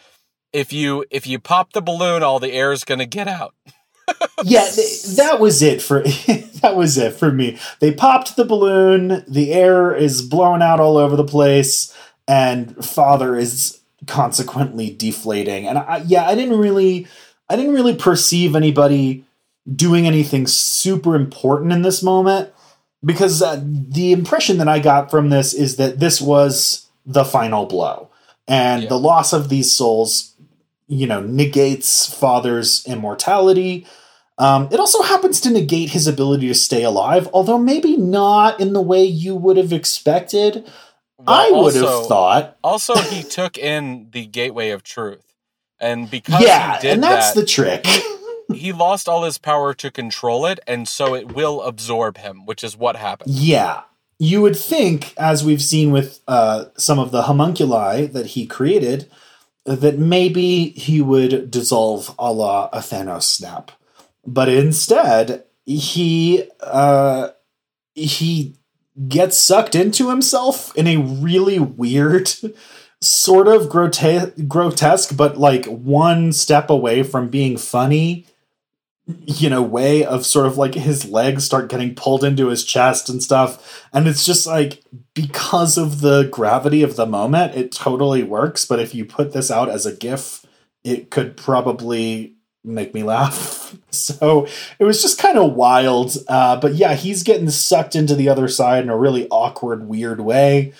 if 0.53 0.71
you 0.71 1.05
if 1.11 1.27
you 1.27 1.39
pop 1.39 1.73
the 1.73 1.81
balloon, 1.81 2.23
all 2.23 2.39
the 2.39 2.53
air 2.53 2.71
is 2.71 2.83
going 2.83 2.99
to 2.99 3.05
get 3.05 3.27
out. 3.27 3.53
yeah, 4.43 4.67
that 5.15 5.37
was 5.39 5.61
it 5.61 5.81
for 5.81 6.01
that 6.61 6.73
was 6.75 6.97
it 6.97 7.13
for 7.13 7.31
me. 7.31 7.57
They 7.79 7.91
popped 7.91 8.35
the 8.35 8.45
balloon, 8.45 9.23
the 9.27 9.53
air 9.53 9.93
is 9.93 10.21
blown 10.21 10.61
out 10.61 10.79
all 10.79 10.97
over 10.97 11.15
the 11.15 11.25
place 11.25 11.93
and 12.27 12.83
father 12.85 13.35
is 13.35 13.79
consequently 14.05 14.89
deflating. 14.89 15.67
And 15.67 15.77
I, 15.77 16.03
yeah, 16.05 16.27
I 16.27 16.35
didn't 16.35 16.57
really, 16.57 17.07
I 17.49 17.55
didn't 17.55 17.73
really 17.73 17.95
perceive 17.95 18.55
anybody 18.55 19.25
doing 19.73 20.07
anything 20.07 20.47
super 20.47 21.15
important 21.15 21.71
in 21.71 21.81
this 21.81 22.01
moment 22.03 22.51
because 23.03 23.41
uh, 23.41 23.61
the 23.63 24.11
impression 24.11 24.57
that 24.57 24.67
I 24.67 24.79
got 24.79 25.11
from 25.11 25.29
this 25.29 25.53
is 25.53 25.77
that 25.77 25.99
this 25.99 26.21
was 26.21 26.87
the 27.05 27.23
final 27.23 27.65
blow, 27.65 28.09
and 28.47 28.83
yeah. 28.83 28.89
the 28.89 28.99
loss 28.99 29.33
of 29.33 29.49
these 29.49 29.71
souls, 29.71 30.35
you 30.87 31.07
know, 31.07 31.21
negates 31.21 32.11
father's 32.13 32.85
immortality. 32.85 33.85
Um, 34.39 34.67
it 34.71 34.79
also 34.79 35.01
happens 35.01 35.41
to 35.41 35.49
negate 35.49 35.89
his 35.89 36.05
ability 36.05 36.47
to 36.47 36.53
stay 36.53 36.83
alive, 36.83 37.27
although 37.33 37.57
maybe 37.57 37.97
not 37.97 38.59
in 38.59 38.73
the 38.73 38.81
way 38.81 39.03
you 39.03 39.35
would 39.35 39.57
have 39.57 39.73
expected. 39.73 40.69
Well, 41.17 41.25
I 41.27 41.49
would 41.51 41.73
have 41.73 42.05
thought. 42.05 42.57
also, 42.63 42.95
he 42.95 43.23
took 43.23 43.57
in 43.57 44.09
the 44.11 44.27
gateway 44.27 44.69
of 44.69 44.83
truth, 44.83 45.33
and 45.79 46.09
because 46.09 46.41
yeah, 46.41 46.79
and 46.83 47.01
that's 47.01 47.33
that, 47.33 47.39
the 47.41 47.45
trick. 47.45 47.87
he 47.87 48.16
lost 48.49 49.07
all 49.07 49.23
his 49.23 49.37
power 49.37 49.73
to 49.75 49.91
control 49.91 50.45
it, 50.45 50.59
and 50.67 50.87
so 50.87 51.15
it 51.15 51.33
will 51.33 51.61
absorb 51.61 52.17
him, 52.17 52.45
which 52.45 52.63
is 52.63 52.77
what 52.77 52.95
happened. 52.95 53.31
Yeah, 53.31 53.81
you 54.19 54.41
would 54.41 54.55
think, 54.55 55.13
as 55.17 55.43
we've 55.43 55.61
seen 55.61 55.91
with 55.91 56.21
uh, 56.27 56.65
some 56.77 56.99
of 56.99 57.11
the 57.11 57.23
homunculi 57.23 58.07
that 58.07 58.27
he 58.27 58.45
created, 58.45 59.09
that 59.65 59.99
maybe 59.99 60.69
he 60.69 61.01
would 61.01 61.51
dissolve 61.51 62.15
a 62.17 62.31
la 62.31 62.69
a 62.71 62.79
Thanos 62.79 63.23
snap, 63.23 63.71
but 64.25 64.49
instead 64.49 65.43
he 65.65 66.47
uh, 66.61 67.29
he 67.93 68.55
gets 69.07 69.37
sucked 69.37 69.75
into 69.75 70.09
himself 70.09 70.75
in 70.75 70.87
a 70.87 70.97
really 70.97 71.59
weird 71.59 72.31
sort 72.99 73.47
of 73.47 73.69
grote- 73.69 74.47
grotesque 74.47 75.15
but 75.15 75.37
like 75.37 75.65
one 75.65 76.33
step 76.33 76.69
away 76.69 77.03
from 77.03 77.29
being 77.29 77.55
funny 77.55 78.25
you 79.25 79.49
know 79.49 79.61
way 79.61 80.03
of 80.03 80.25
sort 80.25 80.45
of 80.45 80.57
like 80.57 80.75
his 80.75 81.05
legs 81.05 81.45
start 81.45 81.69
getting 81.69 81.95
pulled 81.95 82.23
into 82.23 82.47
his 82.47 82.65
chest 82.65 83.07
and 83.07 83.23
stuff 83.23 83.85
and 83.93 84.07
it's 84.07 84.25
just 84.25 84.45
like 84.45 84.83
because 85.13 85.77
of 85.77 86.01
the 86.01 86.23
gravity 86.23 86.83
of 86.83 86.97
the 86.97 87.05
moment 87.05 87.55
it 87.55 87.71
totally 87.71 88.21
works 88.21 88.65
but 88.65 88.79
if 88.79 88.93
you 88.93 89.05
put 89.05 89.31
this 89.31 89.49
out 89.49 89.69
as 89.69 89.85
a 89.85 89.95
gif 89.95 90.45
it 90.83 91.09
could 91.09 91.37
probably 91.37 92.37
make 92.67 92.93
me 92.93 93.03
laugh. 93.03 93.75
So 93.89 94.47
it 94.79 94.83
was 94.83 95.01
just 95.01 95.17
kind 95.17 95.37
of 95.37 95.53
wild. 95.53 96.15
Uh, 96.27 96.59
but 96.59 96.75
yeah, 96.75 96.93
he's 96.93 97.23
getting 97.23 97.49
sucked 97.49 97.95
into 97.95 98.15
the 98.15 98.29
other 98.29 98.47
side 98.47 98.83
in 98.83 98.89
a 98.89 98.97
really 98.97 99.27
awkward, 99.29 99.87
weird 99.87 100.21
way. 100.21 100.73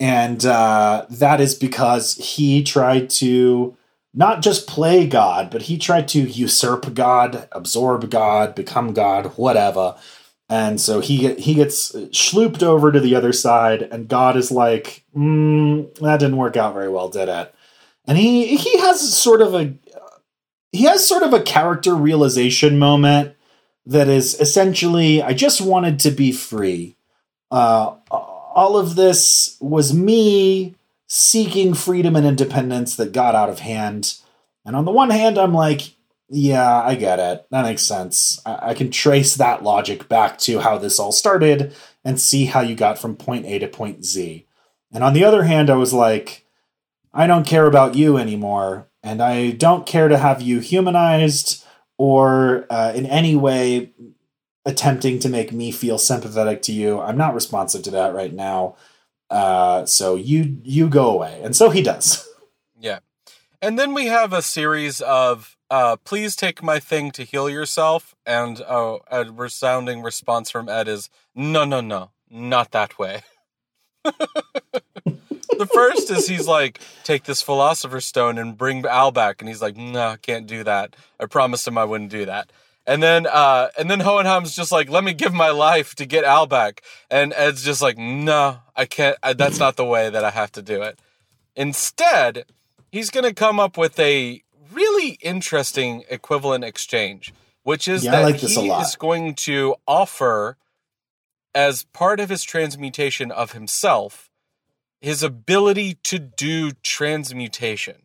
And 0.00 0.44
uh, 0.46 1.04
that 1.10 1.40
is 1.40 1.54
because 1.54 2.14
he 2.14 2.62
tried 2.62 3.10
to 3.10 3.76
not 4.14 4.42
just 4.42 4.68
play 4.68 5.06
God, 5.06 5.50
but 5.50 5.62
he 5.62 5.76
tried 5.76 6.08
to 6.08 6.20
usurp 6.20 6.94
God, 6.94 7.48
absorb 7.52 8.10
God, 8.10 8.54
become 8.54 8.92
God, 8.92 9.26
whatever. 9.36 9.96
And 10.48 10.80
so 10.80 11.00
he 11.00 11.34
he 11.34 11.54
gets 11.54 11.92
schlooped 11.92 12.62
over 12.62 12.92
to 12.92 13.00
the 13.00 13.14
other 13.14 13.32
side, 13.32 13.82
and 13.82 14.08
God 14.08 14.36
is 14.36 14.50
like, 14.52 15.04
mm, 15.16 15.92
"That 15.96 16.20
didn't 16.20 16.36
work 16.36 16.56
out 16.56 16.74
very 16.74 16.88
well, 16.88 17.08
did 17.08 17.28
it?" 17.28 17.54
And 18.06 18.18
he 18.18 18.56
he 18.56 18.78
has 18.78 19.12
sort 19.12 19.40
of 19.40 19.54
a 19.54 19.74
he 20.70 20.84
has 20.84 21.06
sort 21.06 21.22
of 21.22 21.32
a 21.32 21.42
character 21.42 21.94
realization 21.94 22.78
moment 22.78 23.34
that 23.86 24.08
is 24.08 24.38
essentially 24.40 25.22
I 25.22 25.32
just 25.32 25.60
wanted 25.60 25.98
to 26.00 26.10
be 26.10 26.30
free. 26.30 26.96
Uh, 27.50 27.94
all 28.10 28.76
of 28.76 28.96
this 28.96 29.56
was 29.60 29.94
me 29.94 30.74
seeking 31.14 31.74
freedom 31.74 32.16
and 32.16 32.26
independence 32.26 32.96
that 32.96 33.12
got 33.12 33.36
out 33.36 33.48
of 33.48 33.60
hand. 33.60 34.16
And 34.64 34.74
on 34.74 34.84
the 34.84 34.90
one 34.90 35.10
hand, 35.10 35.38
I'm 35.38 35.54
like, 35.54 35.94
yeah, 36.28 36.82
I 36.82 36.96
get 36.96 37.20
it. 37.20 37.46
That 37.52 37.62
makes 37.62 37.82
sense. 37.82 38.42
I, 38.44 38.70
I 38.70 38.74
can 38.74 38.90
trace 38.90 39.36
that 39.36 39.62
logic 39.62 40.08
back 40.08 40.38
to 40.38 40.58
how 40.58 40.76
this 40.76 40.98
all 40.98 41.12
started 41.12 41.72
and 42.04 42.20
see 42.20 42.46
how 42.46 42.62
you 42.62 42.74
got 42.74 42.98
from 42.98 43.14
point 43.14 43.46
A 43.46 43.60
to 43.60 43.68
point 43.68 44.04
Z. 44.04 44.44
And 44.90 45.04
on 45.04 45.12
the 45.12 45.22
other 45.22 45.44
hand, 45.44 45.70
I 45.70 45.76
was 45.76 45.92
like, 45.92 46.46
I 47.12 47.28
don't 47.28 47.46
care 47.46 47.66
about 47.66 47.94
you 47.94 48.16
anymore 48.16 48.88
and 49.04 49.22
I 49.22 49.52
don't 49.52 49.86
care 49.86 50.08
to 50.08 50.18
have 50.18 50.42
you 50.42 50.58
humanized 50.58 51.64
or 51.96 52.66
uh, 52.70 52.92
in 52.92 53.06
any 53.06 53.36
way 53.36 53.92
attempting 54.64 55.20
to 55.20 55.28
make 55.28 55.52
me 55.52 55.70
feel 55.70 55.98
sympathetic 55.98 56.60
to 56.62 56.72
you. 56.72 56.98
I'm 56.98 57.16
not 57.16 57.34
responsive 57.34 57.84
to 57.84 57.92
that 57.92 58.14
right 58.14 58.32
now. 58.32 58.74
Uh, 59.34 59.84
so 59.84 60.14
you 60.14 60.58
you 60.62 60.88
go 60.88 61.10
away, 61.10 61.40
and 61.42 61.56
so 61.56 61.70
he 61.70 61.82
does. 61.82 62.28
Yeah, 62.76 62.98
and 63.62 63.78
then 63.78 63.94
we 63.94 64.06
have 64.06 64.34
a 64.34 64.42
series 64.42 65.00
of 65.00 65.56
uh, 65.70 65.96
"Please 66.04 66.36
take 66.36 66.62
my 66.62 66.78
thing 66.78 67.12
to 67.12 67.24
heal 67.24 67.48
yourself," 67.48 68.14
and 68.26 68.60
oh, 68.60 69.00
a 69.10 69.24
resounding 69.24 70.02
response 70.02 70.50
from 70.50 70.68
Ed 70.68 70.86
is 70.86 71.08
"No, 71.34 71.64
no, 71.64 71.80
no, 71.80 72.10
not 72.28 72.72
that 72.72 72.98
way." 72.98 73.22
the 74.04 75.66
first 75.72 76.10
is 76.10 76.28
he's 76.28 76.46
like, 76.46 76.80
take 77.04 77.24
this 77.24 77.40
philosopher's 77.40 78.04
stone 78.04 78.38
and 78.38 78.58
bring 78.58 78.84
Al 78.84 79.12
back, 79.12 79.40
and 79.40 79.48
he's 79.48 79.62
like, 79.62 79.76
no, 79.76 80.08
I 80.08 80.16
can't 80.16 80.46
do 80.46 80.62
that. 80.64 80.94
I 81.18 81.26
promised 81.26 81.66
him 81.66 81.78
I 81.78 81.84
wouldn't 81.84 82.10
do 82.10 82.26
that. 82.26 82.50
And 82.86 83.02
then, 83.02 83.26
uh, 83.26 83.68
and 83.78 83.90
then 83.90 84.00
Hohenheim's 84.00 84.54
just 84.54 84.70
like, 84.70 84.90
let 84.90 85.04
me 85.04 85.14
give 85.14 85.32
my 85.32 85.50
life 85.50 85.94
to 85.94 86.04
get 86.04 86.24
Al 86.24 86.46
back, 86.46 86.82
and 87.10 87.32
Ed's 87.34 87.64
just 87.64 87.80
like, 87.80 87.96
no, 87.96 88.58
I 88.76 88.84
can't. 88.84 89.16
I, 89.22 89.32
that's 89.32 89.58
not 89.58 89.76
the 89.76 89.86
way 89.86 90.10
that 90.10 90.22
I 90.22 90.30
have 90.30 90.52
to 90.52 90.62
do 90.62 90.82
it. 90.82 90.98
Instead, 91.56 92.44
he's 92.92 93.10
going 93.10 93.24
to 93.24 93.32
come 93.32 93.58
up 93.58 93.78
with 93.78 93.98
a 93.98 94.42
really 94.70 95.18
interesting 95.22 96.04
equivalent 96.10 96.64
exchange, 96.64 97.32
which 97.62 97.88
is 97.88 98.04
yeah, 98.04 98.10
that 98.10 98.22
like 98.24 98.36
he 98.36 98.68
is 98.68 98.96
going 98.96 99.34
to 99.34 99.76
offer, 99.86 100.58
as 101.54 101.84
part 101.84 102.20
of 102.20 102.28
his 102.28 102.42
transmutation 102.42 103.30
of 103.30 103.52
himself, 103.52 104.30
his 105.00 105.22
ability 105.22 105.94
to 106.02 106.18
do 106.18 106.72
transmutation, 106.82 108.02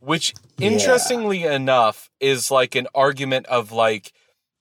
which 0.00 0.34
interestingly 0.60 1.42
yeah. 1.42 1.54
enough 1.54 2.10
is 2.20 2.50
like 2.50 2.74
an 2.74 2.86
argument 2.94 3.46
of 3.46 3.72
like 3.72 4.12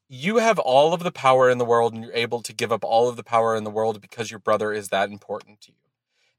you 0.09 0.38
have 0.38 0.57
all 0.59 0.93
of 0.93 1.03
the 1.03 1.11
power 1.11 1.49
in 1.49 1.57
the 1.57 1.65
world 1.65 1.93
and 1.93 2.03
you're 2.03 2.13
able 2.13 2.41
to 2.41 2.53
give 2.53 2.71
up 2.71 2.83
all 2.83 3.09
of 3.09 3.15
the 3.17 3.23
power 3.23 3.55
in 3.55 3.63
the 3.63 3.69
world 3.69 3.99
because 4.01 4.31
your 4.31 4.39
brother 4.39 4.71
is 4.71 4.89
that 4.89 5.09
important 5.09 5.59
to 5.61 5.71
you. 5.71 5.77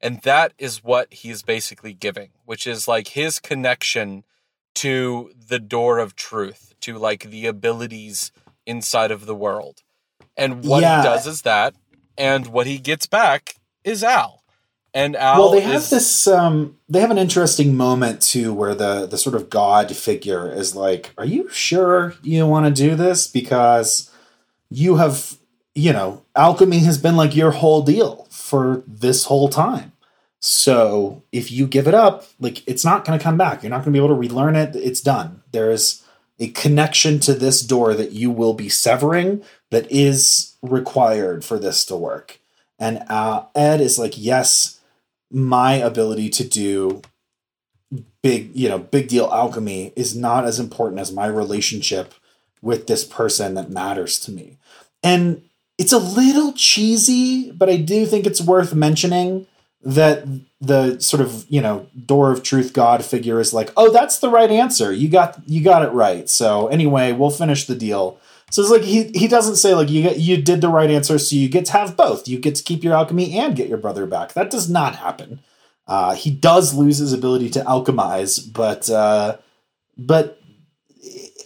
And 0.01 0.23
that 0.23 0.53
is 0.59 0.83
what 0.83 1.13
he's 1.13 1.43
basically 1.43 1.93
giving, 1.93 2.31
which 2.45 2.67
is 2.67 2.89
like 2.89 3.09
his 3.09 3.41
connection 3.41 4.25
to 4.77 5.33
the 5.37 5.59
door 5.59 5.99
of 5.99 6.15
truth, 6.15 6.75
to 6.81 6.97
like 6.99 7.25
the 7.25 7.47
abilities 7.47 8.31
inside 8.65 9.11
of 9.11 9.27
the 9.27 9.35
world. 9.35 9.83
And 10.37 10.65
what 10.65 10.83
Yeah. 10.83 11.03
he 11.03 11.09
does 11.09 11.27
is 11.27 11.43
that, 11.43 11.75
and 12.17 12.47
what 12.47 12.67
he 12.67 12.79
gets 12.79 13.07
back 13.07 13.57
is 13.83 14.05
Al. 14.05 14.38
And 14.99 15.15
Al 15.15 15.39
well, 15.39 15.51
they 15.53 15.61
have 15.61 15.83
is, 15.83 15.91
this. 15.91 16.27
Um, 16.27 16.77
they 16.89 17.01
have 17.01 17.13
an 17.13 17.19
interesting 17.19 17.77
moment 17.77 18.21
too, 18.21 18.53
where 18.53 18.75
the 18.75 19.07
the 19.07 19.17
sort 19.17 19.37
of 19.37 19.49
god 19.49 19.95
figure 19.95 20.53
is 20.53 20.75
like, 20.75 21.13
"Are 21.17 21.25
you 21.25 21.49
sure 21.51 22.15
you 22.21 22.45
want 22.49 22.67
to 22.67 22.83
do 22.83 22.97
this? 22.97 23.29
Because 23.29 24.11
you 24.71 24.97
have, 24.97 25.37
you 25.73 25.93
know, 25.93 26.25
alchemy 26.35 26.81
has 26.81 26.99
been 26.99 27.17
like 27.17 27.37
your 27.37 27.53
whole 27.53 27.83
deal 27.83 28.27
for 28.29 28.83
this 28.89 29.27
whole 29.27 29.49
time. 29.49 29.93
So 30.41 31.23
if 31.31 31.53
you 31.53 31.69
give 31.69 31.87
it 31.87 31.95
up, 31.95 32.27
like 32.41 32.67
it's 32.67 32.85
not 32.85 33.05
going 33.05 33.17
to 33.17 33.23
come 33.23 33.39
back. 33.39 33.63
You're 33.63 33.71
not 33.71 33.85
going 33.85 33.93
to 33.93 34.01
be 34.01 34.05
able 34.05 34.17
to 34.17 34.21
relearn 34.21 34.57
it. 34.57 34.75
It's 34.75 35.01
done. 35.01 35.43
There 35.53 35.71
is 35.71 36.03
a 36.41 36.49
connection 36.49 37.21
to 37.21 37.35
this 37.35 37.63
door 37.63 37.95
that 37.95 38.11
you 38.11 38.33
will 38.33 38.55
be 38.55 38.69
severing 38.69 39.45
that 39.71 39.89
is 39.93 40.57
required 40.61 41.45
for 41.45 41.57
this 41.57 41.85
to 41.85 41.95
work." 41.95 42.41
And 42.81 43.05
uh, 43.09 43.45
Ed 43.55 43.81
is 43.81 43.97
like, 43.97 44.15
"Yes." 44.17 44.75
My 45.31 45.75
ability 45.75 46.31
to 46.31 46.45
do 46.45 47.03
big, 48.23 48.55
you 48.55 48.69
know, 48.69 48.79
big 48.79 49.09
deal 49.09 49.29
alchemy 49.33 49.93
is 49.97 50.17
not 50.17 50.45
as 50.45 50.59
important 50.59 51.01
as 51.01 51.13
my 51.13 51.27
relationship 51.27 52.15
with 52.61 52.87
this 52.87 53.05
person 53.05 53.55
that 53.55 53.71
matters 53.71 54.19
to 54.21 54.33
me. 54.33 54.59
And 55.03 55.43
it's 55.79 55.93
a 55.93 55.99
little 55.99 56.53
cheesy, 56.53 57.53
but 57.53 57.69
I 57.69 57.77
do 57.77 58.05
think 58.05 58.27
it's 58.27 58.41
worth 58.41 58.75
mentioning 58.75 59.47
that 59.83 60.27
the 60.61 60.99
sort 60.99 61.21
of, 61.21 61.47
you 61.49 61.61
know, 61.61 61.87
door 62.07 62.33
of 62.33 62.43
truth 62.43 62.73
god 62.73 63.05
figure 63.05 63.39
is 63.39 63.55
like, 63.55 63.71
"Oh, 63.77 63.93
that's 63.93 64.19
the 64.19 64.29
right 64.29 64.51
answer. 64.51 64.93
You 64.93 65.09
got 65.09 65.41
you 65.47 65.63
got 65.63 65.85
it 65.85 65.93
right." 65.93 66.29
So, 66.29 66.67
anyway, 66.67 67.13
we'll 67.13 67.31
finish 67.31 67.67
the 67.67 67.77
deal. 67.77 68.19
So 68.51 68.63
it's 68.63 68.71
like 68.71 68.83
he 68.83 69.05
he 69.15 69.29
doesn't 69.29 69.57
say 69.57 69.75
like 69.75 69.91
you 69.91 70.03
get, 70.03 70.19
you 70.19 70.41
did 70.41 70.61
the 70.61 70.69
right 70.69 70.91
answer, 70.91 71.19
so 71.19 71.37
you 71.37 71.49
get 71.49 71.67
to 71.67 71.73
have 71.73 71.97
both. 71.97 72.27
You 72.27 72.39
get 72.39 72.55
to 72.57 72.63
keep 72.63 72.83
your 72.83 72.95
alchemy 72.95 73.39
and 73.39 73.57
get 73.57 73.69
your 73.69 73.79
brother 73.79 74.07
back. 74.07 74.33
That 74.33 74.51
does 74.51 74.71
not 74.71 74.97
happen. 74.97 75.41
Uh, 75.87 76.15
he 76.15 76.31
does 76.31 76.75
lose 76.75 76.99
his 76.99 77.13
ability 77.13 77.51
to 77.51 77.61
alchemize, 77.61 78.53
but 78.53 78.89
uh, 78.91 79.37
but 79.97 80.41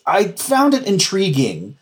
I 0.07 0.29
found 0.29 0.75
it 0.75 0.87
intriguing 0.87 1.77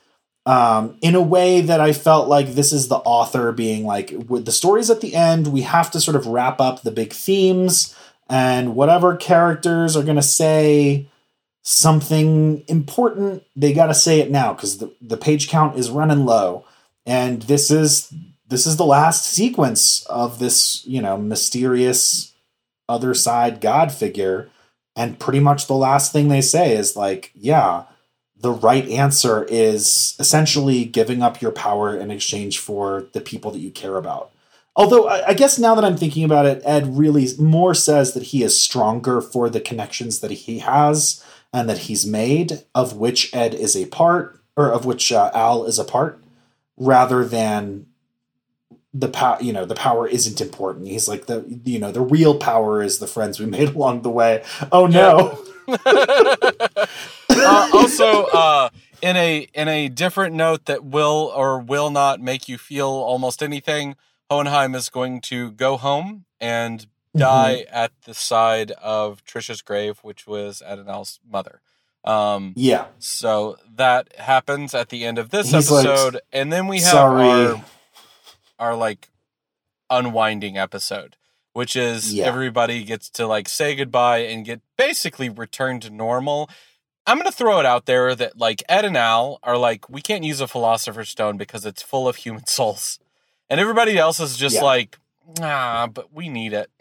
um, 0.46 0.96
in 1.00 1.14
a 1.14 1.20
way 1.20 1.60
that 1.60 1.80
I 1.80 1.92
felt 1.92 2.28
like 2.28 2.54
this 2.54 2.72
is 2.72 2.88
the 2.88 2.96
author 2.96 3.52
being 3.52 3.84
like, 3.84 4.12
with 4.28 4.46
the 4.46 4.52
stories 4.52 4.90
at 4.90 5.00
the 5.00 5.14
end, 5.14 5.48
we 5.48 5.62
have 5.62 5.90
to 5.92 6.00
sort 6.00 6.16
of 6.16 6.26
wrap 6.26 6.60
up 6.60 6.82
the 6.82 6.90
big 6.90 7.12
themes 7.12 7.94
and 8.28 8.74
whatever 8.74 9.16
characters 9.16 9.96
are 9.96 10.02
going 10.02 10.16
to 10.16 10.22
say 10.22 11.09
something 11.70 12.64
important, 12.66 13.44
they 13.54 13.72
got 13.72 13.86
to 13.86 13.94
say 13.94 14.18
it 14.18 14.28
now 14.28 14.52
because 14.52 14.78
the, 14.78 14.92
the 15.00 15.16
page 15.16 15.48
count 15.48 15.78
is 15.78 15.88
running 15.88 16.26
low. 16.26 16.64
And 17.06 17.42
this 17.42 17.70
is 17.70 18.12
this 18.48 18.66
is 18.66 18.76
the 18.76 18.84
last 18.84 19.24
sequence 19.24 20.04
of 20.06 20.40
this, 20.40 20.84
you 20.84 21.00
know, 21.00 21.16
mysterious 21.16 22.34
other 22.88 23.14
side 23.14 23.60
god 23.60 23.92
figure. 23.92 24.50
And 24.96 25.20
pretty 25.20 25.38
much 25.38 25.68
the 25.68 25.74
last 25.74 26.12
thing 26.12 26.28
they 26.28 26.40
say 26.40 26.74
is 26.74 26.96
like, 26.96 27.30
yeah, 27.36 27.84
the 28.36 28.50
right 28.50 28.88
answer 28.88 29.44
is 29.44 30.16
essentially 30.18 30.84
giving 30.84 31.22
up 31.22 31.40
your 31.40 31.52
power 31.52 31.96
in 31.96 32.10
exchange 32.10 32.58
for 32.58 33.06
the 33.12 33.20
people 33.20 33.52
that 33.52 33.60
you 33.60 33.70
care 33.70 33.96
about. 33.96 34.32
Although 34.74 35.08
I, 35.08 35.28
I 35.28 35.34
guess 35.34 35.56
now 35.56 35.76
that 35.76 35.84
I'm 35.84 35.96
thinking 35.96 36.24
about 36.24 36.46
it, 36.46 36.62
Ed 36.64 36.98
really 36.98 37.28
more 37.38 37.74
says 37.74 38.14
that 38.14 38.24
he 38.24 38.42
is 38.42 38.60
stronger 38.60 39.20
for 39.20 39.48
the 39.48 39.60
connections 39.60 40.18
that 40.18 40.32
he 40.32 40.58
has 40.58 41.24
and 41.52 41.68
that 41.68 41.78
he's 41.78 42.06
made, 42.06 42.64
of 42.74 42.96
which 42.96 43.34
Ed 43.34 43.54
is 43.54 43.76
a 43.76 43.86
part, 43.86 44.40
or 44.56 44.70
of 44.70 44.84
which 44.84 45.10
uh, 45.12 45.30
Al 45.34 45.64
is 45.64 45.78
a 45.78 45.84
part, 45.84 46.22
rather 46.76 47.24
than 47.24 47.86
the 48.92 49.08
power. 49.08 49.38
You 49.40 49.52
know, 49.52 49.64
the 49.64 49.74
power 49.74 50.06
isn't 50.06 50.40
important. 50.40 50.88
He's 50.88 51.08
like 51.08 51.26
the 51.26 51.44
you 51.64 51.78
know 51.78 51.92
the 51.92 52.00
real 52.00 52.36
power 52.38 52.82
is 52.82 52.98
the 52.98 53.06
friends 53.06 53.40
we 53.40 53.46
made 53.58 53.70
along 53.70 54.02
the 54.02 54.10
way. 54.10 54.44
Oh 54.70 54.86
no. 54.86 55.44
uh, 55.86 57.70
also, 57.72 58.24
uh, 58.26 58.70
in 59.02 59.16
a 59.16 59.46
in 59.54 59.68
a 59.68 59.88
different 59.88 60.34
note 60.34 60.66
that 60.66 60.84
will 60.84 61.32
or 61.34 61.60
will 61.60 61.90
not 61.90 62.20
make 62.20 62.48
you 62.48 62.58
feel 62.58 62.88
almost 62.88 63.42
anything, 63.42 63.96
Hohenheim 64.30 64.74
is 64.74 64.88
going 64.88 65.20
to 65.22 65.52
go 65.52 65.76
home 65.76 66.24
and 66.40 66.86
die 67.16 67.64
at 67.70 67.92
the 68.04 68.14
side 68.14 68.70
of 68.72 69.24
Trisha's 69.24 69.62
grave, 69.62 69.98
which 70.02 70.26
was 70.26 70.62
Ed 70.64 70.78
and 70.78 70.88
Al's 70.88 71.18
mother. 71.28 71.60
Um, 72.04 72.54
Yeah. 72.56 72.86
so 72.98 73.56
that 73.74 74.16
happens 74.16 74.74
at 74.74 74.88
the 74.88 75.04
end 75.04 75.18
of 75.18 75.30
this 75.30 75.50
He's 75.50 75.70
like, 75.70 75.86
episode, 75.86 76.20
and 76.32 76.52
then 76.52 76.66
we 76.66 76.78
have 76.78 76.86
Sorry. 76.90 77.28
our 77.28 77.64
our 78.58 78.74
like 78.76 79.08
unwinding 79.90 80.56
episode, 80.56 81.16
which 81.52 81.76
is 81.76 82.14
Yeah. 82.14 82.26
everybody 82.26 82.84
gets 82.84 83.10
to 83.10 83.26
like 83.26 83.48
say 83.48 83.74
goodbye 83.74 84.18
and 84.18 84.44
get 84.44 84.60
basically 84.76 85.28
returned 85.28 85.82
to 85.82 85.90
normal. 85.90 86.48
I'm 87.06 87.18
gonna 87.18 87.32
throw 87.32 87.58
it 87.60 87.66
out 87.66 87.86
there 87.86 88.14
that 88.14 88.38
like 88.38 88.62
Ed 88.68 88.84
and 88.84 88.96
Al 88.96 89.38
are 89.42 89.56
like, 89.58 89.88
we 89.90 90.00
can't 90.00 90.24
use 90.24 90.40
a 90.40 90.46
philosopher's 90.48 91.08
stone 91.08 91.36
because 91.36 91.66
it's 91.66 91.82
full 91.82 92.06
of 92.08 92.16
human 92.16 92.46
souls. 92.56 92.98
And 93.48 93.58
everybody 93.60 93.98
else 93.98 94.20
is 94.20 94.36
just 94.36 94.56
Yeah. 94.56 94.62
like, 94.64 94.98
ah, 95.40 95.88
but 95.92 96.12
we 96.14 96.28
need 96.28 96.52
it. 96.52 96.70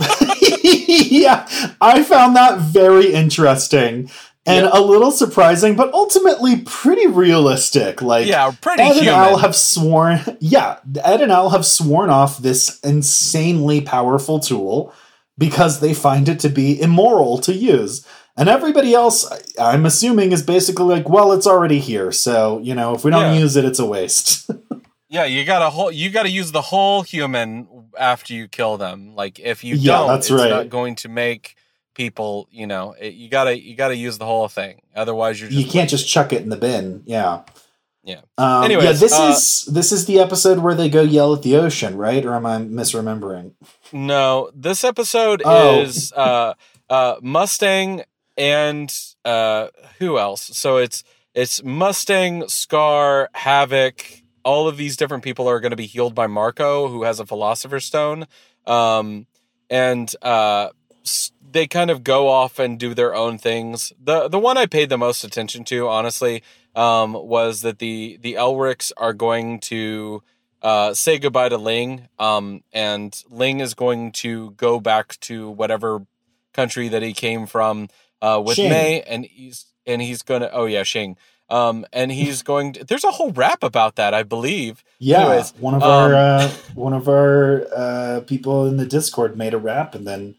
yeah, 0.62 1.46
I 1.80 2.02
found 2.02 2.36
that 2.36 2.58
very 2.58 3.12
interesting 3.12 4.10
and 4.46 4.64
Yeah. 4.66 4.70
a 4.72 4.80
little 4.80 5.10
surprising, 5.10 5.74
but 5.76 5.92
ultimately 5.94 6.56
pretty 6.66 7.06
realistic. 7.06 8.02
Like, 8.02 8.26
yeah, 8.26 8.50
pretty 8.60 8.82
Ed 8.82 8.90
and 8.92 9.00
human. 9.00 9.14
Al 9.14 9.36
have 9.38 9.56
sworn, 9.56 10.20
yeah, 10.40 10.78
Ed 11.02 11.20
and 11.22 11.32
Al 11.32 11.50
have 11.50 11.64
sworn 11.64 12.10
off 12.10 12.38
this 12.38 12.78
insanely 12.80 13.80
powerful 13.80 14.38
tool 14.40 14.92
because 15.38 15.80
they 15.80 15.94
find 15.94 16.28
it 16.28 16.40
to 16.40 16.48
be 16.48 16.80
immoral 16.80 17.38
to 17.38 17.52
use. 17.54 18.06
And 18.36 18.48
everybody 18.48 18.94
else, 18.94 19.24
I'm 19.60 19.86
assuming, 19.86 20.32
is 20.32 20.42
basically 20.42 20.86
like, 20.86 21.08
well, 21.08 21.32
it's 21.32 21.46
already 21.46 21.78
here. 21.78 22.10
So, 22.12 22.58
you 22.60 22.74
know, 22.74 22.94
if 22.94 23.04
we 23.04 23.10
don't 23.12 23.34
Yeah. 23.34 23.40
use 23.40 23.56
it, 23.56 23.64
it's 23.64 23.78
a 23.78 23.86
waste. 23.86 24.50
Yeah, 25.10 25.26
you 25.26 25.44
gotta 25.44 25.70
whole 25.70 25.92
you 25.92 26.10
gotta 26.10 26.30
use 26.30 26.50
the 26.50 26.60
whole 26.62 27.02
human 27.02 27.68
after 27.98 28.32
you 28.34 28.48
kill 28.48 28.76
them. 28.76 29.14
Like 29.14 29.38
if 29.38 29.64
you 29.64 29.76
Yeah, 29.76 29.98
don't, 29.98 30.08
that's 30.08 30.30
it's 30.30 30.40
right. 30.40 30.50
not 30.50 30.68
going 30.70 30.96
to 30.96 31.08
make 31.08 31.56
people. 31.94 32.48
You 32.50 32.66
know, 32.66 32.94
it, 33.00 33.14
you 33.14 33.28
gotta 33.28 33.60
you 33.60 33.74
gotta 33.76 33.96
use 33.96 34.18
the 34.18 34.26
whole 34.26 34.48
thing. 34.48 34.82
Otherwise, 34.94 35.40
you're 35.40 35.50
just 35.50 35.64
you 35.66 35.70
can't 35.70 35.88
just 35.90 36.08
chuck 36.08 36.32
it 36.32 36.42
in 36.42 36.48
the 36.48 36.56
bin. 36.56 37.02
Yeah. 37.06 37.42
Yeah. 38.06 38.20
Um, 38.36 38.64
Anyways, 38.64 38.84
yeah, 38.84 38.92
this 38.92 39.12
uh, 39.14 39.32
is 39.34 39.64
this 39.72 39.90
is 39.92 40.04
the 40.04 40.20
episode 40.20 40.58
where 40.58 40.74
they 40.74 40.90
go 40.90 41.00
yell 41.00 41.32
at 41.34 41.42
the 41.42 41.56
ocean, 41.56 41.96
right? 41.96 42.22
Or 42.24 42.34
am 42.34 42.44
I 42.44 42.58
misremembering? 42.58 43.52
No, 43.92 44.50
this 44.54 44.84
episode 44.84 45.40
Oh. 45.44 45.80
is 45.80 46.12
uh, 46.14 46.52
uh, 46.90 47.14
Mustang 47.22 48.02
and 48.36 48.94
uh, 49.24 49.68
who 49.98 50.18
else? 50.18 50.42
So 50.56 50.76
it's 50.76 51.02
it's 51.34 51.62
Mustang, 51.64 52.46
Scar, 52.48 53.30
Havoc. 53.32 54.04
All 54.44 54.68
of 54.68 54.76
these 54.76 54.96
different 54.96 55.24
people 55.24 55.48
are 55.48 55.60
going 55.60 55.70
to 55.70 55.76
be 55.76 55.86
healed 55.86 56.14
by 56.14 56.26
Marcoh, 56.26 56.88
who 56.90 57.02
has 57.04 57.20
a 57.20 57.26
Philosopher's 57.26 57.84
Stone, 57.84 58.26
um, 58.66 59.26
and 59.70 60.14
uh, 60.22 60.68
they 61.50 61.66
kind 61.66 61.90
of 61.90 62.04
go 62.04 62.28
off 62.28 62.58
and 62.58 62.78
do 62.78 62.94
their 62.94 63.14
own 63.14 63.38
things. 63.38 63.92
the 64.02 64.28
The 64.28 64.38
one 64.38 64.58
I 64.58 64.66
paid 64.66 64.88
the 64.88 64.98
most 64.98 65.24
attention 65.24 65.64
to, 65.64 65.88
honestly, 65.88 66.42
um, 66.74 67.12
was 67.14 67.62
that 67.62 67.78
the 67.78 68.18
the 68.20 68.34
Elrics 68.34 68.92
are 68.96 69.12
going 69.12 69.60
to 69.60 70.22
uh, 70.62 70.94
say 70.94 71.18
goodbye 71.18 71.50
to 71.50 71.58
Ling, 71.58 72.08
um, 72.18 72.62
and 72.72 73.22
Ling 73.30 73.60
is 73.60 73.74
going 73.74 74.12
to 74.12 74.52
go 74.52 74.80
back 74.80 75.20
to 75.20 75.50
whatever 75.50 76.06
country 76.52 76.88
that 76.88 77.02
he 77.02 77.12
came 77.12 77.46
from 77.46 77.88
uh, 78.22 78.42
with 78.44 78.56
Xing. 78.56 78.68
May, 78.70 79.02
and 79.02 79.24
he's 79.24 79.66
and 79.86 80.00
he's 80.00 80.22
gonna. 80.22 80.48
Oh 80.52 80.64
yeah, 80.64 80.82
Xing. 80.82 81.16
Um, 81.54 81.86
and 81.92 82.10
he's 82.10 82.42
going. 82.42 82.72
To, 82.72 82.84
there's 82.84 83.04
a 83.04 83.10
whole 83.12 83.30
rap 83.32 83.62
about 83.62 83.94
that, 83.96 84.12
I 84.12 84.22
believe. 84.24 84.82
Yeah, 84.98 85.20
Anyways, 85.20 85.52
one 85.58 85.74
of 85.74 85.82
um, 85.82 85.90
our 85.90 86.14
uh, 86.14 86.48
one 86.74 86.92
of 86.92 87.08
our 87.08 87.66
uh, 87.74 88.20
people 88.26 88.66
in 88.66 88.76
the 88.76 88.86
Discord 88.86 89.36
made 89.36 89.54
a 89.54 89.58
rap, 89.58 89.94
and 89.94 90.06
then 90.06 90.34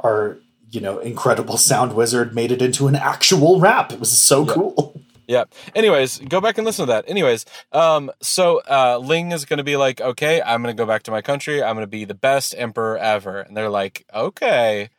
our 0.00 0.38
you 0.70 0.80
know 0.80 0.98
incredible 0.98 1.56
sound 1.56 1.94
wizard 1.94 2.34
made 2.34 2.50
it 2.50 2.60
into 2.60 2.88
an 2.88 2.96
actual 2.96 3.60
rap. 3.60 3.92
It 3.92 4.00
was 4.00 4.10
so 4.10 4.44
Yeah. 4.44 4.54
cool. 4.54 5.00
Yeah. 5.28 5.44
Anyways, 5.74 6.18
go 6.20 6.40
back 6.40 6.56
and 6.56 6.64
listen 6.64 6.86
to 6.86 6.92
that. 6.92 7.04
Anyways, 7.08 7.46
um, 7.72 8.12
so 8.22 8.60
uh, 8.70 8.98
Ling 9.02 9.32
is 9.32 9.44
going 9.44 9.58
to 9.58 9.64
be 9.64 9.76
like, 9.76 10.00
okay, 10.00 10.40
I'm 10.40 10.62
going 10.62 10.74
to 10.76 10.80
go 10.80 10.86
back 10.86 11.02
to 11.04 11.10
my 11.10 11.20
country. 11.20 11.62
I'm 11.62 11.74
going 11.74 11.82
to 11.82 11.90
be 11.90 12.04
the 12.04 12.14
best 12.14 12.54
emperor 12.56 12.96
ever. 12.96 13.40
And 13.40 13.56
they're 13.56 13.68
like, 13.68 14.04
okay, 14.14 14.90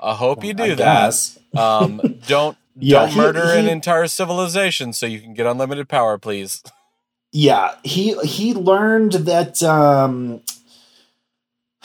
I 0.00 0.14
hope 0.14 0.42
you 0.42 0.54
do 0.54 0.72
I 0.72 0.74
that. 0.76 1.38
Um, 1.54 2.00
don't 2.26 2.56
Yeah, 2.76 3.00
don't 3.00 3.08
he- 3.10 3.18
murder 3.18 3.42
an 3.42 3.68
entire 3.68 4.06
civilization 4.06 4.92
so 4.92 5.06
you 5.06 5.20
can 5.20 5.34
get 5.34 5.46
unlimited 5.46 5.88
power, 5.88 6.18
please. 6.18 6.62
Yeah, 7.32 7.74
he 7.82 8.14
he 8.22 8.54
learned 8.54 9.12
that 9.12 9.62
um 9.62 10.42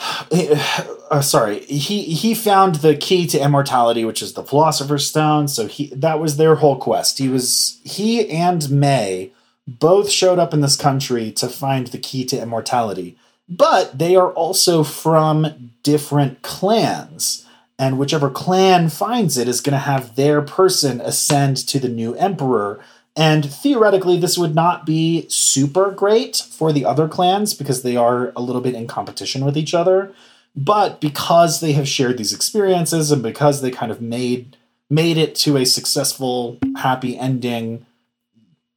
uh, 0.30 1.20
sorry, 1.20 1.60
he 1.60 2.02
he 2.02 2.34
found 2.34 2.76
the 2.76 2.96
key 2.96 3.26
to 3.26 3.38
immortality, 3.42 4.04
which 4.04 4.22
is 4.22 4.32
the 4.32 4.44
Philosopher's 4.44 5.06
Stone. 5.06 5.48
So 5.48 5.66
he 5.66 5.88
that 5.94 6.20
was 6.20 6.36
their 6.36 6.56
whole 6.56 6.76
quest. 6.76 7.18
He 7.18 7.28
was 7.28 7.80
he 7.84 8.28
and 8.30 8.70
May 8.70 9.32
both 9.66 10.10
showed 10.10 10.38
up 10.38 10.54
in 10.54 10.62
this 10.62 10.76
country 10.76 11.30
to 11.32 11.48
find 11.48 11.88
the 11.88 11.98
key 11.98 12.24
to 12.26 12.40
immortality, 12.40 13.16
but 13.48 13.98
they 13.98 14.16
are 14.16 14.32
also 14.32 14.82
from 14.82 15.72
different 15.82 16.42
clans. 16.42 17.46
And 17.80 17.98
whichever 17.98 18.28
clan 18.28 18.90
finds 18.90 19.38
it 19.38 19.48
is 19.48 19.62
going 19.62 19.72
to 19.72 19.78
have 19.78 20.14
their 20.14 20.42
person 20.42 21.00
ascend 21.00 21.56
to 21.68 21.80
the 21.80 21.88
new 21.88 22.14
emperor. 22.16 22.78
And 23.16 23.50
theoretically, 23.50 24.18
this 24.18 24.36
would 24.36 24.54
not 24.54 24.84
be 24.84 25.26
super 25.30 25.90
great 25.90 26.36
for 26.36 26.74
the 26.74 26.84
other 26.84 27.08
clans 27.08 27.54
because 27.54 27.82
they 27.82 27.96
are 27.96 28.34
a 28.36 28.42
little 28.42 28.60
bit 28.60 28.74
in 28.74 28.86
competition 28.86 29.46
with 29.46 29.56
each 29.56 29.72
other. 29.72 30.12
But 30.54 31.00
because 31.00 31.60
they 31.60 31.72
have 31.72 31.88
shared 31.88 32.18
these 32.18 32.34
experiences 32.34 33.10
and 33.10 33.22
because 33.22 33.62
they 33.62 33.70
kind 33.70 33.90
of 33.90 34.02
made 34.02 34.58
made 34.90 35.16
it 35.16 35.34
to 35.36 35.56
a 35.56 35.64
successful, 35.64 36.58
happy 36.76 37.16
ending, 37.16 37.86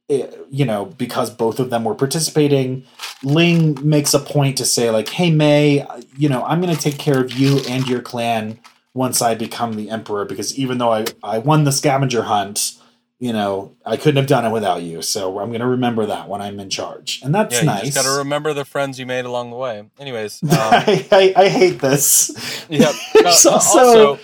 it, 0.08 0.32
eh, 0.32 0.36
you 0.48 0.64
know, 0.64 0.86
because 0.86 1.28
both 1.28 1.58
of 1.60 1.68
them 1.68 1.84
were 1.84 1.94
participating, 1.94 2.84
Ling 3.22 3.76
makes 3.86 4.14
a 4.14 4.18
point 4.18 4.56
to 4.58 4.64
say 4.64 4.90
like, 4.90 5.10
"Hey 5.10 5.30
May, 5.30 5.86
you 6.16 6.30
know, 6.30 6.42
I'm 6.44 6.62
going 6.62 6.74
to 6.74 6.80
take 6.80 6.98
care 6.98 7.20
of 7.20 7.34
you 7.34 7.58
and 7.68 7.86
your 7.86 8.00
clan 8.00 8.60
once 8.94 9.20
I 9.20 9.34
become 9.34 9.74
the 9.74 9.90
emperor 9.90 10.24
because 10.24 10.56
even 10.58 10.78
though 10.78 10.92
I 10.92 11.04
I 11.22 11.38
won 11.38 11.64
the 11.64 11.72
scavenger 11.72 12.22
hunt." 12.22 12.78
you 13.24 13.32
know, 13.32 13.74
I 13.86 13.96
couldn't 13.96 14.16
have 14.16 14.26
done 14.26 14.44
it 14.44 14.50
without 14.50 14.82
you. 14.82 15.00
So 15.00 15.38
I'm 15.38 15.48
going 15.48 15.60
to 15.60 15.66
remember 15.66 16.04
that 16.04 16.28
when 16.28 16.42
I'm 16.42 16.60
in 16.60 16.68
charge, 16.68 17.22
and 17.22 17.34
that's 17.34 17.54
yeah, 17.54 17.62
nice. 17.62 17.86
You 17.86 17.92
got 17.92 18.04
to 18.04 18.18
remember 18.18 18.52
the 18.52 18.64
friends 18.64 18.98
you 18.98 19.06
made 19.06 19.24
along 19.24 19.50
the 19.50 19.56
way. 19.56 19.84
Anyways, 19.98 20.42
um, 20.42 20.50
I, 20.52 21.06
I, 21.10 21.32
I, 21.34 21.48
hate 21.48 21.80
this. 21.80 22.66
Yeah. 22.68 22.92
Uh, 23.14 23.28
also, 23.28 23.50
also, 23.50 24.18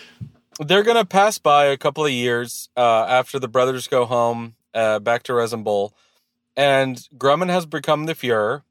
they're 0.58 0.82
going 0.82 0.96
to 0.96 1.06
pass 1.06 1.38
by 1.38 1.66
a 1.66 1.78
couple 1.78 2.04
of 2.04 2.10
years 2.10 2.68
uh, 2.76 3.06
after 3.08 3.38
the 3.38 3.48
brothers 3.48 3.88
go 3.88 4.04
home 4.04 4.54
uh, 4.74 4.98
back 4.98 5.22
to 5.22 5.32
Resembool, 5.32 5.92
and 6.54 7.08
Grumman 7.16 7.48
has 7.48 7.64
become 7.64 8.04
the 8.04 8.14
Fuhrer. 8.14 8.62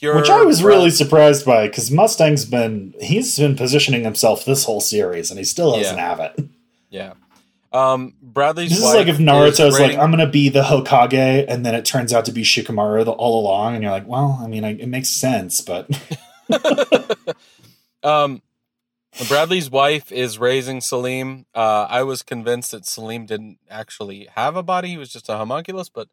Fuhrer 0.00 0.16
Which 0.16 0.30
I 0.30 0.42
was 0.42 0.62
really 0.62 0.90
surprised 0.90 1.44
by 1.44 1.66
because 1.66 1.90
Mustang's 1.90 2.44
been 2.44 2.94
he's 3.00 3.38
been 3.38 3.54
positioning 3.54 4.02
himself 4.04 4.44
this 4.44 4.64
whole 4.64 4.80
series, 4.80 5.30
and 5.30 5.38
he 5.38 5.44
still 5.44 5.76
doesn't 5.76 5.96
yeah. 5.96 6.08
have 6.08 6.20
it. 6.20 6.44
Yeah. 6.88 7.12
Um, 7.72 8.14
Bradley's. 8.22 8.70
This 8.70 8.78
is 8.78 8.84
like 8.84 9.08
if 9.08 9.18
Naruto's 9.18 9.78
like, 9.78 9.98
"I'm 9.98 10.10
gonna 10.10 10.26
be 10.26 10.48
the 10.48 10.62
Hokage," 10.62 11.44
and 11.48 11.64
then 11.66 11.74
it 11.74 11.84
turns 11.84 12.12
out 12.12 12.24
to 12.24 12.32
be 12.32 12.42
Shikamaru 12.42 13.04
the, 13.04 13.12
all 13.12 13.42
along, 13.42 13.74
and 13.74 13.82
you're 13.82 13.92
like, 13.92 14.08
"Well, 14.08 14.40
I 14.42 14.46
mean, 14.46 14.64
I, 14.64 14.70
it 14.70 14.88
makes 14.88 15.10
sense," 15.10 15.60
but. 15.60 15.88
um, 18.02 18.42
Bradley's 19.28 19.70
wife 19.70 20.10
is 20.10 20.38
raising 20.38 20.80
Selim. 20.80 21.46
Uh, 21.54 21.86
I 21.88 22.02
was 22.02 22.22
convinced 22.22 22.72
that 22.72 22.86
Selim 22.86 23.26
didn't 23.26 23.58
actually 23.68 24.28
have 24.34 24.56
a 24.56 24.62
body; 24.62 24.88
he 24.88 24.96
was 24.96 25.12
just 25.12 25.28
a 25.28 25.36
homunculus. 25.36 25.88
But 25.88 26.08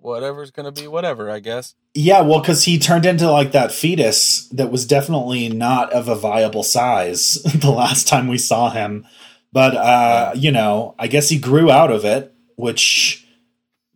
whatever's 0.00 0.50
gonna 0.50 0.72
be, 0.72 0.86
whatever, 0.88 1.30
I 1.30 1.38
guess. 1.38 1.74
Yeah, 1.94 2.22
well, 2.22 2.40
because 2.40 2.64
he 2.64 2.78
turned 2.78 3.06
into 3.06 3.30
like 3.30 3.52
that 3.52 3.72
fetus 3.72 4.48
that 4.48 4.70
was 4.70 4.86
definitely 4.86 5.48
not 5.48 5.92
of 5.92 6.08
a 6.08 6.14
viable 6.14 6.62
size 6.62 7.34
the 7.54 7.70
last 7.70 8.08
time 8.08 8.28
we 8.28 8.38
saw 8.38 8.70
him 8.70 9.06
but 9.52 9.74
uh, 9.76 10.32
you 10.34 10.52
know, 10.52 10.94
I 10.98 11.06
guess 11.08 11.28
he 11.28 11.38
grew 11.38 11.70
out 11.70 11.90
of 11.90 12.04
it, 12.04 12.32
which 12.56 13.26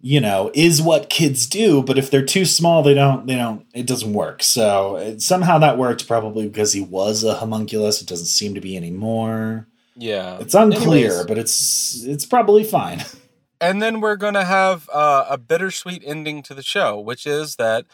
you 0.01 0.21
know 0.21 0.51
is 0.55 0.83
what 0.83 1.11
kids 1.11 1.47
do. 1.47 1.83
But 1.83 1.99
if 1.99 2.11
they're 2.11 2.25
too 2.25 2.45
small, 2.45 2.83
they 2.83 2.95
don't. 2.95 3.27
They 3.27 3.37
don't. 3.37 3.65
It 3.75 3.87
doesn't 3.87 4.13
work. 4.13 4.43
So 4.43 4.97
it, 4.97 5.23
somehow 5.23 5.59
that 5.59 5.79
worked, 5.79 6.09
probably 6.09 6.49
because 6.49 6.73
he 6.73 6.81
was 6.81 7.23
a 7.23 7.35
homunculus. 7.35 8.03
It 8.03 8.09
doesn't 8.09 8.27
seem 8.27 8.55
to 8.55 8.61
be 8.61 8.77
anymore. 8.77 9.69
Yeah, 9.97 10.39
it's 10.41 10.55
unclear, 10.55 11.11
Anyways. 11.11 11.27
but 11.27 11.39
it's 11.39 12.05
it's 12.05 12.27
probably 12.27 12.65
fine. 12.65 13.05
And 13.65 13.83
then 13.83 14.01
we're 14.01 14.17
going 14.17 14.35
to 14.35 14.45
have 14.45 14.89
uh, 14.93 15.27
a 15.29 15.39
bittersweet 15.39 16.03
ending 16.05 16.43
to 16.45 16.55
the 16.55 16.63
show, 16.63 16.99
which 17.01 17.27
is 17.27 17.57
that 17.57 17.87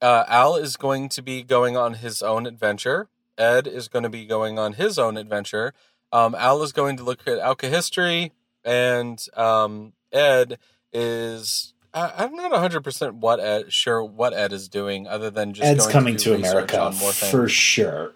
uh, 0.00 0.24
Al 0.28 0.56
is 0.56 0.76
going 0.76 1.08
to 1.10 1.22
be 1.22 1.42
going 1.42 1.76
on 1.76 1.94
his 1.94 2.22
own 2.22 2.46
adventure. 2.46 3.08
Ed 3.38 3.66
is 3.66 3.88
going 3.88 4.02
to 4.02 4.08
be 4.08 4.26
going 4.26 4.58
on 4.58 4.74
his 4.74 4.98
own 4.98 5.16
adventure 5.16 5.72
um, 6.12 6.34
Al 6.34 6.62
is 6.62 6.72
going 6.72 6.98
to 6.98 7.02
look 7.04 7.26
at 7.26 7.38
Alkahestry, 7.38 8.32
and 8.64 9.24
um, 9.34 9.94
Ed 10.12 10.58
is. 10.92 11.74
I, 11.94 12.24
am 12.24 12.34
not 12.34 12.52
100 12.52 12.82
percent 12.82 13.16
what 13.16 13.40
Ed, 13.40 13.72
sure 13.72 14.02
what 14.02 14.32
Ed 14.32 14.52
is 14.52 14.68
doing, 14.68 15.06
other 15.06 15.30
than 15.30 15.54
just 15.54 15.66
Ed's 15.66 15.86
coming 15.86 16.16
to, 16.18 16.24
to 16.30 16.34
America 16.34 16.92
for 16.92 17.48
sure. 17.48 18.12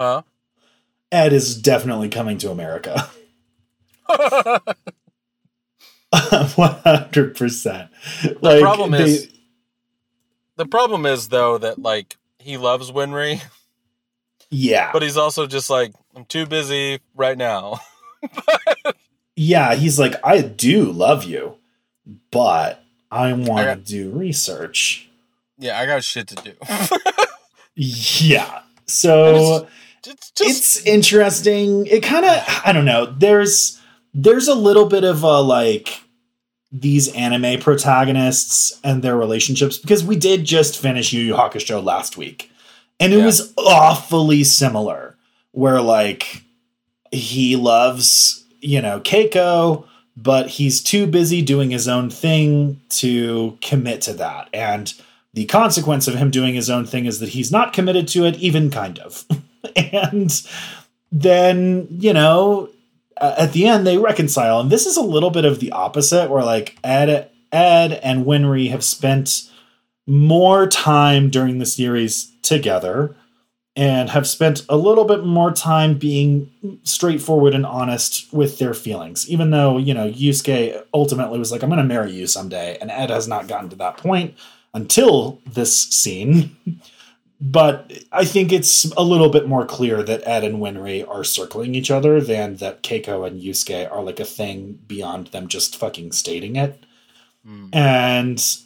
Huh? 0.00 0.22
Ed 1.10 1.32
is 1.32 1.60
definitely 1.60 2.08
coming 2.08 2.38
to 2.38 2.50
America. 2.50 3.10
One 6.56 6.74
hundred 6.84 7.36
percent. 7.36 7.90
The 8.22 8.58
problem 8.60 8.92
they, 8.92 9.02
is, 9.04 9.28
the 10.56 10.66
problem 10.66 11.06
is 11.06 11.28
though 11.28 11.58
that 11.58 11.78
like 11.78 12.16
he 12.38 12.56
loves 12.56 12.90
Winry. 12.90 13.42
Yeah. 14.50 14.92
But 14.92 15.02
he's 15.02 15.16
also 15.16 15.46
just 15.46 15.70
like, 15.70 15.92
I'm 16.14 16.24
too 16.26 16.46
busy 16.46 17.00
right 17.14 17.36
now. 17.36 17.80
yeah, 19.36 19.74
he's 19.74 19.98
like, 19.98 20.14
I 20.22 20.42
do 20.42 20.92
love 20.92 21.24
you, 21.24 21.56
but 22.30 22.84
I 23.10 23.32
want 23.32 23.66
to 23.66 23.76
do 23.76 24.10
research. 24.10 25.08
Yeah, 25.58 25.78
I 25.78 25.86
got 25.86 26.04
shit 26.04 26.28
to 26.28 26.36
do. 26.36 26.52
yeah. 27.74 28.60
So 28.86 29.66
it's, 30.04 30.30
just, 30.30 30.40
it's 30.40 30.86
interesting. 30.86 31.86
It 31.86 32.02
kind 32.02 32.24
of 32.24 32.62
I 32.64 32.72
don't 32.72 32.84
know. 32.84 33.06
There's 33.06 33.80
there's 34.12 34.48
a 34.48 34.54
little 34.54 34.86
bit 34.86 35.04
of 35.04 35.22
a 35.22 35.40
like 35.40 36.00
these 36.74 37.08
anime 37.14 37.60
protagonists 37.60 38.80
and 38.82 39.00
their 39.00 39.16
relationships 39.16 39.78
because 39.78 40.04
we 40.04 40.16
did 40.16 40.44
just 40.44 40.76
finish 40.76 41.12
Yu 41.12 41.22
Yu 41.22 41.34
Hakusho 41.34 41.82
last 41.82 42.16
week. 42.16 42.50
And 42.98 43.12
it 43.12 43.18
yeah. 43.18 43.26
was 43.26 43.54
awfully 43.56 44.42
similar, 44.42 45.16
where 45.52 45.80
like 45.80 46.42
he 47.12 47.54
loves, 47.54 48.44
you 48.60 48.82
know, 48.82 49.00
Keiko, 49.00 49.86
but 50.16 50.48
he's 50.48 50.82
too 50.82 51.06
busy 51.06 51.42
doing 51.42 51.70
his 51.70 51.86
own 51.86 52.10
thing 52.10 52.80
to 52.88 53.56
commit 53.60 54.02
to 54.02 54.12
that. 54.14 54.48
And 54.52 54.92
the 55.32 55.44
consequence 55.44 56.08
of 56.08 56.14
him 56.14 56.30
doing 56.30 56.54
his 56.54 56.70
own 56.70 56.86
thing 56.86 57.06
is 57.06 57.20
that 57.20 57.30
he's 57.30 57.52
not 57.52 57.72
committed 57.72 58.08
to 58.08 58.24
it, 58.24 58.36
even 58.38 58.70
kind 58.70 58.98
of. 58.98 59.24
and 59.76 60.42
then, 61.12 61.86
you 61.90 62.12
know, 62.12 62.68
Uh, 63.16 63.34
at 63.38 63.52
the 63.52 63.66
end 63.66 63.86
they 63.86 63.98
reconcile. 63.98 64.60
And 64.60 64.70
this 64.70 64.86
is 64.86 64.96
a 64.96 65.02
little 65.02 65.30
bit 65.30 65.44
of 65.44 65.60
the 65.60 65.72
opposite, 65.72 66.30
where 66.30 66.44
like 66.44 66.76
Ed, 66.82 67.30
Ed 67.52 67.92
and 68.02 68.24
Winry 68.24 68.70
have 68.70 68.84
spent 68.84 69.50
more 70.06 70.66
time 70.66 71.30
during 71.30 71.58
the 71.58 71.66
series 71.66 72.30
together 72.42 73.16
and 73.76 74.10
have 74.10 74.26
spent 74.26 74.64
a 74.68 74.76
little 74.76 75.04
bit 75.04 75.24
more 75.24 75.50
time 75.50 75.94
being 75.98 76.50
straightforward 76.84 77.54
and 77.54 77.66
honest 77.66 78.32
with 78.32 78.58
their 78.58 78.74
feelings. 78.74 79.28
Even 79.28 79.50
though, 79.50 79.78
you 79.78 79.92
know, 79.92 80.10
Yusuke 80.10 80.84
ultimately 80.94 81.38
was 81.38 81.50
like, 81.50 81.62
I'm 81.62 81.70
going 81.70 81.82
to 81.82 81.84
marry 81.84 82.12
you 82.12 82.26
someday. 82.26 82.78
And 82.80 82.90
Ed 82.90 83.10
has 83.10 83.26
not 83.26 83.48
gotten 83.48 83.70
to 83.70 83.76
that 83.76 83.96
point 83.96 84.34
until 84.74 85.40
this 85.46 85.76
scene. 85.76 86.56
but 87.46 87.92
I 88.10 88.24
think 88.24 88.52
it's 88.52 88.86
a 88.96 89.02
little 89.02 89.28
bit 89.28 89.46
more 89.46 89.66
clear 89.66 90.02
that 90.02 90.26
Ed 90.26 90.44
and 90.44 90.60
Winry 90.60 91.06
are 91.06 91.22
circling 91.22 91.74
each 91.74 91.90
other 91.90 92.18
than 92.18 92.56
that 92.56 92.82
Keiko 92.82 93.26
and 93.26 93.38
Yusuke 93.38 93.92
are 93.92 94.02
like 94.02 94.18
a 94.18 94.24
thing 94.24 94.80
beyond 94.86 95.26
them 95.26 95.46
just 95.46 95.76
fucking 95.76 96.12
stating 96.12 96.56
it. 96.56 96.82
Mm. 97.46 97.68
And 97.74 98.56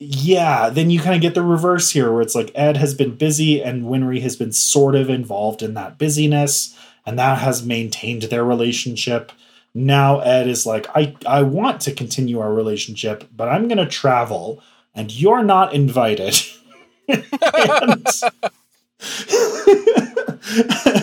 yeah, 0.00 0.70
then 0.70 0.90
you 0.90 0.98
kind 0.98 1.14
of 1.14 1.22
get 1.22 1.36
the 1.36 1.42
reverse 1.42 1.92
here 1.92 2.10
where 2.10 2.20
it's 2.20 2.34
like 2.34 2.50
Ed 2.56 2.76
has 2.78 2.94
been 2.94 3.14
busy 3.14 3.62
and 3.62 3.84
Winry 3.84 4.20
has 4.22 4.34
been 4.34 4.50
sort 4.50 4.96
of 4.96 5.08
involved 5.08 5.62
in 5.62 5.74
that 5.74 5.96
busyness, 5.96 6.76
and 7.06 7.16
that 7.20 7.38
has 7.38 7.64
maintained 7.64 8.22
their 8.22 8.44
relationship. 8.44 9.30
Now 9.72 10.18
Ed 10.18 10.48
is 10.48 10.66
like, 10.66 10.88
I, 10.96 11.14
I 11.28 11.42
want 11.42 11.80
to 11.82 11.92
continue 11.92 12.40
our 12.40 12.52
relationship, 12.52 13.28
but 13.36 13.48
I'm 13.48 13.68
going 13.68 13.78
to 13.78 13.86
travel, 13.86 14.60
and 14.96 15.12
you're 15.12 15.44
not 15.44 15.72
invited. 15.72 16.34
and, 17.08 17.24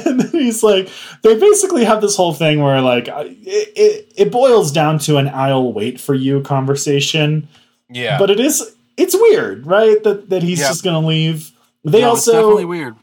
and 0.05 0.19
then 0.19 0.29
he's 0.31 0.63
like, 0.63 0.89
they 1.21 1.39
basically 1.39 1.85
have 1.85 2.01
this 2.01 2.15
whole 2.15 2.33
thing 2.33 2.61
where, 2.61 2.81
like, 2.81 3.07
it, 3.07 3.71
it, 3.75 4.13
it 4.15 4.31
boils 4.31 4.71
down 4.71 4.99
to 4.99 5.17
an 5.17 5.29
I'll 5.29 5.73
wait 5.73 5.99
for 5.99 6.13
you 6.13 6.41
conversation. 6.41 7.47
Yeah. 7.89 8.17
But 8.17 8.29
it 8.29 8.39
is 8.39 8.75
it's 8.97 9.15
weird, 9.15 9.65
right? 9.65 10.01
That 10.03 10.29
that 10.29 10.43
he's 10.43 10.59
just 10.59 10.83
gonna 10.83 11.05
leave. 11.05 11.51
They 11.83 12.01
no, 12.01 12.09
also 12.09 12.31
definitely 12.31 12.65
weird. 12.65 12.95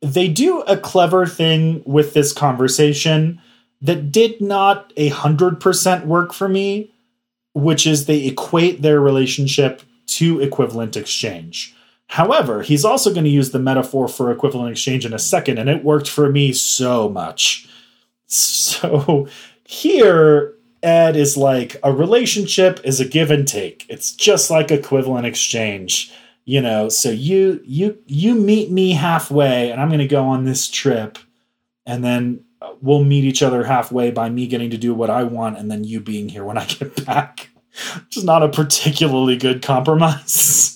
They 0.00 0.28
do 0.28 0.60
a 0.62 0.76
clever 0.76 1.26
thing 1.26 1.82
with 1.84 2.14
this 2.14 2.32
conversation 2.32 3.40
that 3.82 4.10
did 4.10 4.40
not 4.40 4.92
a 4.96 5.08
hundred 5.08 5.60
percent 5.60 6.06
work 6.06 6.32
for 6.32 6.48
me, 6.48 6.92
which 7.54 7.86
is 7.86 8.06
they 8.06 8.26
equate 8.26 8.82
their 8.82 9.00
relationship 9.00 9.82
to 10.06 10.40
equivalent 10.40 10.96
exchange. 10.96 11.75
However, 12.08 12.62
he's 12.62 12.84
also 12.84 13.12
going 13.12 13.24
to 13.24 13.30
use 13.30 13.50
the 13.50 13.58
metaphor 13.58 14.08
for 14.08 14.30
equivalent 14.30 14.70
exchange 14.70 15.04
in 15.04 15.12
a 15.12 15.18
second, 15.18 15.58
and 15.58 15.68
it 15.68 15.84
worked 15.84 16.08
for 16.08 16.30
me 16.30 16.52
so 16.52 17.08
much. 17.08 17.68
So 18.28 19.28
here, 19.64 20.54
Ed 20.82 21.16
is 21.16 21.36
like 21.36 21.76
a 21.82 21.92
relationship 21.92 22.80
is 22.84 23.00
a 23.00 23.04
give 23.04 23.30
and 23.30 23.46
take. 23.46 23.86
It's 23.88 24.12
just 24.12 24.50
like 24.50 24.70
equivalent 24.70 25.26
exchange. 25.26 26.12
You 26.44 26.60
know, 26.60 26.88
so 26.88 27.10
you 27.10 27.60
you 27.64 27.98
you 28.06 28.36
meet 28.36 28.70
me 28.70 28.92
halfway 28.92 29.72
and 29.72 29.80
I'm 29.80 29.88
going 29.88 29.98
to 29.98 30.06
go 30.06 30.24
on 30.24 30.44
this 30.44 30.68
trip 30.68 31.18
and 31.86 32.04
then 32.04 32.44
uh, 32.62 32.74
we'll 32.80 33.02
meet 33.02 33.24
each 33.24 33.42
other 33.42 33.64
halfway 33.64 34.12
by 34.12 34.28
me 34.28 34.46
getting 34.46 34.70
to 34.70 34.78
do 34.78 34.94
what 34.94 35.10
I 35.10 35.24
want 35.24 35.58
and 35.58 35.68
then 35.70 35.82
you 35.82 36.00
being 36.00 36.28
here 36.28 36.44
when 36.44 36.56
I 36.56 36.66
get 36.66 37.04
back. 37.06 37.48
Which 37.94 38.16
is 38.16 38.24
not 38.24 38.44
a 38.44 38.48
particularly 38.48 39.36
good 39.36 39.60
compromise. 39.60 40.72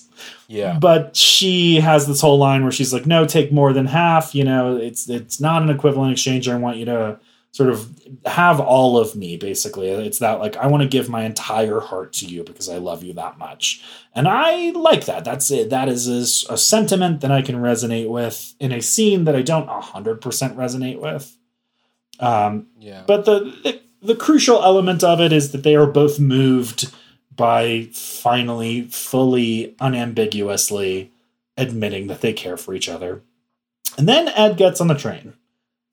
Yeah. 0.51 0.77
But 0.79 1.15
she 1.15 1.79
has 1.79 2.07
this 2.07 2.19
whole 2.21 2.37
line 2.37 2.63
where 2.63 2.71
she's 2.71 2.91
like, 2.93 3.05
"No, 3.05 3.25
take 3.25 3.51
more 3.51 3.71
than 3.73 3.85
half. 3.85 4.35
You 4.35 4.43
know, 4.43 4.75
it's 4.75 5.09
it's 5.09 5.39
not 5.39 5.61
an 5.61 5.69
equivalent 5.69 6.11
exchange. 6.11 6.49
I 6.49 6.55
want 6.57 6.77
you 6.77 6.85
to 6.85 7.19
sort 7.53 7.69
of 7.69 7.89
have 8.25 8.59
all 8.59 8.97
of 8.97 9.15
me. 9.15 9.37
Basically, 9.37 9.89
it's 9.89 10.19
that 10.19 10.39
like 10.39 10.57
I 10.57 10.67
want 10.67 10.83
to 10.83 10.89
give 10.89 11.07
my 11.09 11.23
entire 11.23 11.79
heart 11.79 12.11
to 12.13 12.25
you 12.25 12.43
because 12.43 12.67
I 12.69 12.77
love 12.79 13.01
you 13.03 13.13
that 13.13 13.37
much, 13.37 13.81
and 14.13 14.27
I 14.27 14.71
like 14.71 15.05
that. 15.05 15.23
That's 15.23 15.49
it. 15.51 15.69
That 15.69 15.87
is 15.87 16.07
a, 16.49 16.53
a 16.53 16.57
sentiment 16.57 17.21
that 17.21 17.31
I 17.31 17.41
can 17.41 17.55
resonate 17.55 18.09
with 18.09 18.53
in 18.59 18.71
a 18.73 18.81
scene 18.81 19.23
that 19.25 19.35
I 19.37 19.41
don't 19.43 19.69
hundred 19.69 20.19
percent 20.21 20.57
resonate 20.57 20.99
with. 20.99 21.37
Um, 22.19 22.67
Yeah. 22.77 23.03
but 23.07 23.25
the, 23.25 23.39
the 23.63 23.81
the 24.03 24.15
crucial 24.15 24.61
element 24.63 25.03
of 25.03 25.21
it 25.21 25.31
is 25.31 25.51
that 25.51 25.63
they 25.63 25.75
are 25.75 25.87
both 25.87 26.19
moved 26.19 26.91
by 27.35 27.89
finally 27.93 28.83
fully 28.83 29.75
unambiguously 29.79 31.11
admitting 31.57 32.07
that 32.07 32.21
they 32.21 32.33
care 32.33 32.57
for 32.57 32.73
each 32.73 32.89
other. 32.89 33.21
And 33.97 34.07
then 34.07 34.29
Ed 34.29 34.57
gets 34.57 34.81
on 34.81 34.87
the 34.87 34.95
train. 34.95 35.33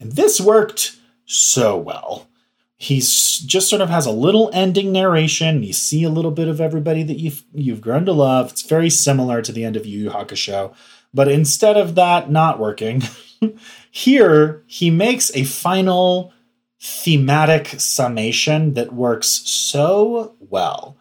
And 0.01 0.13
this 0.13 0.41
worked 0.41 0.97
so 1.25 1.77
well. 1.77 2.29
He's 2.77 3.39
just 3.41 3.69
sort 3.69 3.83
of 3.83 3.91
has 3.91 4.07
a 4.07 4.13
little 4.13 4.51
ending 4.53 4.93
narration. 4.93 5.65
You 5.65 5.73
see 5.73 6.05
a 6.05 6.11
little 6.11 6.31
bit 6.31 6.47
of 6.47 6.61
everybody 6.61 7.03
that 7.03 7.19
you've 7.19 7.43
you've 7.53 7.81
grown 7.81 8.05
to 8.07 8.13
love. 8.13 8.53
It's 8.53 8.63
very 8.63 8.89
similar 8.89 9.43
to 9.43 9.51
the 9.51 9.65
end 9.65 9.75
of 9.75 9.85
Yu 9.85 10.05
Yu 10.05 10.11
Hakusho, 10.11 10.75
but 11.13 11.27
instead 11.27 11.77
of 11.77 11.97
that 11.97 12.31
not 12.31 12.61
working, 12.61 13.03
here 13.91 14.63
he 14.69 14.91
makes 14.91 15.35
a 15.35 15.43
final 15.43 16.33
thematic 16.81 17.67
summation 17.81 18.75
that 18.75 18.93
works 18.93 19.29
so 19.45 20.37
well 20.39 20.98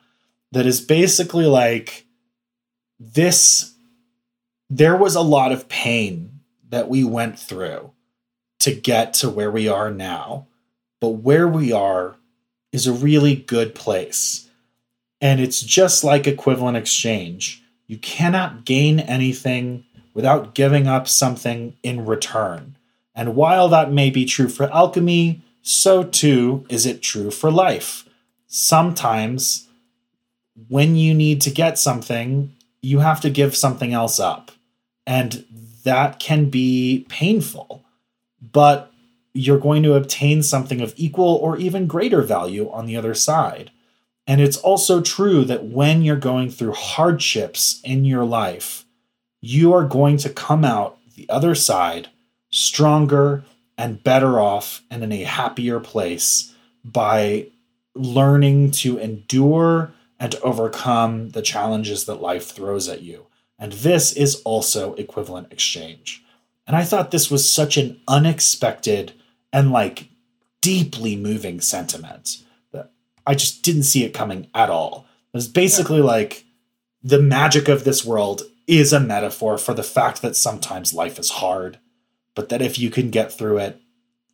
that 0.57 0.65
is 0.65 0.81
basically 0.81 1.45
like 1.45 2.05
this 2.99 3.73
there 4.69 4.97
was 4.97 5.15
a 5.15 5.21
lot 5.21 5.51
of 5.51 5.69
pain 5.69 6.41
that 6.69 6.89
we 6.89 7.03
went 7.03 7.39
through 7.39 7.91
to 8.59 8.73
get 8.73 9.13
to 9.13 9.29
where 9.29 9.51
we 9.51 9.67
are 9.67 9.91
now 9.91 10.47
but 10.99 11.09
where 11.09 11.47
we 11.47 11.71
are 11.71 12.15
is 12.71 12.87
a 12.87 12.93
really 12.93 13.35
good 13.35 13.75
place. 13.75 14.49
And 15.21 15.39
it's 15.39 15.61
just 15.61 16.03
like 16.03 16.27
equivalent 16.27 16.77
exchange. 16.77 17.63
You 17.87 17.97
cannot 17.97 18.65
gain 18.65 18.99
anything 18.99 19.85
without 20.13 20.53
giving 20.53 20.87
up 20.87 21.07
something 21.07 21.75
in 21.83 22.05
return. 22.05 22.77
And 23.15 23.35
while 23.35 23.67
that 23.69 23.91
may 23.91 24.09
be 24.09 24.25
true 24.25 24.49
for 24.49 24.71
alchemy 24.71 25.41
so 25.61 26.03
too 26.03 26.65
is 26.69 26.85
it 26.85 27.01
true 27.01 27.29
for 27.31 27.51
life. 27.51 28.07
Sometimes, 28.47 29.66
when 30.67 30.95
you 30.95 31.13
need 31.13 31.41
to 31.41 31.51
get 31.51 31.77
something, 31.77 32.53
you 32.81 32.99
have 32.99 33.21
to 33.21 33.29
give 33.29 33.55
something 33.55 33.93
else 33.93 34.19
up. 34.19 34.51
And 35.05 35.45
that 35.83 36.19
can 36.19 36.49
be 36.49 37.05
painful, 37.09 37.85
but 38.41 38.91
you're 39.33 39.59
going 39.59 39.83
to 39.83 39.93
obtain 39.93 40.41
something 40.41 40.81
of 40.81 40.93
equal 40.97 41.35
or 41.35 41.57
even 41.57 41.87
greater 41.87 42.21
value 42.21 42.69
on 42.71 42.85
the 42.85 42.97
other 42.97 43.13
side. 43.13 43.71
And 44.25 44.41
it's 44.41 44.57
also 44.57 45.01
true 45.01 45.45
that 45.45 45.65
when 45.65 46.01
you're 46.01 46.17
going 46.17 46.49
through 46.49 46.73
hardships 46.73 47.79
in 47.83 48.03
your 48.03 48.25
life, 48.25 48.85
you 49.39 49.73
are 49.73 49.85
going 49.85 50.17
to 50.17 50.29
come 50.29 50.65
out 50.65 50.97
the 51.15 51.29
other 51.29 51.55
side 51.55 52.09
stronger 52.49 53.45
and 53.77 54.03
better 54.03 54.39
off 54.39 54.81
and 54.89 55.03
in 55.03 55.11
a 55.11 55.23
happier 55.23 55.79
place 55.79 56.53
by 56.83 57.47
learning 57.95 58.71
to 58.71 58.97
endure 58.97 59.91
and 60.19 60.31
to 60.31 60.41
overcome 60.41 61.29
the 61.29 61.41
challenges 61.41 62.05
that 62.05 62.21
life 62.21 62.49
throws 62.49 62.87
at 62.87 63.01
you. 63.01 63.27
And 63.59 63.73
this 63.73 64.13
is 64.13 64.41
also 64.43 64.93
equivalent 64.95 65.51
exchange. 65.51 66.23
And 66.65 66.75
I 66.75 66.83
thought 66.83 67.11
this 67.11 67.31
was 67.31 67.51
such 67.51 67.77
an 67.77 67.99
unexpected 68.07 69.13
and 69.53 69.71
like 69.71 70.09
deeply 70.61 71.15
moving 71.15 71.61
sentiment 71.61 72.43
that 72.71 72.91
I 73.25 73.35
just 73.35 73.63
didn't 73.63 73.83
see 73.83 74.03
it 74.03 74.13
coming 74.13 74.47
at 74.53 74.69
all. 74.69 75.05
It 75.33 75.37
was 75.37 75.47
basically 75.47 76.01
like 76.01 76.45
the 77.03 77.21
magic 77.21 77.67
of 77.67 77.83
this 77.83 78.03
world 78.03 78.43
is 78.65 78.91
a 78.91 78.99
metaphor 78.99 79.57
for 79.57 79.73
the 79.73 79.83
fact 79.83 80.21
that 80.21 80.35
sometimes 80.35 80.93
life 80.93 81.17
is 81.17 81.29
hard 81.29 81.79
but 82.37 82.49
that 82.49 82.61
if 82.61 82.77
you 82.77 82.91
can 82.91 83.09
get 83.09 83.33
through 83.33 83.57
it, 83.57 83.81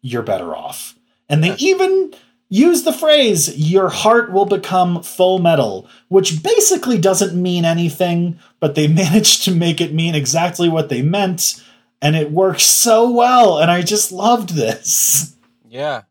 you're 0.02 0.24
better 0.24 0.54
off. 0.54 0.94
And 1.30 1.42
they 1.42 1.56
even 1.56 2.14
use 2.54 2.84
the 2.84 2.94
phrase, 2.94 3.58
your 3.58 3.90
heart 3.90 4.32
will 4.32 4.46
become 4.46 5.02
full 5.02 5.40
metal, 5.40 5.88
which 6.08 6.44
basically 6.44 7.00
doesn't 7.00 7.40
mean 7.40 7.66
anything, 7.66 8.38
but 8.60 8.76
they 8.76 8.88
managed 9.04 9.44
to 9.46 9.56
make 9.56 9.82
it 9.82 9.94
mean 9.94 10.14
exactly 10.14 10.70
what 10.70 10.90
they 10.90 11.02
meant. 11.02 11.62
And 12.02 12.16
it 12.16 12.32
works 12.32 12.64
so 12.64 13.10
well. 13.10 13.58
And 13.58 13.72
I 13.72 13.82
just 13.82 14.12
loved 14.12 14.50
this. 14.50 15.36
Yeah. 15.68 16.04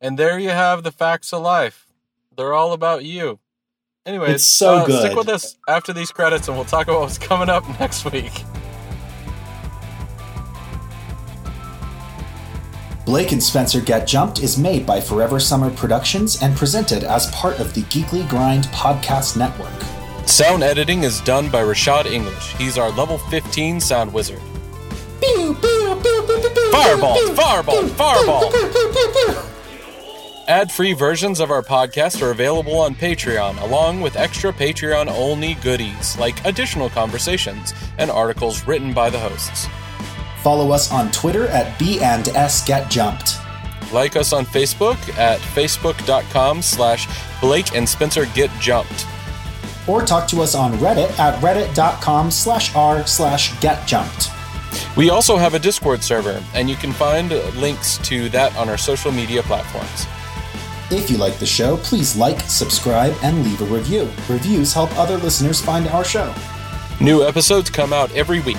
And 0.00 0.18
there 0.18 0.38
you 0.38 0.50
have 0.50 0.84
the 0.84 0.92
facts 0.92 1.32
of 1.32 1.42
life. 1.42 1.86
They're 2.36 2.54
all 2.54 2.72
about 2.72 3.04
you. 3.04 3.40
Anyways, 4.04 4.34
It's 4.34 4.44
so 4.44 4.76
uh, 4.76 4.86
good. 4.86 5.00
Stick 5.00 5.16
with 5.16 5.28
us 5.28 5.56
after 5.68 5.92
these 5.92 6.10
credits, 6.10 6.48
and 6.48 6.56
we'll 6.56 6.66
talk 6.66 6.88
about 6.88 7.00
what's 7.02 7.18
coming 7.18 7.48
up 7.48 7.64
next 7.80 8.04
week. 8.04 8.44
Blake 13.04 13.32
and 13.32 13.42
Spencer 13.42 13.80
Get 13.80 14.06
Jumped 14.06 14.42
is 14.44 14.56
made 14.56 14.86
by 14.86 15.00
Forever 15.00 15.40
Summer 15.40 15.70
Productions 15.70 16.40
and 16.40 16.56
presented 16.56 17.02
as 17.02 17.28
part 17.32 17.58
of 17.58 17.74
the 17.74 17.82
Geekly 17.82 18.28
Grind 18.28 18.64
Podcast 18.66 19.36
Network. 19.36 19.72
Sound 20.28 20.62
editing 20.62 21.02
is 21.02 21.20
done 21.22 21.50
by 21.50 21.62
Rashad 21.62 22.06
English. 22.06 22.54
He's 22.54 22.78
our 22.78 22.90
level 22.92 23.18
15 23.18 23.80
sound 23.80 24.12
wizard. 24.12 24.40
Fireball! 26.70 27.34
Fireball! 27.34 27.88
Fireball! 27.88 28.52
Ad-free 30.46 30.92
versions 30.92 31.40
of 31.40 31.50
our 31.50 31.62
podcast 31.62 32.22
are 32.22 32.30
available 32.30 32.78
on 32.78 32.94
Patreon, 32.94 33.60
along 33.62 34.00
with 34.00 34.16
extra 34.16 34.52
Patreon-only 34.52 35.54
goodies 35.54 36.16
like 36.18 36.44
additional 36.44 36.88
conversations 36.90 37.74
and 37.98 38.10
articles 38.12 38.64
written 38.66 38.92
by 38.92 39.10
the 39.10 39.18
hosts. 39.18 39.66
Follow 40.42 40.72
us 40.72 40.90
on 40.92 41.10
Twitter 41.12 41.46
at 41.48 41.78
B 41.78 42.00
and 42.00 42.28
S 42.28 42.66
Get 42.66 42.90
Jumped. 42.90 43.38
Like 43.92 44.16
us 44.16 44.32
on 44.32 44.44
Facebook 44.46 44.96
at 45.18 45.40
facebook.com 45.40 46.62
slash 46.62 47.06
Blake 47.40 47.74
and 47.74 47.88
Spencer 47.88 48.26
Get 48.34 48.50
Jumped. 48.58 49.06
Or 49.86 50.02
talk 50.02 50.28
to 50.28 50.42
us 50.42 50.54
on 50.54 50.72
Reddit 50.74 51.18
at 51.18 51.40
reddit.com 51.42 52.30
slash 52.30 52.74
r 52.74 53.06
slash 53.06 53.58
get 53.60 53.86
jumped. 53.86 54.30
We 54.96 55.10
also 55.10 55.36
have 55.36 55.54
a 55.54 55.58
Discord 55.58 56.02
server, 56.02 56.42
and 56.54 56.70
you 56.70 56.76
can 56.76 56.92
find 56.92 57.30
links 57.56 57.98
to 57.98 58.28
that 58.30 58.54
on 58.56 58.68
our 58.68 58.78
social 58.78 59.10
media 59.10 59.42
platforms. 59.42 60.06
If 60.90 61.10
you 61.10 61.16
like 61.16 61.38
the 61.38 61.46
show, 61.46 61.78
please 61.78 62.16
like, 62.16 62.40
subscribe, 62.42 63.14
and 63.22 63.44
leave 63.44 63.60
a 63.60 63.64
review. 63.64 64.10
Reviews 64.28 64.72
help 64.72 64.96
other 64.98 65.16
listeners 65.18 65.60
find 65.60 65.88
our 65.88 66.04
show. 66.04 66.34
New 67.00 67.24
episodes 67.24 67.70
come 67.70 67.92
out 67.92 68.12
every 68.12 68.40
week. 68.40 68.58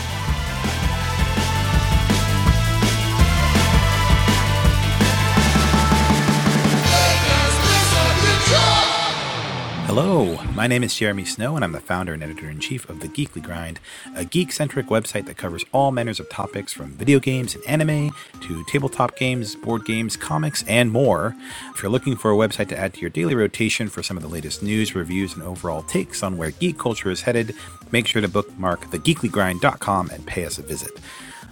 Hello, 9.93 10.41
my 10.55 10.67
name 10.67 10.83
is 10.83 10.95
Jeremy 10.95 11.25
Snow, 11.25 11.57
and 11.57 11.65
I'm 11.65 11.73
the 11.73 11.81
founder 11.81 12.13
and 12.13 12.23
editor 12.23 12.49
in 12.49 12.61
chief 12.61 12.89
of 12.89 13.01
The 13.01 13.09
Geekly 13.09 13.43
Grind, 13.43 13.77
a 14.15 14.23
geek 14.23 14.53
centric 14.53 14.85
website 14.85 15.25
that 15.25 15.35
covers 15.35 15.65
all 15.73 15.91
manners 15.91 16.17
of 16.17 16.29
topics 16.29 16.71
from 16.71 16.93
video 16.93 17.19
games 17.19 17.55
and 17.55 17.63
anime 17.67 18.15
to 18.39 18.63
tabletop 18.69 19.17
games, 19.17 19.53
board 19.53 19.83
games, 19.83 20.15
comics, 20.15 20.63
and 20.65 20.93
more. 20.93 21.35
If 21.75 21.83
you're 21.83 21.91
looking 21.91 22.15
for 22.15 22.31
a 22.31 22.35
website 22.35 22.69
to 22.69 22.79
add 22.79 22.93
to 22.93 23.01
your 23.01 23.09
daily 23.09 23.35
rotation 23.35 23.89
for 23.89 24.01
some 24.01 24.15
of 24.15 24.23
the 24.23 24.29
latest 24.29 24.63
news, 24.63 24.95
reviews, 24.95 25.33
and 25.33 25.43
overall 25.43 25.83
takes 25.83 26.23
on 26.23 26.37
where 26.37 26.51
geek 26.51 26.79
culture 26.79 27.11
is 27.11 27.23
headed, 27.23 27.53
make 27.91 28.07
sure 28.07 28.21
to 28.21 28.29
bookmark 28.29 28.85
thegeeklygrind.com 28.91 30.09
and 30.11 30.25
pay 30.25 30.45
us 30.45 30.57
a 30.57 30.61
visit. 30.61 30.91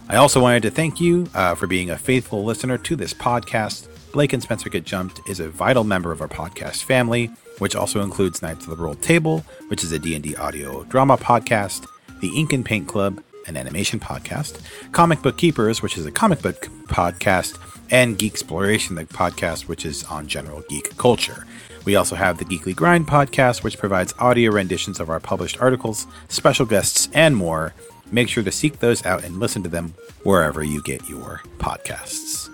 I 0.08 0.16
also 0.16 0.42
wanted 0.42 0.64
to 0.64 0.72
thank 0.72 1.02
you 1.02 1.28
uh, 1.34 1.56
for 1.56 1.68
being 1.68 1.90
a 1.90 1.98
faithful 1.98 2.46
listener 2.46 2.78
to 2.78 2.96
this 2.96 3.14
podcast. 3.14 3.90
Blake 4.14 4.32
and 4.32 4.42
Spencer 4.42 4.70
Get 4.70 4.86
Jumped 4.86 5.20
is 5.28 5.42
a 5.42 5.50
vital 5.50 5.84
member 5.84 6.14
of 6.14 6.22
our 6.22 6.30
podcast 6.30 6.84
family, 6.84 7.32
which 7.60 7.76
also 7.76 8.02
includes 8.02 8.42
Knights 8.42 8.66
of 8.66 8.76
the 8.76 8.84
Roll 8.84 8.96
Table, 8.96 9.46
which 9.68 9.84
is 9.84 9.92
a 9.92 10.00
D&D 10.00 10.36
audio 10.36 10.84
drama 10.86 11.18
podcast, 11.18 11.86
the 12.20 12.36
Ink 12.36 12.54
and 12.54 12.66
Paint 12.66 12.88
Club, 12.88 13.24
an 13.48 13.56
animation 13.56 14.00
podcast, 14.00 14.60
Comic 14.92 15.22
Book 15.22 15.38
Keepers, 15.38 15.82
which 15.82 15.98
is 15.98 16.06
a 16.06 16.12
comic 16.12 16.42
book 16.42 16.68
podcast, 16.88 17.58
and 17.92 18.18
Geek 18.18 18.34
Exploration, 18.34 18.96
the 18.96 19.06
podcast, 19.06 19.68
which 19.68 19.86
is 19.86 20.04
on 20.06 20.28
general 20.28 20.64
geek 20.70 20.96
culture. 20.98 21.46
We 21.86 21.96
also 21.96 22.16
have 22.16 22.38
the 22.38 22.46
Geekly 22.46 22.76
Grind 22.76 23.08
podcast, 23.08 23.64
which 23.64 23.78
provides 23.78 24.14
audio 24.20 24.52
renditions 24.52 25.00
of 25.00 25.10
our 25.10 25.20
published 25.20 25.60
articles, 25.60 26.06
special 26.28 26.66
guests, 26.66 27.10
and 27.14 27.36
more. 27.36 27.74
Make 28.12 28.30
sure 28.30 28.44
to 28.44 28.52
seek 28.52 28.80
those 28.80 29.06
out 29.06 29.24
and 29.24 29.40
listen 29.40 29.64
to 29.64 29.70
them 29.70 29.94
wherever 30.24 30.64
you 30.64 30.84
get 30.84 31.08
your 31.10 31.42
podcasts. 31.58 32.50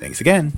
Thanks 0.00 0.20
again. 0.20 0.52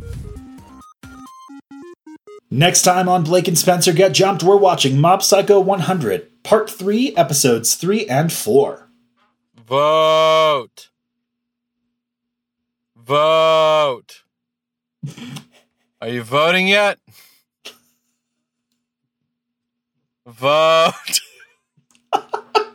Next 2.55 2.83
time 2.83 3.09
on 3.09 3.25
Blake 3.25 3.49
and 3.49 3.57
Spencer 3.57 3.95
Get 3.95 4.13
Jumped, 4.13 4.43
we're 4.43 4.59
watching 4.59 5.01
Mob 5.01 5.23
Psycho 5.23 5.59
100, 5.59 6.43
Part 6.43 6.69
3, 6.69 7.17
Episodes 7.17 7.77
3 7.77 8.05
and 8.09 8.31
4. 8.31 8.91
Vote. 9.67 10.91
Vote. 12.95 14.25
Are 16.03 16.09
you 16.09 16.23
voting 16.23 16.69
yet? 16.69 16.99
Vote. 20.27 20.93